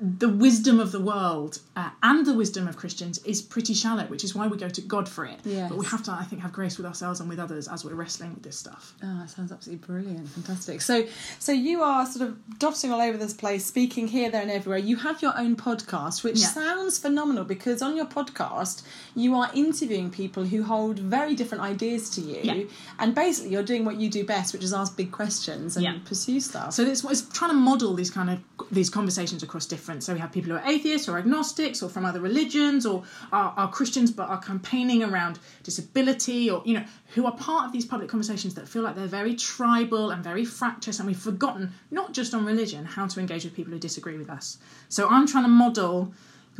The 0.00 0.28
wisdom 0.28 0.78
of 0.78 0.92
the 0.92 1.00
world 1.00 1.58
uh, 1.74 1.90
and 2.04 2.24
the 2.24 2.32
wisdom 2.34 2.68
of 2.68 2.76
Christians 2.76 3.18
is 3.24 3.42
pretty 3.42 3.74
shallow, 3.74 4.04
which 4.04 4.22
is 4.22 4.32
why 4.34 4.46
we 4.46 4.56
go 4.56 4.68
to 4.68 4.80
God 4.80 5.08
for 5.08 5.24
it. 5.24 5.40
Yes. 5.44 5.68
But 5.68 5.78
we 5.78 5.86
have 5.86 6.04
to, 6.04 6.12
I 6.12 6.22
think, 6.22 6.40
have 6.42 6.52
grace 6.52 6.76
with 6.78 6.86
ourselves 6.86 7.18
and 7.18 7.28
with 7.28 7.40
others 7.40 7.66
as 7.66 7.84
we're 7.84 7.94
wrestling 7.94 8.34
with 8.34 8.44
this 8.44 8.56
stuff. 8.56 8.94
Oh, 9.02 9.18
that 9.20 9.28
sounds 9.30 9.50
absolutely 9.50 9.84
brilliant, 9.84 10.28
fantastic. 10.28 10.82
So, 10.82 11.06
so 11.40 11.50
you 11.50 11.82
are 11.82 12.06
sort 12.06 12.28
of 12.28 12.58
dotting 12.60 12.92
all 12.92 13.00
over 13.00 13.18
this 13.18 13.34
place, 13.34 13.66
speaking 13.66 14.06
here, 14.06 14.30
there, 14.30 14.42
and 14.42 14.50
everywhere. 14.52 14.78
You 14.78 14.96
have 14.98 15.20
your 15.20 15.36
own 15.36 15.56
podcast, 15.56 16.22
which 16.22 16.38
Yeah. 16.38 16.46
sounds 16.46 16.98
phenomenal 16.98 17.42
because 17.44 17.82
on 17.82 17.96
your 17.96 18.06
podcast 18.06 18.82
you 19.16 19.34
are 19.34 19.50
interviewing 19.52 20.10
people 20.10 20.44
who 20.44 20.62
hold 20.62 21.00
very 21.00 21.34
different 21.34 21.64
ideas 21.64 22.08
to 22.10 22.20
you, 22.20 22.40
Yeah. 22.44 22.64
and 23.00 23.14
basically 23.16 23.50
you're 23.50 23.64
doing 23.64 23.84
what 23.84 23.96
you 23.96 24.08
do 24.08 24.24
best, 24.24 24.52
which 24.52 24.62
is 24.62 24.72
ask 24.72 24.96
big 24.96 25.10
questions 25.10 25.76
and 25.76 25.84
Yeah. 25.84 25.96
pursue 26.04 26.38
stuff. 26.40 26.74
So 26.74 26.84
it's, 26.84 27.02
it's 27.02 27.22
trying 27.22 27.50
to 27.50 27.56
model 27.56 27.94
these 27.94 28.10
kind 28.10 28.30
of 28.30 28.38
these 28.70 28.90
conversations 28.90 29.42
across 29.42 29.66
different. 29.66 29.87
So 30.00 30.12
we 30.12 30.20
have 30.20 30.30
people 30.30 30.50
who 30.50 30.56
are 30.56 30.70
atheists 30.70 31.08
or 31.08 31.18
agnostics 31.18 31.82
or 31.82 31.88
from 31.88 32.04
other 32.04 32.20
religions 32.20 32.84
or 32.84 33.04
are, 33.32 33.54
are 33.56 33.70
Christians 33.70 34.10
but 34.10 34.28
are 34.28 34.40
campaigning 34.40 35.02
around 35.02 35.38
disability 35.62 36.50
or 36.50 36.62
you 36.64 36.74
know 36.74 36.84
who 37.14 37.26
are 37.26 37.36
part 37.36 37.66
of 37.66 37.72
these 37.72 37.86
public 37.86 38.08
conversations 38.08 38.54
that 38.54 38.68
feel 38.68 38.82
like 38.82 38.94
they're 38.94 39.06
very 39.06 39.34
tribal 39.34 40.10
and 40.10 40.22
very 40.22 40.44
fractious 40.44 40.98
and 40.98 41.06
we've 41.08 41.18
forgotten 41.18 41.72
not 41.90 42.12
just 42.12 42.34
on 42.34 42.44
religion 42.44 42.84
how 42.84 43.06
to 43.06 43.20
engage 43.20 43.44
with 43.44 43.54
people 43.54 43.72
who 43.72 43.78
disagree 43.78 44.18
with 44.18 44.30
us. 44.30 44.58
So 44.88 45.08
I'm 45.08 45.26
trying 45.26 45.44
to 45.44 45.48
model 45.48 46.12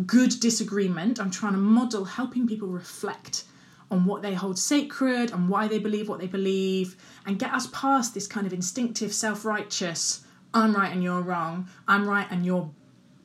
good 0.07 0.41
disagreement. 0.41 1.21
I'm 1.21 1.31
trying 1.31 1.53
to 1.53 1.59
model 1.59 2.05
helping 2.05 2.47
people 2.47 2.69
reflect 2.69 3.45
on 3.91 4.05
what 4.05 4.23
they 4.23 4.35
hold 4.35 4.59
sacred 4.59 5.31
and 5.33 5.49
why 5.49 5.67
they 5.67 5.79
believe 5.79 6.09
what 6.09 6.21
they 6.21 6.27
believe 6.27 6.97
and 7.27 7.39
get 7.39 7.53
us 7.53 7.69
past 7.73 8.15
this 8.15 8.27
kind 8.27 8.47
of 8.47 8.53
instinctive 8.53 9.13
self-righteous 9.13 10.25
i'm 10.53 10.75
right 10.75 10.93
and 10.93 11.03
you're 11.03 11.21
wrong 11.21 11.69
i'm 11.87 12.09
right 12.09 12.27
and 12.31 12.45
you're 12.45 12.71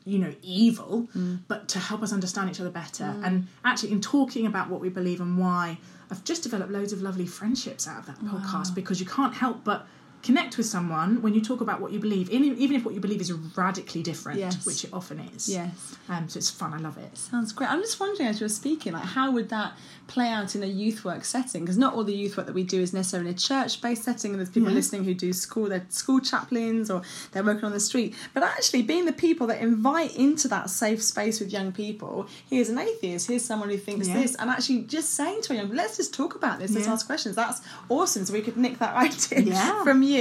you 0.06 0.20
know 0.20 0.34
evil 0.42 1.08
but 1.48 1.68
to 1.70 1.80
help 1.80 2.02
us 2.02 2.12
understand 2.12 2.50
each 2.50 2.60
other 2.60 2.70
better. 2.70 3.06
Mm. 3.06 3.26
And 3.26 3.48
actually 3.64 3.92
in 3.92 4.02
talking 4.02 4.46
about 4.46 4.70
what 4.70 4.82
we 4.82 4.90
believe 4.90 5.22
and 5.22 5.38
why 5.38 5.78
i've 6.12 6.24
just 6.24 6.44
developed 6.44 6.72
loads 6.72 6.94
of 6.94 7.02
lovely 7.02 7.26
friendships 7.26 7.88
out 7.88 8.00
of 8.00 8.06
that 8.06 8.20
podcast 8.20 8.76
because 8.76 9.00
you 9.00 9.06
can't 9.06 9.34
help 9.34 9.64
but 9.64 9.88
connect 10.24 10.58
with 10.58 10.66
someone 10.66 11.22
when 11.22 11.34
you 11.34 11.42
talk 11.42 11.60
about 11.62 11.82
what 11.82 11.92
you 11.92 12.00
believe, 12.00 12.30
even 12.30 12.58
if 12.76 12.86
what 12.86 12.94
you 12.94 13.02
believe 13.02 13.20
is 13.22 13.32
radically 13.32 14.02
different, 14.02 14.40
Yes. 14.40 14.66
which 14.66 14.86
it 14.86 14.92
often 14.94 15.20
is. 15.20 15.50
Yes. 15.50 15.96
Um, 16.10 16.30
so 16.30 16.38
it's 16.38 16.50
fun. 16.50 16.74
I 16.74 16.78
love 16.78 16.98
it. 16.98 17.18
Sounds 17.18 17.52
great. 17.52 17.70
I'm 17.70 17.82
just 17.82 18.00
wondering 18.00 18.28
as 18.30 18.40
you 18.40 18.46
were 18.46 18.50
speaking, 18.50 18.94
like 18.94 19.04
how 19.04 19.32
would 19.32 19.50
that 19.50 19.74
play 20.08 20.30
out 20.30 20.56
in 20.56 20.64
a 20.64 20.68
youth 20.68 21.04
work 21.04 21.26
setting? 21.26 21.62
Because 21.64 21.78
not 21.78 21.94
all 21.94 22.04
the 22.06 22.16
youth 22.16 22.38
work 22.38 22.46
that 22.46 22.56
we 22.56 22.64
do 22.64 22.80
is 22.82 22.94
necessarily 22.94 23.30
in 23.30 23.36
a 23.36 23.38
church-based 23.38 24.04
setting, 24.04 24.32
and 24.32 24.40
there's 24.40 24.50
people 24.50 24.70
Yeah. 24.70 24.76
listening 24.76 25.04
who 25.04 25.14
do 25.14 25.34
school, 25.34 25.68
they're 25.68 25.86
school 25.90 26.20
chaplains 26.22 26.90
or 26.90 27.02
they're 27.34 27.44
working 27.44 27.66
on 27.66 27.74
the 27.74 27.80
street. 27.82 28.16
But 28.34 28.44
actually, 28.44 28.84
being 28.84 29.06
the 29.06 29.14
people 29.14 29.48
that 29.48 29.60
invite 29.62 30.16
into 30.16 30.48
that 30.48 30.70
safe 30.70 31.04
space 31.04 31.42
with 31.42 31.52
young 31.52 31.74
people, 31.74 32.28
here's 32.50 32.70
an 32.70 32.80
atheist, 32.80 33.28
here's 33.28 33.44
someone 33.44 33.70
who 33.70 33.78
thinks 33.78 34.08
Yeah. 34.08 34.22
this, 34.22 34.36
and 34.36 34.50
actually 34.50 34.84
just 34.84 35.16
saying 35.16 35.42
to 35.44 35.54
a 35.54 35.58
young, 35.58 35.72
let's 35.74 35.98
just 35.98 36.14
talk 36.14 36.36
about 36.36 36.60
this, 36.60 36.72
let's 36.72 36.88
Yeah. 36.88 36.94
ask 36.94 37.06
questions. 37.06 37.36
That's 37.36 37.62
awesome. 37.90 38.26
So 38.26 38.32
we 38.34 38.42
could 38.42 38.56
nick 38.56 38.80
that 38.80 38.96
idea 39.06 39.80
from 39.84 40.02
you. 40.04 40.13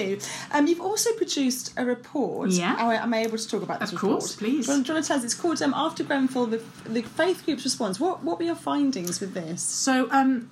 Um, 0.53 0.67
you've 0.67 0.81
also 0.81 1.13
produced 1.15 1.73
a 1.77 1.85
report. 1.85 2.51
Yeah. 2.51 2.73
Am 2.79 2.89
I- 2.89 3.03
Am 3.03 3.15
I 3.15 3.19
able 3.25 3.39
to 3.39 3.49
talk 3.49 3.63
about 3.63 3.81
this 3.81 3.91
Of 3.93 4.03
report? 4.03 4.21
course, 4.21 4.37
please. 4.37 4.67
You 4.67 4.73
want- 4.75 4.87
do 4.87 4.93
you 4.93 4.95
want 4.95 5.05
to 5.05 5.09
tell 5.09 5.19
us? 5.19 5.25
It's 5.25 5.35
called 5.35 5.61
um, 5.63 5.75
After 5.75 6.03
Grenfell, 6.05 6.47
the, 6.47 6.61
the 6.87 7.03
faith 7.03 7.45
group's 7.45 7.65
response. 7.65 7.99
What 8.01 8.23
what 8.25 8.39
were 8.39 8.45
your 8.45 8.55
findings 8.57 9.21
with 9.21 9.35
this? 9.35 9.63
So 9.63 10.09
um, 10.11 10.51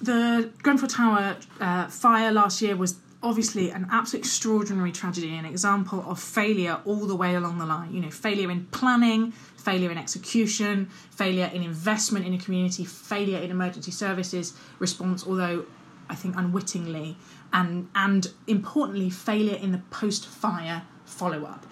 the 0.00 0.50
Grenfell 0.62 0.88
Tower 0.88 1.36
uh, 1.60 1.86
fire 1.88 2.30
last 2.32 2.60
year 2.62 2.76
was 2.76 2.96
obviously 3.22 3.70
an 3.70 3.86
absolute 3.90 4.20
extraordinary 4.24 4.92
tragedy, 4.92 5.34
an 5.34 5.44
example 5.46 6.04
of 6.06 6.20
failure 6.20 6.80
all 6.84 7.06
the 7.06 7.16
way 7.16 7.34
along 7.34 7.58
the 7.58 7.66
line. 7.66 7.92
You 7.92 8.00
know, 8.02 8.10
failure 8.10 8.50
in 8.50 8.66
planning, 8.66 9.32
failure 9.56 9.90
in 9.90 9.98
execution, 9.98 10.88
failure 11.10 11.50
in 11.52 11.62
investment 11.62 12.26
in 12.26 12.34
a 12.34 12.38
community, 12.38 12.84
failure 12.84 13.38
in 13.38 13.50
emergency 13.50 13.90
services 13.90 14.52
response, 14.78 15.26
although 15.26 15.64
I 16.08 16.14
think 16.14 16.36
unwittingly, 16.36 17.16
and 17.52 17.88
and 17.94 18.28
importantly, 18.46 19.10
failure 19.10 19.56
in 19.56 19.72
the 19.72 19.82
post-fire 19.90 20.82
follow-up. 21.04 21.66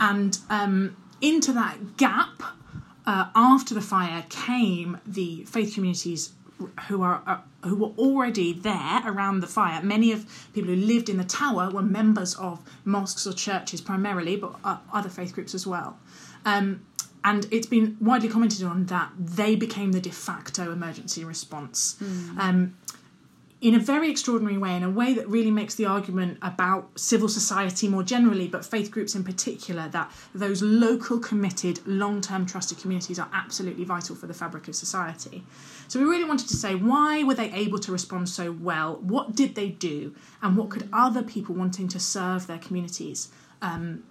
And 0.00 0.38
um, 0.50 0.96
into 1.20 1.52
that 1.52 1.96
gap, 1.96 2.42
uh, 3.06 3.26
after 3.34 3.74
the 3.74 3.80
fire, 3.80 4.24
came 4.28 4.98
the 5.06 5.44
faith 5.44 5.74
communities 5.74 6.32
who 6.88 7.02
are 7.02 7.22
uh, 7.26 7.38
who 7.68 7.76
were 7.76 7.92
already 7.98 8.52
there 8.52 9.02
around 9.06 9.40
the 9.40 9.46
fire. 9.46 9.82
Many 9.82 10.12
of 10.12 10.26
people 10.52 10.70
who 10.70 10.76
lived 10.76 11.08
in 11.08 11.16
the 11.16 11.24
tower 11.24 11.70
were 11.70 11.82
members 11.82 12.34
of 12.36 12.60
mosques 12.84 13.26
or 13.26 13.32
churches 13.32 13.80
primarily, 13.80 14.36
but 14.36 14.54
uh, 14.62 14.78
other 14.92 15.08
faith 15.08 15.34
groups 15.34 15.54
as 15.54 15.66
well. 15.66 15.98
Um, 16.44 16.84
and 17.24 17.48
it's 17.50 17.66
been 17.66 17.96
widely 18.00 18.28
commented 18.28 18.62
on 18.64 18.84
that 18.86 19.10
they 19.18 19.56
became 19.56 19.92
the 19.92 20.00
de 20.00 20.10
facto 20.10 20.70
emergency 20.70 21.24
response. 21.24 21.96
Um, 22.38 22.76
in 23.64 23.74
a 23.74 23.78
very 23.78 24.10
extraordinary 24.10 24.58
way, 24.58 24.76
in 24.76 24.82
a 24.82 24.90
way 24.90 25.14
that 25.14 25.26
really 25.26 25.50
makes 25.50 25.74
the 25.74 25.86
argument 25.86 26.36
about 26.42 27.00
civil 27.00 27.30
society 27.30 27.88
more 27.88 28.02
generally, 28.02 28.46
but 28.46 28.62
faith 28.62 28.90
groups 28.90 29.14
in 29.14 29.24
particular, 29.24 29.88
that 29.88 30.12
those 30.34 30.60
local, 30.60 31.18
committed, 31.18 31.80
long 31.86 32.20
term 32.20 32.44
trusted 32.44 32.76
communities 32.76 33.18
are 33.18 33.30
absolutely 33.32 33.82
vital 33.84 34.14
for 34.14 34.26
the 34.26 34.34
fabric 34.34 34.68
of 34.68 34.76
society. 34.76 35.42
So 35.88 35.98
we 35.98 36.04
really 36.04 36.26
wanted 36.26 36.46
to 36.48 36.56
say 36.56 36.74
why 36.74 37.22
were 37.22 37.32
they 37.32 37.50
able 37.52 37.78
to 37.78 37.90
respond 37.90 38.28
so 38.28 38.52
well? 38.52 38.96
What 38.96 39.34
did 39.34 39.54
they 39.54 39.70
do? 39.70 40.14
And 40.42 40.58
what 40.58 40.68
could 40.68 40.86
other 40.92 41.22
people 41.22 41.54
wanting 41.54 41.88
to 41.88 41.98
serve 41.98 42.46
their 42.46 42.58
communities 42.58 43.30
um, 43.62 44.02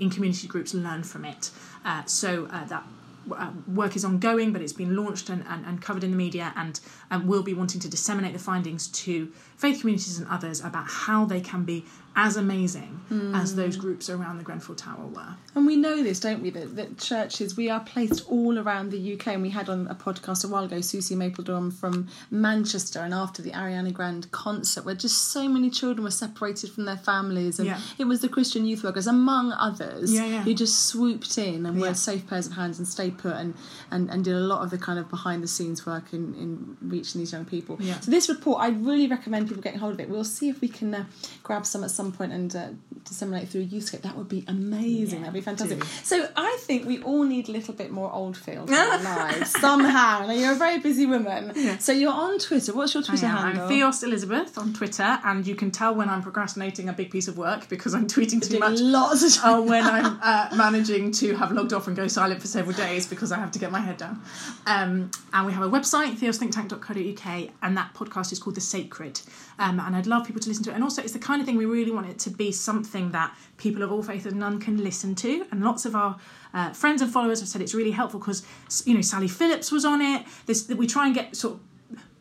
in 0.00 0.10
community 0.10 0.48
groups 0.48 0.74
learn 0.74 1.04
from 1.04 1.24
it? 1.24 1.52
Uh, 1.84 2.02
so 2.06 2.46
uh, 2.46 2.64
that 2.64 2.84
uh, 3.32 3.52
work 3.66 3.96
is 3.96 4.04
ongoing, 4.04 4.52
but 4.52 4.62
it's 4.62 4.72
been 4.72 4.96
launched 4.96 5.28
and, 5.28 5.44
and, 5.48 5.64
and 5.64 5.80
covered 5.80 6.04
in 6.04 6.10
the 6.10 6.16
media, 6.16 6.52
and, 6.56 6.80
and 7.10 7.28
we'll 7.28 7.42
be 7.42 7.54
wanting 7.54 7.80
to 7.80 7.88
disseminate 7.88 8.32
the 8.32 8.38
findings 8.38 8.88
to 8.88 9.32
faith 9.56 9.80
communities 9.80 10.18
and 10.18 10.28
others 10.28 10.60
about 10.60 10.86
how 10.86 11.24
they 11.24 11.40
can 11.40 11.64
be 11.64 11.84
as 12.16 12.36
amazing 12.38 12.98
as 13.34 13.52
hmm. 13.52 13.56
those 13.58 13.76
groups 13.76 14.08
around 14.08 14.38
the 14.38 14.42
Grenfell 14.42 14.74
Tower 14.74 15.06
were. 15.06 15.36
And 15.54 15.66
we 15.66 15.76
know 15.76 16.02
this, 16.02 16.18
don't 16.18 16.42
we? 16.42 16.48
That, 16.48 16.74
that 16.74 16.98
churches, 16.98 17.58
we 17.58 17.68
are 17.68 17.80
placed 17.80 18.26
all 18.28 18.58
around 18.58 18.90
the 18.90 19.14
UK. 19.14 19.28
And 19.28 19.42
we 19.42 19.50
had 19.50 19.68
on 19.68 19.86
a 19.88 19.94
podcast 19.94 20.42
a 20.42 20.48
while 20.48 20.64
ago 20.64 20.80
Susie 20.80 21.14
Mapledoram 21.14 21.72
from 21.72 22.08
Manchester, 22.30 23.00
and 23.00 23.12
after 23.12 23.42
the 23.42 23.50
Ariana 23.50 23.92
Grande 23.92 24.30
concert, 24.32 24.86
where 24.86 24.94
just 24.94 25.28
so 25.28 25.46
many 25.46 25.68
children 25.68 26.04
were 26.04 26.10
separated 26.10 26.70
from 26.70 26.86
their 26.86 26.96
families. 26.96 27.58
And 27.58 27.68
Yeah. 27.68 27.80
it 27.98 28.04
was 28.04 28.22
the 28.22 28.30
Christian 28.30 28.64
youth 28.64 28.82
workers, 28.82 29.06
among 29.06 29.52
others, 29.52 30.10
Yeah, 30.10 30.24
yeah. 30.24 30.42
who 30.42 30.54
just 30.54 30.84
swooped 30.84 31.36
in 31.36 31.66
and 31.66 31.78
were 31.78 31.92
safe 31.92 32.26
pairs 32.26 32.46
of 32.46 32.54
hands 32.54 32.78
and 32.78 32.88
stayed 32.88 33.18
put 33.18 33.34
and, 33.34 33.54
and, 33.90 34.08
and 34.08 34.24
did 34.24 34.34
a 34.34 34.40
lot 34.40 34.62
of 34.62 34.70
the 34.70 34.78
kind 34.78 34.98
of 34.98 35.10
behind 35.10 35.42
the 35.42 35.48
scenes 35.48 35.84
work 35.84 36.14
in, 36.14 36.34
in 36.34 36.76
reaching 36.80 37.20
these 37.20 37.32
young 37.32 37.44
people. 37.44 37.78
So, 38.00 38.10
this 38.10 38.30
report, 38.30 38.62
I 38.62 38.68
really 38.68 39.06
recommend 39.06 39.45
people 39.46 39.62
getting 39.62 39.78
hold 39.78 39.94
of 39.94 40.00
it. 40.00 40.08
We'll 40.08 40.24
see 40.24 40.48
if 40.48 40.60
we 40.60 40.68
can 40.68 40.94
uh, 40.94 41.04
grab 41.42 41.66
some 41.66 41.84
at 41.84 41.90
some 41.90 42.12
point 42.12 42.32
and 42.32 42.54
uh, 42.54 42.68
disseminate 43.04 43.48
through 43.48 43.66
Youthscape. 43.66 44.02
That 44.02 44.16
would 44.16 44.28
be 44.28 44.44
amazing. 44.48 45.18
Yeah, 45.20 45.26
That'd 45.26 45.34
be 45.34 45.40
fantastic. 45.40 45.80
do. 45.80 45.86
So 46.04 46.28
I 46.36 46.56
think 46.60 46.86
we 46.86 47.00
all 47.02 47.24
need 47.24 47.48
a 47.48 47.52
little 47.52 47.74
bit 47.74 47.90
more 47.90 48.12
Oldfield 48.12 48.68
in 48.68 48.74
our 48.74 48.98
lives 49.02 49.50
somehow. 49.52 50.26
Now 50.26 50.32
you're 50.32 50.52
a 50.52 50.56
very 50.56 50.78
busy 50.80 51.06
woman, 51.06 51.78
so 51.80 51.92
you're 51.92 52.12
on 52.12 52.38
Twitter. 52.38 52.72
What's 52.74 52.94
your 52.94 53.02
Twitter 53.02 53.26
handle? 53.26 53.62
I'm 53.62 53.68
Theos 53.68 54.02
Elizabeth 54.02 54.58
on 54.58 54.72
Twitter, 54.72 55.18
and 55.24 55.46
you 55.46 55.54
can 55.54 55.70
tell 55.70 55.94
when 55.94 56.08
I'm 56.08 56.22
procrastinating 56.22 56.88
a 56.88 56.92
big 56.92 57.10
piece 57.10 57.28
of 57.28 57.38
work 57.38 57.68
because 57.68 57.94
I'm 57.94 58.06
tweeting 58.06 58.46
too 58.46 58.58
much. 58.58 58.80
lots 58.80 59.22
of 59.22 59.44
or 59.44 59.62
when 59.62 59.84
I'm 59.96 60.18
uh, 60.22 60.48
managing 60.56 61.12
to 61.12 61.34
have 61.36 61.52
logged 61.52 61.72
off 61.72 61.86
and 61.86 61.96
go 61.96 62.06
silent 62.08 62.40
for 62.40 62.48
several 62.48 62.76
days 62.76 63.06
because 63.06 63.32
I 63.32 63.38
have 63.38 63.50
to 63.52 63.58
get 63.58 63.70
my 63.70 63.80
head 63.80 63.96
down. 63.96 64.20
Um, 64.66 65.10
and 65.32 65.46
we 65.46 65.52
have 65.52 65.62
a 65.62 65.68
website, 65.70 66.16
theosthinktank.co.uk, 66.18 67.50
and 67.62 67.76
that 67.76 67.94
podcast 67.94 68.32
is 68.32 68.38
called 68.38 68.56
The 68.56 68.60
Sacred. 68.60 69.20
Um, 69.58 69.80
and 69.80 69.96
I'd 69.96 70.06
love 70.06 70.26
people 70.26 70.40
to 70.40 70.48
listen 70.48 70.64
to 70.64 70.70
it. 70.70 70.74
And 70.74 70.84
also, 70.84 71.02
it's 71.02 71.12
the 71.12 71.18
kind 71.18 71.40
of 71.40 71.46
thing 71.46 71.56
we 71.56 71.66
really 71.66 71.90
want 71.90 72.08
it 72.08 72.18
to 72.20 72.30
be 72.30 72.52
something 72.52 73.10
that 73.12 73.36
people 73.56 73.82
of 73.82 73.92
all 73.92 74.02
faiths 74.02 74.26
and 74.26 74.38
none 74.38 74.60
can 74.60 74.82
listen 74.82 75.14
to. 75.16 75.46
And 75.50 75.62
lots 75.62 75.84
of 75.84 75.94
our 75.94 76.16
uh, 76.54 76.72
friends 76.72 77.02
and 77.02 77.12
followers 77.12 77.40
have 77.40 77.48
said 77.48 77.62
it's 77.62 77.74
really 77.74 77.92
helpful 77.92 78.20
because, 78.20 78.44
you 78.84 78.94
know, 78.94 79.00
Sally 79.00 79.28
Phillips 79.28 79.72
was 79.72 79.84
on 79.84 80.00
it. 80.00 80.26
There's, 80.46 80.68
we 80.68 80.86
try 80.86 81.06
and 81.06 81.14
get 81.14 81.36
sort 81.36 81.54
of 81.54 81.60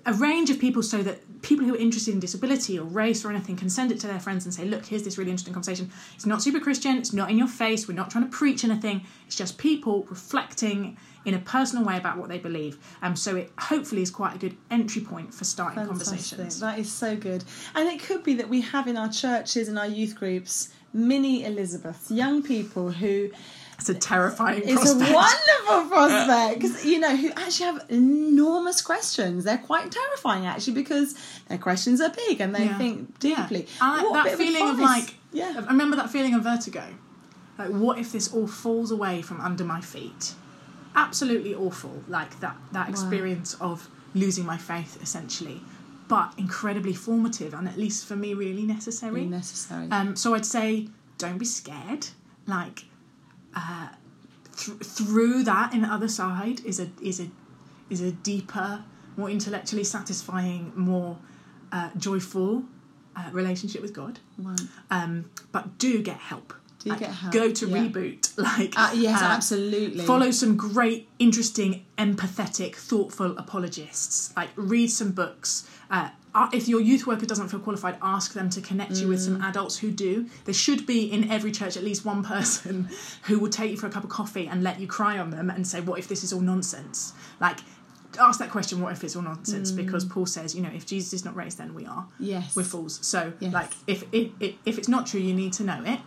a 0.05 0.13
range 0.13 0.49
of 0.49 0.59
people 0.59 0.83
so 0.83 1.01
that 1.01 1.19
people 1.41 1.65
who 1.65 1.73
are 1.73 1.77
interested 1.77 2.13
in 2.13 2.19
disability 2.19 2.77
or 2.77 2.83
race 2.85 3.25
or 3.25 3.29
anything 3.29 3.55
can 3.55 3.69
send 3.69 3.91
it 3.91 3.99
to 3.99 4.07
their 4.07 4.19
friends 4.19 4.45
and 4.45 4.53
say, 4.53 4.65
look, 4.65 4.85
here's 4.85 5.03
this 5.03 5.17
really 5.17 5.31
interesting 5.31 5.53
conversation. 5.53 5.91
It's 6.13 6.25
not 6.25 6.41
super 6.41 6.59
Christian, 6.59 6.97
it's 6.97 7.13
not 7.13 7.29
in 7.31 7.37
your 7.37 7.47
face, 7.47 7.87
we're 7.87 7.95
not 7.95 8.11
trying 8.11 8.25
to 8.25 8.29
preach 8.29 8.63
anything, 8.63 9.03
it's 9.25 9.35
just 9.35 9.57
people 9.57 10.05
reflecting 10.09 10.97
in 11.25 11.33
a 11.33 11.39
personal 11.39 11.83
way 11.83 11.97
about 11.97 12.17
what 12.17 12.29
they 12.29 12.37
believe. 12.37 12.77
Um, 13.01 13.15
so 13.15 13.35
it 13.35 13.51
hopefully 13.57 14.01
is 14.03 14.11
quite 14.11 14.35
a 14.35 14.37
good 14.37 14.55
entry 14.69 15.01
point 15.01 15.33
for 15.33 15.43
starting 15.43 15.75
Fantastic. 15.83 16.07
conversations. 16.07 16.59
That 16.59 16.77
is 16.79 16.91
so 16.91 17.15
good. 17.15 17.43
And 17.73 17.89
it 17.89 17.99
could 18.01 18.23
be 18.23 18.35
that 18.35 18.47
we 18.47 18.61
have 18.61 18.87
in 18.87 18.95
our 18.95 19.09
churches 19.09 19.67
and 19.67 19.77
our 19.79 19.87
youth 19.87 20.15
groups 20.15 20.69
mini 20.93 21.43
Elizabeths, 21.43 22.09
young 22.11 22.41
people 22.43 22.91
who 22.91 23.29
It's 23.77 23.89
a 23.89 23.93
terrifying 23.95 24.61
prospect. 24.61 24.81
It's 24.85 24.93
prospect. 24.93 25.11
a 25.11 25.13
wonderful 25.73 25.89
prospect 25.89 26.85
you 26.85 26.99
know 26.99 27.15
who 27.17 27.29
actually 27.31 27.65
have 27.65 27.85
enormous 27.89 28.81
questions. 28.81 29.43
They're 29.43 29.57
quite 29.57 29.91
terrifying 29.91 30.45
actually 30.45 30.73
because 30.75 31.15
their 31.49 31.57
questions 31.57 31.99
are 31.99 32.09
big 32.27 32.39
and 32.39 32.55
they 32.55 32.65
Yeah. 32.65 32.77
think 32.77 33.15
Yeah. 33.21 33.35
deeply. 33.47 33.67
I 33.81 34.03
What 34.03 34.13
that 34.25 34.37
feeling 34.37 34.63
of 34.63 34.75
advice? 34.79 35.05
like, 35.07 35.15
yeah, 35.33 35.53
I 35.57 35.71
remember 35.71 35.97
that 35.97 36.09
feeling 36.09 36.33
of 36.35 36.43
vertigo. 36.43 36.83
Like, 37.57 37.69
what 37.69 37.97
if 37.99 38.11
this 38.13 38.31
all 38.33 38.47
falls 38.47 38.91
away 38.91 39.21
from 39.21 39.41
under 39.41 39.65
my 39.65 39.81
feet? 39.81 40.33
Absolutely 40.95 41.53
awful. 41.53 42.03
Like 42.07 42.39
that 42.39 42.55
that 42.71 42.89
experience 42.89 43.55
of 43.55 43.89
losing 44.13 44.45
my 44.45 44.57
faith, 44.57 45.01
essentially, 45.01 45.61
but 46.07 46.33
incredibly 46.37 46.93
formative 46.93 47.53
and 47.53 47.67
at 47.67 47.77
least 47.77 48.05
for 48.05 48.15
me, 48.15 48.33
really 48.33 48.63
necessary. 48.63 49.13
really 49.13 49.27
necessary. 49.27 49.87
Um, 49.91 50.15
so 50.15 50.33
I'd 50.33 50.45
say, 50.45 50.87
don't 51.17 51.37
be 51.37 51.45
scared. 51.45 52.07
Like, 52.47 52.85
uh, 53.55 53.89
th- 54.57 54.77
through 54.79 55.43
that 55.43 55.73
and 55.73 55.83
the 55.83 55.87
other 55.87 56.07
side 56.07 56.63
is 56.65 56.79
a 56.79 56.89
is 57.01 57.19
a 57.19 57.29
is 57.89 58.01
a 58.01 58.11
deeper, 58.11 58.83
more 59.17 59.29
intellectually 59.29 59.83
satisfying, 59.83 60.71
more 60.75 61.17
uh, 61.71 61.89
joyful 61.97 62.63
uh, 63.15 63.29
relationship 63.31 63.81
with 63.81 63.93
God. 63.93 64.19
Right. 64.37 64.59
Um, 64.89 65.29
but 65.51 65.77
do 65.77 66.01
get 66.01 66.17
help. 66.17 66.53
Do 66.85 66.91
Like, 66.91 66.99
get 66.99 67.09
help, 67.11 67.33
Go 67.33 67.51
to 67.51 67.67
yeah. 67.67 67.77
reboot. 67.77 68.31
Like 68.37 68.73
Uh, 68.77 68.91
yes, 68.95 69.21
uh, 69.21 69.25
absolutely. 69.25 70.05
Follow 70.05 70.31
some 70.31 70.55
great, 70.55 71.09
interesting, 71.19 71.83
empathetic, 71.97 72.75
thoughtful 72.75 73.37
apologists. 73.37 74.33
Like 74.37 74.49
read 74.55 74.89
some 74.91 75.11
books. 75.11 75.67
Uh, 75.89 76.09
if 76.53 76.67
your 76.67 76.81
youth 76.81 77.07
worker 77.07 77.25
doesn't 77.25 77.47
feel 77.49 77.59
qualified, 77.61 77.97
ask 78.01 78.33
them 78.33 78.49
to 78.51 78.61
connect 78.61 78.93
you 78.97 79.07
with 79.07 79.21
some 79.21 79.39
Mm. 79.39 79.45
adults 79.49 79.77
who 79.77 79.89
do. 79.89 80.27
There 80.43 80.53
should 80.53 80.85
be 80.85 81.05
in 81.11 81.31
every 81.31 81.51
church 81.51 81.75
at 81.77 81.83
least 81.83 82.05
one 82.05 82.23
person 82.23 82.89
who 83.23 83.39
will 83.39 83.49
take 83.49 83.71
you 83.71 83.77
for 83.77 83.87
a 83.87 83.89
cup 83.89 84.03
of 84.03 84.09
coffee 84.09 84.45
and 84.47 84.61
let 84.61 84.79
you 84.79 84.87
cry 84.87 85.17
on 85.17 85.29
them 85.31 85.49
and 85.49 85.65
say, 85.65 85.79
"What 85.81 85.97
if 85.99 86.07
this 86.07 86.23
is 86.23 86.31
all 86.33 86.41
nonsense?" 86.41 87.13
Like. 87.41 87.59
Ask 88.17 88.39
that 88.39 88.49
question, 88.49 88.79
what 88.79 88.93
if 88.93 89.03
it's 89.03 89.13
all 89.17 89.21
nonsense? 89.23 89.73
Mm. 89.73 89.75
Because 89.75 90.05
Paul 90.05 90.25
says, 90.25 90.55
you 90.55 90.61
know, 90.61 90.69
if 90.73 90.85
Jesus 90.85 91.11
is 91.11 91.25
not 91.25 91.35
raised, 91.35 91.57
then 91.57 91.73
we 91.73 91.85
are 91.85 92.05
Yes. 92.17 92.55
we're 92.55 92.63
fools. 92.63 92.97
So, 93.01 93.33
Yes. 93.41 93.51
like, 93.51 93.71
if 93.87 94.05
it 94.13 94.31
if 94.65 94.77
it's 94.77 94.87
not 94.87 95.05
true, 95.05 95.19
you 95.19 95.33
need 95.33 95.51
to 95.59 95.63
know 95.65 95.83
it, 95.83 95.99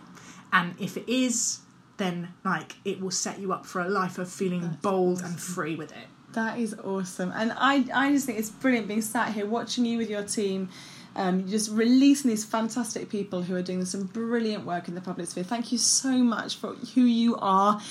and 0.51 0.75
if 0.79 0.97
it 0.97 1.07
is, 1.07 1.59
then 1.97 2.29
like 2.43 2.75
it 2.83 2.99
will 2.99 3.11
set 3.11 3.39
you 3.39 3.53
up 3.53 3.65
for 3.65 3.81
a 3.81 3.89
life 3.89 4.17
of 4.17 4.29
feeling 4.29 4.77
bold 4.81 5.21
and 5.21 5.39
free 5.39 5.75
with 5.75 5.91
it. 5.91 6.07
That 6.33 6.59
is 6.59 6.75
awesome, 6.83 7.31
and 7.35 7.53
I 7.55 7.85
I 7.93 8.11
just 8.11 8.25
think 8.25 8.39
it's 8.39 8.49
brilliant 8.49 8.87
being 8.87 9.01
sat 9.01 9.33
here 9.33 9.45
watching 9.45 9.85
you 9.85 9.97
with 9.97 10.09
your 10.09 10.23
team. 10.23 10.69
Um, 11.15 11.49
just 11.49 11.71
releasing 11.71 12.29
these 12.29 12.45
fantastic 12.45 13.09
people 13.09 13.41
who 13.41 13.55
are 13.55 13.63
doing 13.63 13.83
some 13.83 14.03
brilliant 14.03 14.63
work 14.65 14.87
in 14.87 14.95
the 14.95 15.01
public 15.01 15.27
sphere. 15.27 15.43
Thank 15.43 15.71
you 15.71 15.77
so 15.77 16.11
much 16.11 16.55
for 16.55 16.75
who 16.75 17.01
you 17.01 17.35
are 17.37 17.81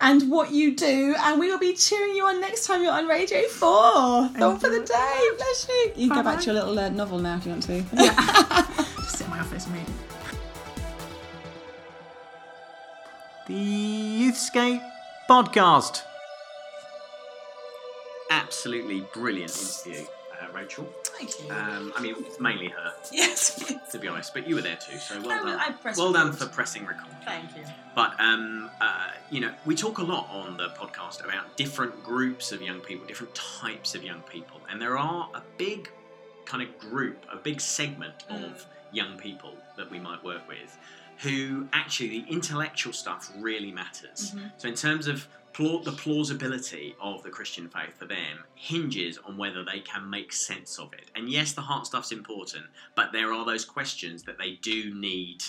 and 0.00 0.30
what 0.30 0.50
you 0.50 0.74
do. 0.76 1.14
And 1.18 1.40
we 1.40 1.50
will 1.50 1.58
be 1.58 1.74
cheering 1.74 2.14
you 2.14 2.26
on 2.26 2.40
next 2.40 2.66
time 2.66 2.82
you're 2.82 2.92
on 2.92 3.06
Radio 3.06 3.42
4. 3.42 4.28
Thought 4.28 4.60
for 4.60 4.68
the 4.68 4.80
day. 4.80 5.28
Bless 5.36 5.68
you. 5.68 5.92
You 5.96 6.08
can 6.08 6.18
go 6.18 6.22
back 6.24 6.40
to 6.40 6.46
your 6.46 6.54
little 6.54 6.78
uh, 6.78 6.88
novel 6.90 7.20
now 7.20 7.36
if 7.36 7.46
you 7.46 7.52
want 7.52 7.62
to. 7.62 7.82
Just 7.94 9.18
sit 9.18 9.24
in 9.24 9.30
my 9.30 9.38
office 9.38 9.66
and 9.66 10.13
The 13.46 13.54
Youthscape 13.54 14.82
Podcast. 15.28 16.02
Absolutely 18.30 19.02
brilliant 19.12 19.52
interview, 19.86 20.06
uh, 20.32 20.46
Rachel. 20.54 20.88
Thank 21.04 21.30
you. 21.44 21.50
Um, 21.50 21.92
I 21.96 22.00
mean, 22.00 22.14
it's 22.20 22.40
mainly 22.40 22.68
her, 22.68 22.92
yes. 23.12 23.72
to 23.92 23.98
be 23.98 24.08
honest, 24.08 24.32
but 24.34 24.48
you 24.48 24.54
were 24.54 24.62
there 24.62 24.76
too, 24.76 24.96
so 24.98 25.20
well 25.20 25.30
I 25.32 25.42
was- 25.42 25.52
done. 25.52 25.60
I 25.60 25.72
pressed 25.72 25.98
well 25.98 26.12
done 26.12 26.26
record. 26.30 26.38
for 26.40 26.54
pressing 26.54 26.86
record. 26.86 27.06
Thank 27.24 27.54
you. 27.56 27.62
But 27.94 28.18
um, 28.18 28.70
uh, 28.80 29.10
you 29.30 29.40
know, 29.40 29.52
we 29.66 29.74
talk 29.76 29.98
a 29.98 30.02
lot 30.02 30.28
on 30.30 30.56
the 30.56 30.68
podcast 30.70 31.22
about 31.24 31.56
different 31.56 32.02
groups 32.02 32.50
of 32.50 32.62
young 32.62 32.80
people, 32.80 33.06
different 33.06 33.34
types 33.34 33.94
of 33.94 34.02
young 34.02 34.22
people, 34.22 34.60
and 34.70 34.80
there 34.80 34.96
are 34.98 35.28
a 35.34 35.42
big 35.58 35.90
kind 36.46 36.62
of 36.62 36.78
group, 36.78 37.24
a 37.32 37.36
big 37.36 37.60
segment 37.60 38.24
Mm. 38.30 38.44
of 38.52 38.66
young 38.92 39.16
people 39.18 39.52
that 39.76 39.90
we 39.90 39.98
might 39.98 40.22
work 40.24 40.46
with, 40.48 40.76
who 41.18 41.68
actually 41.72 42.08
the 42.08 42.24
intellectual 42.30 42.92
stuff 42.92 43.30
really 43.36 43.72
matters. 43.72 44.32
Mhm. 44.32 44.52
So 44.56 44.68
in 44.68 44.74
terms 44.74 45.06
of 45.06 45.28
plau- 45.52 45.82
the 45.84 45.92
plausibility 45.92 46.96
of 47.00 47.22
the 47.22 47.30
Christian 47.30 47.68
faith 47.68 47.96
for 47.98 48.06
them 48.06 48.44
hinges 48.54 49.18
on 49.18 49.36
whether 49.36 49.64
they 49.64 49.80
can 49.80 50.10
make 50.10 50.32
sense 50.32 50.78
of 50.78 50.92
it. 50.92 51.10
And 51.14 51.30
yes, 51.30 51.52
the 51.52 51.62
heart 51.62 51.86
stuff's 51.86 52.10
important, 52.12 52.66
but 52.94 53.12
there 53.12 53.32
are 53.32 53.44
those 53.44 53.64
questions 53.64 54.24
that 54.24 54.38
they 54.38 54.52
do 54.56 54.92
need, 54.94 55.44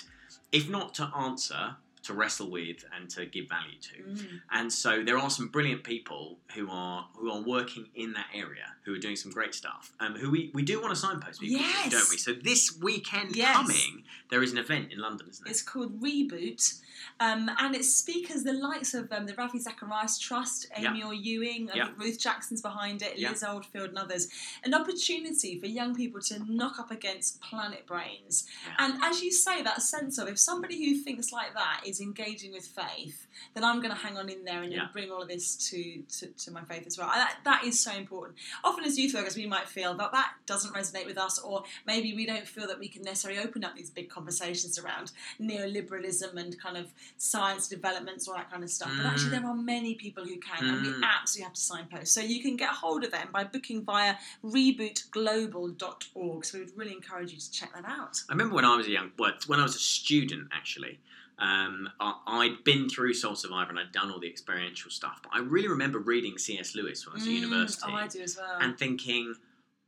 if 0.52 0.70
not 0.70 0.94
to 0.96 1.12
answer, 1.16 1.78
to 2.06 2.14
wrestle 2.14 2.50
with 2.52 2.86
and 2.96 3.10
to 3.10 3.26
give 3.26 3.48
value 3.50 3.80
to. 3.82 4.04
Mm. 4.24 4.42
And 4.52 4.72
so 4.72 5.04
there 5.04 5.18
are 5.18 5.30
some 5.30 5.48
brilliant 5.48 5.84
people 5.84 6.38
who 6.56 6.70
are 6.70 7.08
who 7.16 7.32
are 7.32 7.42
working 7.42 7.88
in 7.96 8.14
that 8.14 8.28
area, 8.34 8.66
who 8.84 8.94
are 8.94 9.00
doing 9.00 9.16
some 9.16 9.32
great 9.32 9.54
stuff, 9.56 9.92
um, 10.00 10.16
who 10.16 10.30
we, 10.30 10.52
we 10.54 10.62
do 10.64 10.80
want 10.82 10.92
to 10.92 10.96
signpost 10.96 11.40
people, 11.42 11.58
to, 11.58 11.64
Yes. 11.64 11.92
don't 11.92 12.10
we? 12.10 12.18
So 12.18 12.34
this 12.34 12.78
weekend 12.82 13.36
Yes. 13.36 13.56
coming, 13.56 14.04
there 14.30 14.44
is 14.44 14.52
an 14.52 14.58
event 14.60 14.92
in 14.92 15.00
London, 15.00 15.28
isn't 15.30 15.46
it? 15.48 15.50
It's 15.50 15.62
called 15.62 16.00
Reboot, 16.02 16.82
um, 17.20 17.50
and 17.60 17.76
it's 17.76 17.94
speakers 17.94 18.44
the 18.44 18.54
likes 18.54 18.94
of 18.94 19.12
um, 19.12 19.26
the 19.26 19.34
Ravi 19.36 19.60
Zacharias 19.60 20.18
Trust. 20.20 20.68
Amy 20.76 21.02
Orr 21.04 21.14
Ewing, 21.14 21.68
think 21.68 21.98
Ruth 21.98 22.20
Jackson's 22.20 22.62
behind 22.62 23.02
it, 23.02 23.18
Yeah. 23.18 23.32
Liz 23.32 23.44
Oldfield, 23.44 23.90
and 23.90 23.98
others. 23.98 24.28
An 24.64 24.74
opportunity 24.74 25.60
for 25.60 25.66
young 25.66 25.96
people 25.96 26.22
to 26.22 26.40
knock 26.52 26.80
up 26.80 26.92
against 26.92 27.42
planet 27.42 27.86
brains. 27.88 28.46
Yeah. 28.68 28.76
And 28.80 29.04
as 29.04 29.22
you 29.24 29.32
say, 29.32 29.62
that 29.64 29.82
sense 29.82 30.18
of 30.18 30.28
if 30.28 30.38
somebody 30.40 30.86
who 30.86 30.98
thinks 31.00 31.32
like 31.32 31.54
that 31.54 31.82
is 31.86 31.95
engaging 32.02 32.52
with 32.52 32.66
faith, 32.68 33.28
then 33.54 33.64
I'm 33.64 33.78
going 33.82 33.94
to 33.94 34.00
hang 34.00 34.18
on 34.18 34.30
in 34.30 34.44
there 34.46 34.64
and 34.64 34.72
Yeah. 34.74 34.88
bring 34.94 35.12
all 35.12 35.22
of 35.22 35.28
this 35.28 35.56
to, 35.70 36.02
to, 36.20 36.28
to 36.28 36.52
my 36.52 36.64
faith 36.64 36.86
as 36.88 36.98
well. 36.98 37.10
And 37.12 37.22
that, 37.22 37.38
that 37.44 37.64
is 37.64 37.80
so 37.80 37.92
important. 37.94 38.38
Often 38.64 38.86
as 38.86 38.98
youth 38.98 39.14
workers, 39.14 39.36
we 39.36 39.46
might 39.46 39.68
feel 39.68 39.94
that 39.96 40.12
that 40.12 40.34
doesn't 40.46 40.74
resonate 40.74 41.06
with 41.06 41.18
us, 41.18 41.40
or 41.40 41.64
maybe 41.86 42.14
we 42.14 42.26
don't 42.26 42.48
feel 42.48 42.68
that 42.68 42.80
we 42.80 42.88
can 42.88 43.02
necessarily 43.04 43.40
open 43.40 43.64
up 43.64 43.76
these 43.76 43.90
big 43.90 44.10
conversations 44.10 44.78
around 44.80 45.12
neoliberalism 45.42 46.36
and 46.36 46.60
kind 46.60 46.78
of 46.78 46.88
science 47.18 47.68
developments, 47.68 48.28
all 48.28 48.36
that 48.36 48.50
kind 48.52 48.64
of 48.64 48.70
stuff. 48.70 48.92
But 48.98 49.06
actually, 49.08 49.30
Mm. 49.30 49.42
there 49.42 49.46
are 49.50 49.56
many 49.56 49.96
people 49.96 50.24
who 50.26 50.38
can, 50.38 50.66
and 50.66 50.82
we 50.82 50.90
Mm. 50.94 51.04
absolutely 51.04 51.44
have 51.46 51.54
to 51.54 51.62
signpost. 51.62 52.14
So 52.14 52.22
you 52.22 52.42
can 52.42 52.56
get 52.58 52.70
hold 52.70 53.04
of 53.04 53.12
them 53.12 53.30
by 53.32 53.44
booking 53.44 53.84
via 53.84 54.16
rebootglobal.org. 54.44 56.46
So 56.46 56.58
we 56.58 56.64
would 56.66 56.78
really 56.78 56.94
encourage 56.94 57.32
you 57.32 57.40
to 57.40 57.52
check 57.52 57.74
that 57.74 57.86
out. 57.86 58.22
I 58.30 58.34
remember 58.34 58.56
when 58.56 58.66
I 58.66 58.76
was 58.76 58.88
a 58.88 58.92
young, 58.92 59.12
well, 59.18 59.34
when 59.48 59.60
I 59.60 59.64
was 59.64 59.76
a 59.76 59.80
student 59.80 60.50
actually, 60.52 61.00
um, 61.40 61.90
I, 62.00 62.14
I'd 62.28 62.64
been 62.64 62.88
through 62.90 63.14
Soul 63.14 63.36
Survivor 63.36 63.70
and 63.72 63.80
I'd 63.80 63.92
done 63.92 64.12
all 64.12 64.20
the 64.20 64.28
experiential 64.30 64.90
stuff. 64.92 65.20
But 65.24 65.32
I 65.34 65.40
really 65.40 65.68
remember 65.68 66.00
reading 66.00 66.38
C.S. 66.38 66.76
Lewis 66.76 67.06
when 67.06 67.14
I 67.14 67.16
was 67.16 67.24
at 67.28 67.30
Mm, 67.34 67.36
university 67.42 67.92
Oh, 67.92 67.96
I 67.96 68.08
do 68.08 68.22
as 68.22 68.38
well. 68.38 68.58
and 68.62 68.78
thinking, 68.78 69.36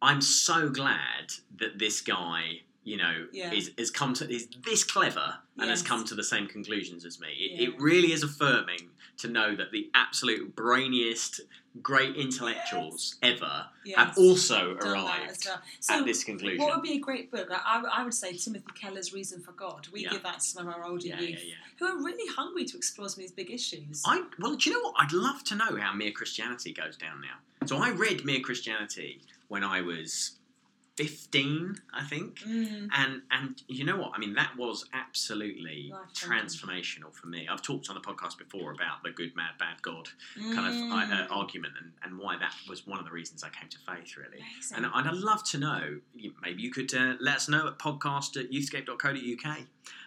I'm 0.02 0.22
so 0.22 0.70
glad 0.70 1.34
that 1.60 1.80
this 1.80 2.02
guy, 2.02 2.62
you 2.84 2.98
know, 2.98 3.28
Yeah. 3.32 3.52
is 3.54 3.72
has 3.78 3.90
come 3.92 4.14
to 4.16 4.30
is 4.30 4.48
this 4.66 4.84
clever 4.84 5.40
and 5.58 5.70
has 5.70 5.82
come 5.82 6.06
to 6.06 6.16
the 6.16 6.24
same 6.24 6.48
conclusions 6.48 7.04
as 7.06 7.20
me. 7.20 7.30
It, 7.30 7.60
Yeah. 7.62 7.68
it 7.70 7.80
really 7.80 8.12
is 8.12 8.24
affirming 8.24 8.90
to 9.18 9.28
know 9.28 9.56
that 9.56 9.72
the 9.72 9.90
absolute 9.96 10.56
brainiest, 10.56 11.42
great 11.82 12.16
intellectuals 12.16 13.16
ever 13.22 13.66
Yes. 13.86 13.98
have 13.98 14.18
also 14.18 14.74
Done 14.76 14.88
arrived 14.94 15.46
well. 15.46 15.62
So 15.80 16.00
at 16.00 16.06
this 16.06 16.24
conclusion. 16.24 16.60
What 16.60 16.76
would 16.76 16.84
be 16.84 16.94
a 16.94 17.00
great 17.00 17.32
book? 17.32 17.50
I, 17.52 17.62
I 17.78 17.82
would- 17.82 17.92
I 17.92 18.04
would 18.04 18.14
say 18.14 18.34
Timothy 18.36 18.66
Keller's 18.76 19.14
Reason 19.14 19.42
for 19.42 19.54
God. 19.54 19.88
We 19.94 20.04
Yeah. 20.04 20.10
give 20.12 20.24
that 20.24 20.40
to 20.40 20.46
some 20.46 20.68
of 20.68 20.74
our 20.76 20.84
older 20.86 21.08
Yeah, 21.08 21.20
youth 21.20 21.44
yeah. 21.44 21.54
who 21.80 21.86
are 21.86 21.98
really 21.98 22.28
hungry 22.34 22.66
to 22.66 22.78
explore 22.78 23.08
some 23.10 23.20
of 23.24 23.30
these 23.30 23.32
big 23.32 23.50
issues. 23.52 24.04
I 24.06 24.24
well, 24.40 24.56
do 24.56 24.70
you 24.70 24.76
know 24.76 24.82
what? 24.90 24.96
I'd 24.98 25.14
love 25.14 25.44
to 25.46 25.56
know 25.56 25.78
how 25.78 25.94
Mere 25.94 26.12
Christianity 26.12 26.74
goes 26.74 26.98
down 26.98 27.22
now. 27.22 27.38
So 27.68 27.78
I 27.78 27.90
read 27.92 28.26
Mere 28.26 28.40
Christianity 28.42 29.22
when 29.48 29.64
I 29.64 29.82
was 29.82 30.32
fifteen, 30.98 31.76
I 31.94 32.04
think, 32.04 32.40
Mm, 32.40 32.90
and 32.94 33.22
and 33.32 33.62
you 33.68 33.84
know 33.84 33.98
what? 33.98 34.12
I 34.16 34.20
mean, 34.20 34.34
that 34.34 34.58
was 34.58 34.86
absolutely 34.94 35.94
transformational 36.14 37.14
for 37.14 37.28
me. 37.28 37.48
I've 37.48 37.62
talked 37.62 37.90
on 37.90 37.96
the 37.96 38.02
podcast 38.02 38.38
before 38.38 38.72
about 38.72 39.04
the 39.04 39.12
good, 39.12 39.36
mad, 39.36 39.52
bad 39.60 39.82
God 39.82 40.10
kind 40.36 40.68
of 40.68 40.92
uh, 40.92 40.96
uh, 40.96 41.28
mm. 41.28 41.32
argument 41.32 41.74
and, 41.80 41.92
and 42.04 42.20
why 42.20 42.38
that 42.38 42.54
was 42.68 42.88
one 42.88 43.00
of 43.00 43.06
the 43.06 43.12
reasons 43.12 43.44
I 43.44 43.50
came 43.50 43.70
to 43.70 43.78
faith, 43.80 44.18
really. 44.18 44.44
Amazing. 44.54 44.78
And, 44.78 44.86
and 44.86 45.08
I'd 45.08 45.16
love 45.16 45.44
to 45.46 45.58
know, 45.58 46.00
maybe 46.42 46.62
you 46.62 46.72
could 46.72 46.94
uh, 46.94 47.14
let 47.20 47.38
us 47.38 47.50
know 47.50 47.68
at 47.68 47.80
podcast 47.80 48.38
at 48.38 48.52
youthscape.co.uk. 48.52 49.58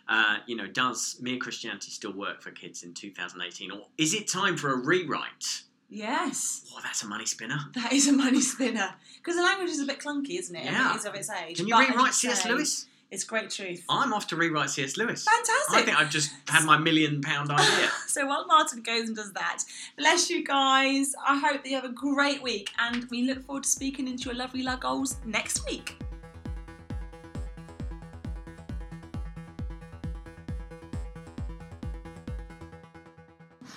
Uh, 0.09 0.39
you 0.47 0.57
know, 0.57 0.67
does 0.67 1.17
Mere 1.21 1.39
Christianity 1.39 1.91
still 1.91 2.13
work 2.13 2.43
for 2.43 2.51
kids 2.51 2.83
in 2.83 2.95
2018? 2.95 3.71
Or 3.71 3.83
is 3.97 4.15
it 4.15 4.29
time 4.29 4.57
for 4.57 4.73
a 4.73 4.77
rewrite? 4.77 5.63
Yes, 5.91 6.65
Oh, 6.75 6.81
that's 6.83 7.03
a 7.03 7.07
money 7.07 7.27
spinner. 7.27 7.59
that 7.75 7.93
is 7.93 8.09
a 8.09 8.13
money 8.13 8.41
spinner 8.41 8.95
because 9.19 9.37
the 9.37 9.43
language 9.43 9.69
is 9.71 9.81
a 9.81 9.85
bit 9.87 9.99
clunky, 9.99 10.39
isn't 10.39 10.55
it? 10.57 10.65
Yeah. 10.65 10.95
It 10.95 10.97
is 10.99 11.05
of 11.05 11.15
its 11.15 11.31
age. 11.31 11.57
Can 11.59 11.67
you 11.69 11.75
But 11.75 11.89
as 11.91 11.95
rewrite 11.97 12.15
C.S. 12.15 12.43
say, 12.45 12.49
Lewis? 12.51 12.87
It's 13.11 13.25
great 13.25 13.51
truth. 13.51 13.85
I'm 13.89 14.13
off 14.13 14.29
to 14.29 14.37
rewrite 14.37 14.71
C.S. 14.71 14.97
Lewis. 14.97 15.25
Fantastic. 15.25 15.77
I 15.77 15.83
think 15.83 15.99
I've 15.99 16.11
just 16.11 16.31
had 16.49 16.65
my 16.65 16.79
million 16.79 17.21
pound 17.21 17.51
idea. 17.61 17.91
So 18.07 18.25
while 18.27 18.47
Martin 18.47 18.83
goes 18.83 19.09
and 19.09 19.17
does 19.17 19.33
that, 19.33 19.65
bless 19.99 20.31
you 20.31 20.45
guys. 20.45 21.13
I 21.27 21.37
hope 21.39 21.65
that 21.65 21.69
you 21.69 21.75
have 21.75 21.85
a 21.85 21.89
great 21.93 22.41
week, 22.41 22.71
and 22.79 23.05
we 23.11 23.23
look 23.23 23.45
forward 23.45 23.65
to 23.65 23.69
speaking 23.69 24.07
into 24.07 24.27
your 24.27 24.35
lovely 24.35 24.63
luggles 24.63 25.17
next 25.27 25.67
week. 25.67 25.97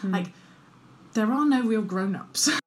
Hmm. 0.01 0.11
Like, 0.11 0.27
there 1.13 1.31
are 1.31 1.45
no 1.45 1.61
real 1.61 1.81
grown 1.81 2.15
ups. 2.15 2.49